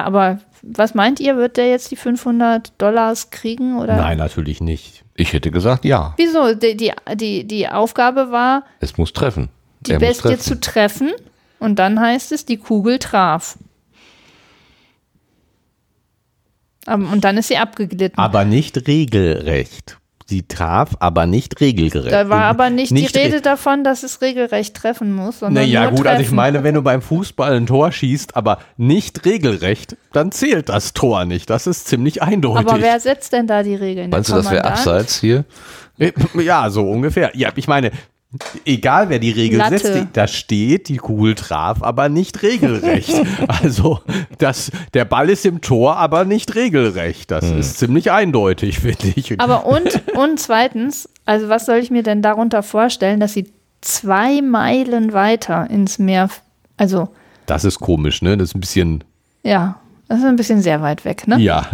[0.04, 1.36] aber was meint ihr?
[1.36, 3.78] Wird der jetzt die 500 Dollars kriegen?
[3.78, 3.96] Oder?
[3.96, 5.04] Nein, natürlich nicht.
[5.14, 6.12] Ich hätte gesagt, ja.
[6.18, 6.54] Wieso?
[6.54, 9.48] Die, die, die, die Aufgabe war, Es muss treffen.
[9.80, 10.40] die Er Bestie treffen.
[10.42, 11.12] zu treffen
[11.60, 13.56] und dann heißt es, die Kugel traf.
[16.86, 18.18] Aber- Und dann ist sie abgeglitten.
[18.18, 19.98] Aber nicht regelrecht.
[20.30, 22.12] Sie traf, aber nicht regelgerecht.
[22.12, 25.82] da war aber nicht, die re- Rede davon, dass es regelrecht treffen muss, sondern Naja,
[25.82, 26.08] nur gut, treffen.
[26.08, 30.68] also ich meine, wenn du beim Fußball ein Tor schießt, aber nicht regelrecht, dann zählt
[30.68, 31.50] das Tor nicht.
[31.50, 32.66] Das ist ziemlich eindeutig.
[32.68, 34.08] Aber wer setzt denn da die Regeln?
[34.10, 35.44] Meinst du, das wäre abseits hier?
[36.34, 37.32] Ja, so ungefähr.
[37.34, 37.90] Ja, ich meine,
[38.64, 39.78] egal wer die Regel Latte.
[39.78, 43.12] setzt, die- da steht, die Kugel traf, aber nicht regelrecht.
[43.48, 44.00] also,
[44.38, 47.30] das, der Ball ist im Tor, aber nicht regelrecht.
[47.30, 49.40] Das ist ziemlich eindeutig, finde ich.
[49.40, 53.50] Aber und, und zweitens, also was soll ich mir denn darunter vorstellen, dass sie
[53.80, 56.42] zwei Meilen weiter ins Meer, f-
[56.76, 57.08] also
[57.46, 58.36] das ist komisch, ne?
[58.36, 59.02] Das ist ein bisschen,
[59.42, 61.38] ja, das ist ein bisschen sehr weit weg, ne?
[61.40, 61.66] ja,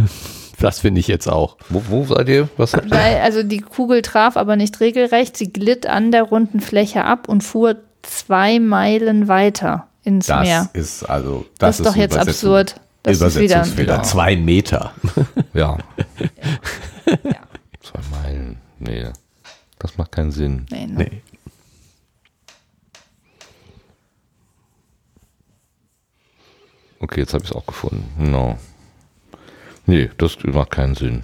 [0.59, 1.57] das finde ich jetzt auch.
[1.69, 2.49] Wo, wo seid ihr?
[2.57, 2.91] Was habt ihr?
[2.93, 7.29] Weil, also die Kugel traf aber nicht regelrecht, sie glitt an der runden Fläche ab
[7.29, 10.71] und fuhr zwei Meilen weiter ins Das Meer.
[10.73, 12.77] ist also, Das, ist doch jetzt absurd.
[13.03, 14.03] Das ist wieder, Übersetzungsfehler.
[14.03, 14.93] Zwei Meter.
[15.55, 15.79] Ja.
[17.81, 18.59] Zwei Meilen.
[18.79, 19.07] Nee.
[19.79, 20.67] Das macht keinen Sinn.
[20.71, 20.95] nee, ne?
[21.05, 21.23] Nee.
[26.99, 28.31] Okay, jetzt habe ich es auch gefunden.
[28.31, 28.59] No.
[29.87, 31.23] Nee, das macht keinen Sinn.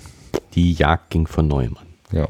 [0.54, 1.86] Die Jagd ging von neuem an.
[2.12, 2.28] Ja.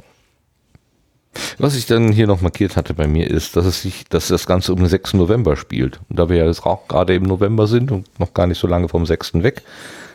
[1.59, 4.47] Was ich dann hier noch markiert hatte bei mir ist, dass es sich, dass das
[4.47, 5.15] Ganze um den 6.
[5.15, 6.01] November spielt.
[6.11, 8.67] Und da wir ja jetzt auch gerade im November sind und noch gar nicht so
[8.67, 9.43] lange vom 6.
[9.43, 9.63] weg,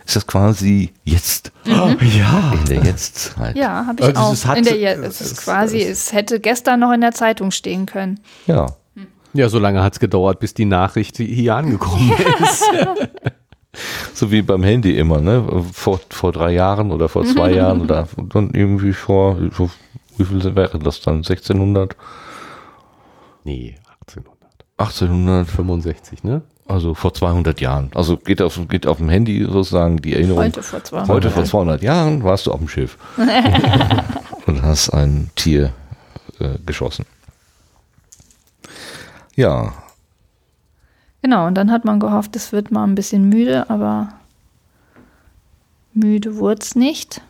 [0.05, 2.53] ist das quasi jetzt Ja.
[2.53, 3.55] in der Jetztzeit.
[3.57, 4.33] Ja, habe ich Also auch.
[4.33, 7.13] es hat- in der, Je- es es- ist quasi, es hätte gestern noch in der
[7.13, 8.19] Zeitung stehen können.
[8.45, 8.67] Ja.
[9.33, 12.11] Ja, so lange hat es gedauert, bis die Nachricht hier angekommen
[12.41, 12.63] ist.
[14.13, 15.63] So wie beim Handy immer, ne?
[15.73, 20.79] Vor, vor drei Jahren oder vor zwei Jahren oder dann irgendwie vor, wie viel wäre
[20.79, 21.17] das dann?
[21.17, 21.95] 1600?
[23.43, 24.37] Nee, 1800.
[24.77, 26.41] 1865, ne?
[26.67, 27.91] Also vor 200 Jahren.
[27.95, 30.43] Also geht auf, geht auf dem Handy sozusagen die Erinnerung.
[30.43, 32.97] Heute vor 200 Heute vor 200 Jahren warst du auf dem Schiff
[34.45, 35.71] und hast ein Tier
[36.39, 37.05] äh, geschossen.
[39.35, 39.71] Ja,
[41.21, 44.13] Genau, und dann hat man gehofft, es wird mal ein bisschen müde, aber
[45.93, 47.21] müde wurde es nicht.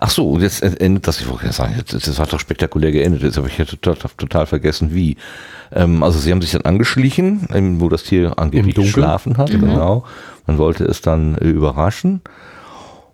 [0.00, 2.92] Ach so, und jetzt endet das, ich wollte ja sagen, das, das hat doch spektakulär
[2.92, 5.16] geendet, jetzt habe ich ja total, total vergessen, wie.
[5.72, 10.04] Ähm, also sie haben sich dann angeschlichen, wo das Tier angeblich geschlafen hat, genau.
[10.46, 12.20] Man wollte es dann äh, überraschen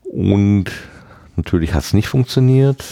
[0.04, 0.66] und
[1.36, 2.84] natürlich hat es nicht funktioniert.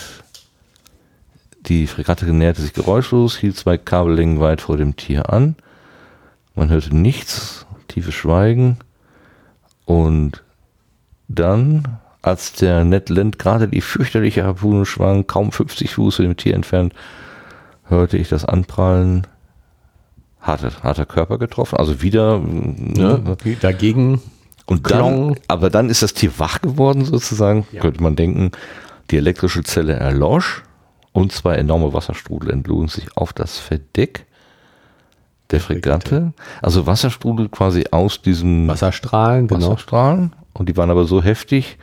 [1.66, 5.56] Die Fregatte näherte sich geräuschlos, hielt zwei Kabellängen weit vor dem Tier an.
[6.56, 8.78] Man hörte nichts, tiefes Schweigen
[9.84, 10.42] und
[11.28, 16.36] dann, als der Ned Land gerade die fürchterliche Harpune schwang, kaum 50 Fuß von dem
[16.36, 16.94] Tier entfernt,
[17.84, 19.26] hörte ich das Anprallen.
[20.40, 22.38] Harter, harter Körper getroffen, also wieder.
[22.38, 23.36] Ne?
[23.60, 24.20] Dagegen
[24.66, 25.34] Und Klong.
[25.34, 28.52] dann, aber dann ist das Tier wach geworden sozusagen, könnte man denken.
[29.10, 30.62] Die elektrische Zelle erlosch
[31.12, 34.25] und zwei enorme Wasserstrudel entluden sich auf das Verdeck
[35.50, 36.32] der Fregatte.
[36.62, 39.68] Also Wasserstrudel quasi aus diesem Wasserstrahlen, genau.
[39.70, 40.34] Wasserstrahlen.
[40.52, 41.78] Und die waren aber so heftig,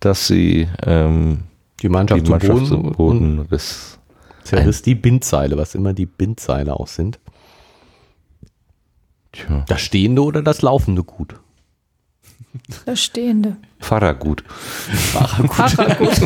[0.00, 1.44] dass sie ähm,
[1.82, 3.98] Die Mannschaft, die Mannschaft zu zu Boden, und Boden riss.
[4.44, 7.18] zerriss die Bindseile, was immer die Bindseile auch sind.
[9.32, 11.34] Tja, Das stehende oder das laufende Gut?
[12.86, 13.56] Das Stehende.
[13.80, 14.44] Fahrergut.
[14.48, 16.22] Fahrergut.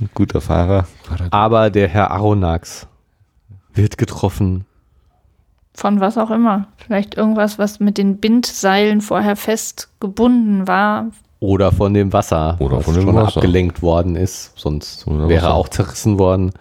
[0.00, 0.86] Ein guter Fahrer.
[1.02, 1.32] Fahrergut.
[1.32, 2.86] Aber der Herr Aronax
[3.74, 4.64] wird getroffen.
[5.74, 6.68] Von was auch immer.
[6.76, 11.10] Vielleicht irgendwas, was mit den Bindseilen vorher festgebunden war.
[11.40, 13.36] Oder von dem Wasser, Oder was von dem schon Wasser.
[13.38, 14.52] abgelenkt worden ist.
[14.56, 15.54] Sonst Oder wäre Wasser.
[15.54, 16.52] auch zerrissen worden.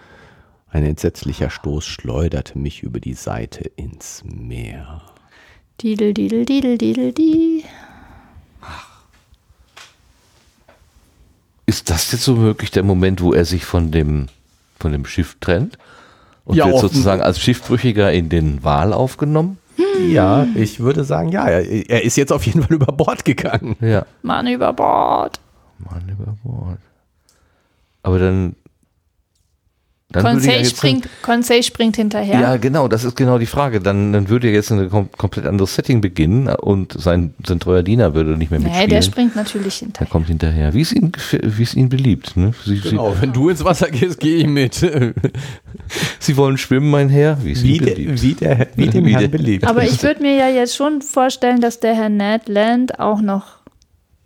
[0.70, 5.02] Ein entsetzlicher Stoß schleuderte mich über die Seite ins Meer.
[5.82, 7.66] Didel, didel, didel, didel, die.
[11.66, 14.28] Ist das jetzt so möglich der Moment, wo er sich von dem,
[14.80, 15.78] von dem Schiff trennt?
[16.46, 19.58] Und Ja, wird sozusagen als Schiffbrüchiger in den Wal aufgenommen?
[20.10, 23.76] Ja, ich würde sagen, ja, er, er ist jetzt auf jeden Fall über Bord gegangen.
[23.82, 24.06] Ja.
[24.22, 25.40] Mann über Bord.
[25.80, 26.80] Mann über Bord.
[28.04, 28.56] Aber dann.
[30.12, 32.40] Dann würde ja Conseil jetzt springt, Conseil springt hinterher.
[32.40, 33.80] Ja, genau, das ist genau die Frage.
[33.80, 37.84] Dann, dann würde ja jetzt ein kom komplett anderes Setting beginnen und sein, sein treuer
[37.84, 38.90] Diener würde nicht mehr nee, mitspielen.
[38.90, 40.08] der springt natürlich der hinterher.
[40.12, 40.74] kommt hinterher.
[40.74, 42.36] Wie es ihm, gefä- wie es ihm beliebt.
[42.38, 42.52] Ne?
[42.66, 44.74] Sie, Genau, wenn du ins Wasser gehst, gehe ich mit.
[44.74, 45.14] sie,
[46.20, 48.22] sie wollen schwimmen, mein Herr, wie es Wie, ihm der, beliebt.
[48.22, 49.66] wie, der, wie dem Wie Herrn der- beliebt.
[49.68, 53.61] Aber ich würde mir ja jetzt schon vorstellen, dass der Herr Ned Land auch noch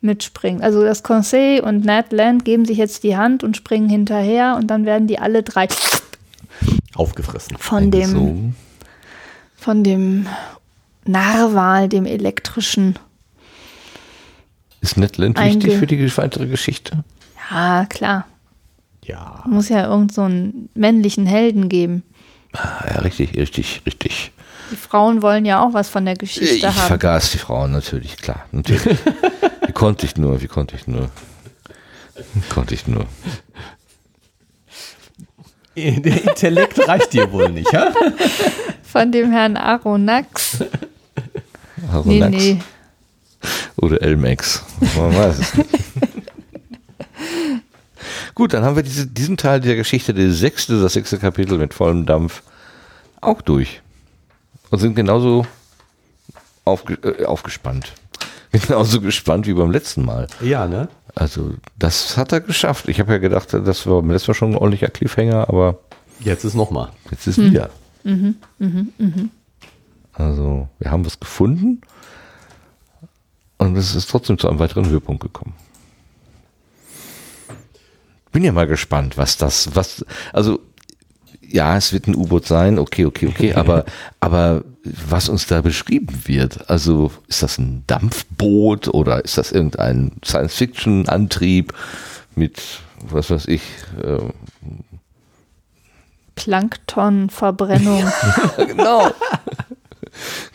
[0.06, 0.62] mitspringt.
[0.62, 4.68] Also das Conseil und Ned Land geben sich jetzt die Hand und springen hinterher und
[4.68, 5.68] dann werden die alle drei
[6.96, 7.58] Aufgefressen.
[7.58, 8.56] von dem,
[9.56, 10.28] von dem
[11.06, 12.98] Narwal, dem elektrischen.
[14.82, 17.04] Ist Ned Land wichtig für die weitere Geschichte?
[17.52, 18.26] Ja, klar.
[19.04, 19.44] Ja.
[19.48, 22.04] Muss ja irgend so einen männlichen Helden geben.
[22.54, 24.32] Ah, ja, richtig, richtig, richtig.
[24.72, 26.74] Die Frauen wollen ja auch was von der Geschichte Ich haben.
[26.74, 28.46] vergaß die Frauen natürlich, klar.
[28.52, 28.98] Natürlich.
[29.66, 31.10] wie konnte ich nur, wie konnte ich nur?
[32.34, 33.06] Wie konnte ich nur?
[35.76, 37.92] Der Intellekt reicht dir wohl nicht, ja?
[38.84, 40.60] Von dem Herrn Aronax.
[41.76, 42.60] Nee, Aronax nee.
[43.76, 44.64] Oder Elmex.
[44.96, 45.70] Man weiß es nicht.
[48.34, 51.74] Gut, dann haben wir diese, diesen Teil der Geschichte, der sechste, das sechste Kapitel mit
[51.74, 52.42] vollem Dampf,
[53.22, 53.82] auch durch.
[54.72, 55.46] Und sind genauso
[56.66, 57.94] aufge, äh, aufgespannt.
[58.52, 60.28] Genauso gespannt wie beim letzten Mal.
[60.42, 60.88] Ja, ne?
[61.14, 62.88] Also, das hat er geschafft.
[62.88, 65.80] Ich habe ja gedacht, das war beim letzten Mal schon ein ordentlicher Cliffhanger, aber
[66.22, 66.90] Jetzt ist nochmal.
[67.12, 67.70] jetzt ist wieder.
[70.14, 71.82] Also, wir haben was gefunden
[73.58, 75.54] und es ist trotzdem zu einem weiteren Höhepunkt gekommen.
[78.32, 80.60] Bin ja mal gespannt, was das, was, also,
[81.56, 83.86] ja, es wird ein U-Boot sein, okay, okay, okay, aber,
[84.20, 90.12] aber was uns da beschrieben wird, also ist das ein Dampfboot oder ist das irgendein
[90.24, 91.74] Science-Fiction-Antrieb
[92.36, 92.62] mit,
[93.10, 93.62] was weiß ich,
[94.04, 94.20] äh,
[96.36, 98.04] Planktonverbrennung.
[98.58, 99.08] genau.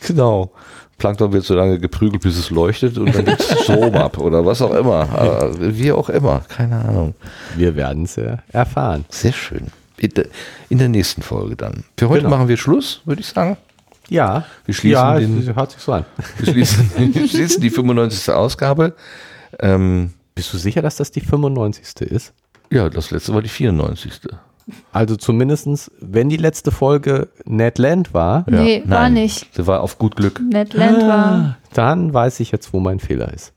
[0.05, 0.51] genau.
[0.99, 4.45] Plankton wird so lange geprügelt, bis es leuchtet und dann gibt es Strom ab oder
[4.45, 5.09] was auch immer.
[5.11, 7.15] Aber Wie auch immer, keine Ahnung.
[7.55, 9.05] Wir werden es ja erfahren.
[9.09, 9.71] Sehr schön.
[9.97, 10.25] In der,
[10.69, 11.83] in der nächsten Folge dann.
[11.97, 12.35] Für heute Genau.
[12.37, 13.57] machen wir Schluss, würde ich sagen.
[14.09, 14.45] Ja.
[14.65, 16.05] Wir schließen ja, den- hört sich so an.
[16.39, 18.33] Wir schließen, wir schließen die 95.
[18.33, 18.95] Ausgabe.
[19.59, 22.01] Ähm, Bist du sicher, dass das die 95.
[22.11, 22.33] ist?
[22.71, 24.13] ja, das letzte war die 94.
[24.93, 29.47] Also zumindestens, wenn die letzte Folge Ned Land war, Nee, war nein, nicht.
[29.53, 30.39] Sie war auf gut Glück.
[30.41, 31.57] Ned Land war.
[31.73, 33.53] dann weiß ich jetzt, wo mein Fehler ist.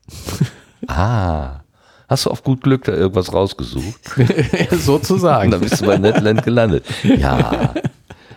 [0.87, 1.61] Ah.
[2.07, 3.99] Hast du auf gut Glück da irgendwas rausgesucht?
[4.17, 5.51] Und Sozusagen.
[5.51, 6.85] dann bist du bei Netland gelandet.
[7.03, 7.73] Ja.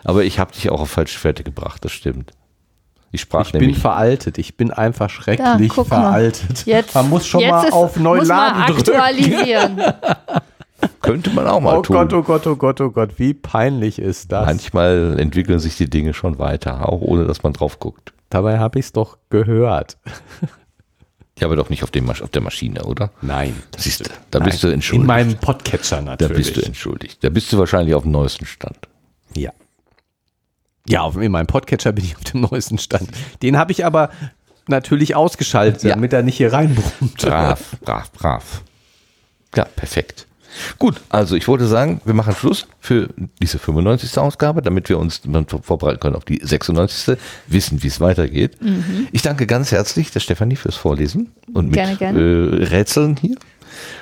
[0.03, 2.31] Aber ich habe dich auch auf falsche Fährte gebracht, das stimmt.
[3.11, 4.37] Ich sprach Ich bin veraltet.
[4.37, 6.01] Ich bin einfach schrecklich guck mal.
[6.01, 6.65] veraltet.
[6.65, 8.79] Jetzt, Man muss schon jetzt mal ist, auf muss man Neuladen drücken.
[8.91, 9.81] aktualisieren.
[11.01, 11.95] Könnte man auch mal Oh tun.
[11.95, 14.45] Gott, oh Gott, oh Gott, oh Gott, wie peinlich ist das?
[14.45, 18.13] Manchmal entwickeln sich die Dinge schon weiter, auch ohne dass man drauf guckt.
[18.29, 19.97] Dabei habe ich es doch gehört.
[21.39, 23.11] Ja, aber doch nicht auf, dem Masch auf der Maschine, oder?
[23.21, 23.55] Nein.
[23.77, 25.07] Siehst du, da bist du In entschuldigt.
[25.07, 26.37] meinem Podcatcher da natürlich.
[26.53, 27.23] bist du entschuldigt.
[27.23, 28.77] Da bist du wahrscheinlich auf dem neuesten Stand.
[29.35, 29.51] Ja.
[30.87, 33.09] Ja, auf, in meinem Podcatcher bin ich auf dem neuesten Stand.
[33.41, 34.09] Den habe ich aber
[34.67, 35.91] natürlich ausgeschaltet, Ja.
[35.95, 37.17] damit er nicht hier reinbrummt.
[37.17, 38.63] Brav, brav, brav.
[39.55, 40.27] Ja, perfekt.
[40.77, 43.09] Gut, also ich wollte sagen, wir machen Schluss für
[43.41, 44.17] diese 95.
[44.17, 47.17] Ausgabe, damit wir uns dann vorbereiten können auf die 96.
[47.47, 48.57] Wissen, wie es weitergeht.
[49.11, 52.19] Ich danke ganz herzlich der Stefanie fürs Vorlesen und mit Gerne, gerne.
[52.19, 53.35] Äh, Rätseln hier.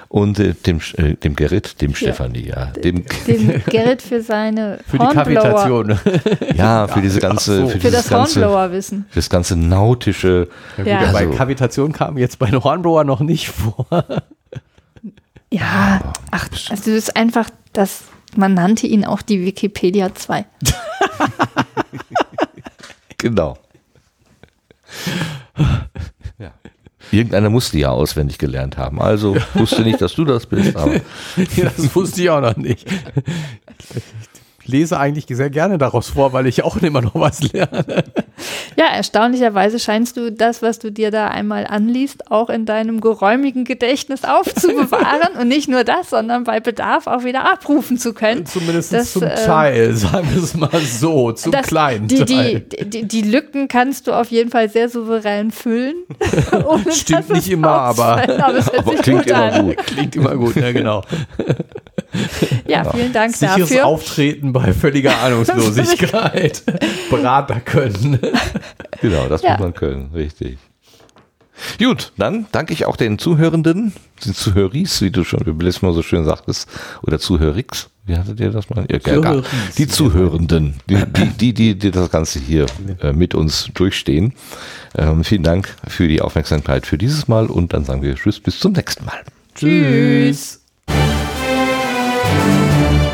[0.10, 2.68] Und äh, dem, äh, dem Gerrit, dem Stefanie, ja.
[2.68, 5.24] Dem, Dem Gerrit für seine Für die Hornblower,
[5.66, 6.00] Kavitation.
[6.56, 7.68] ja, für diese ganze, so.
[7.68, 9.06] für, für das Hornblower-Wissen.
[9.10, 10.48] für das ganze nautische.
[10.78, 10.86] Ja.
[10.86, 13.86] Ja, bei Also- Kavitation kam jetzt bei den Hornblower noch nicht vor.
[15.52, 18.04] Ja, ach, also das ist einfach, das,
[18.36, 20.46] man nannte ihn auch die Wikipedia 2.
[23.18, 23.58] Genau.
[26.38, 26.54] Ja.
[27.12, 29.02] Irgendeiner musste ja auswendig gelernt haben.
[29.02, 31.02] Also wusste nicht, dass du das bist, aber
[31.36, 32.88] das wusste ich auch noch nicht.
[34.68, 38.04] Ich lese eigentlich sehr gerne daraus vor, weil ich auch immer noch was lerne.
[38.76, 43.64] Ja, erstaunlicherweise scheinst du das, was du dir da einmal anliest, auch in deinem geräumigen
[43.64, 45.38] Gedächtnis aufzubewahren.
[45.40, 48.46] Und nicht nur das, sondern bei Bedarf auch wieder abrufen zu können.
[48.46, 52.60] Zumindest Das, zum ähm, Teil, sagen wir es mal so, zum kleinen die, Teil.
[52.60, 55.96] die, die, die Lücken kannst du auf jeden Fall sehr souverän füllen.
[56.92, 59.66] Stimmt dass nicht immer, aber- aber, Aber klingt gut immer an.
[59.68, 59.78] gut.
[59.78, 61.04] Klingt immer gut, ja genau.
[62.68, 63.86] Ja, vielen Dank Sicheres dafür.
[63.86, 66.64] Auftreten bei völliger Ahnungslosigkeit.
[67.10, 68.20] Berater können.
[69.02, 69.52] genau, das Ja.
[69.52, 70.58] muss man können, richtig.
[71.80, 73.92] Gut, dann danke ich auch den Zuhörenden,
[74.24, 76.70] den Zuhöris, wie du schon beim letzten Mal so schön sagtest,
[77.02, 77.90] oder Zuhörix.
[78.06, 78.86] Wie hattet ihr das mal?
[78.92, 79.46] Ja, Zuhöris.
[79.78, 82.68] die Zuhörenden, die, die, die, die, die das Ganze hier
[83.02, 84.34] äh, mit uns durchstehen.
[84.96, 88.60] Ähm, vielen Dank für die Aufmerksamkeit für dieses Mal und dann sagen wir Tschüss, bis
[88.60, 89.24] zum nächsten Mal.
[89.56, 90.62] Tschüss.
[92.30, 93.07] Thank you.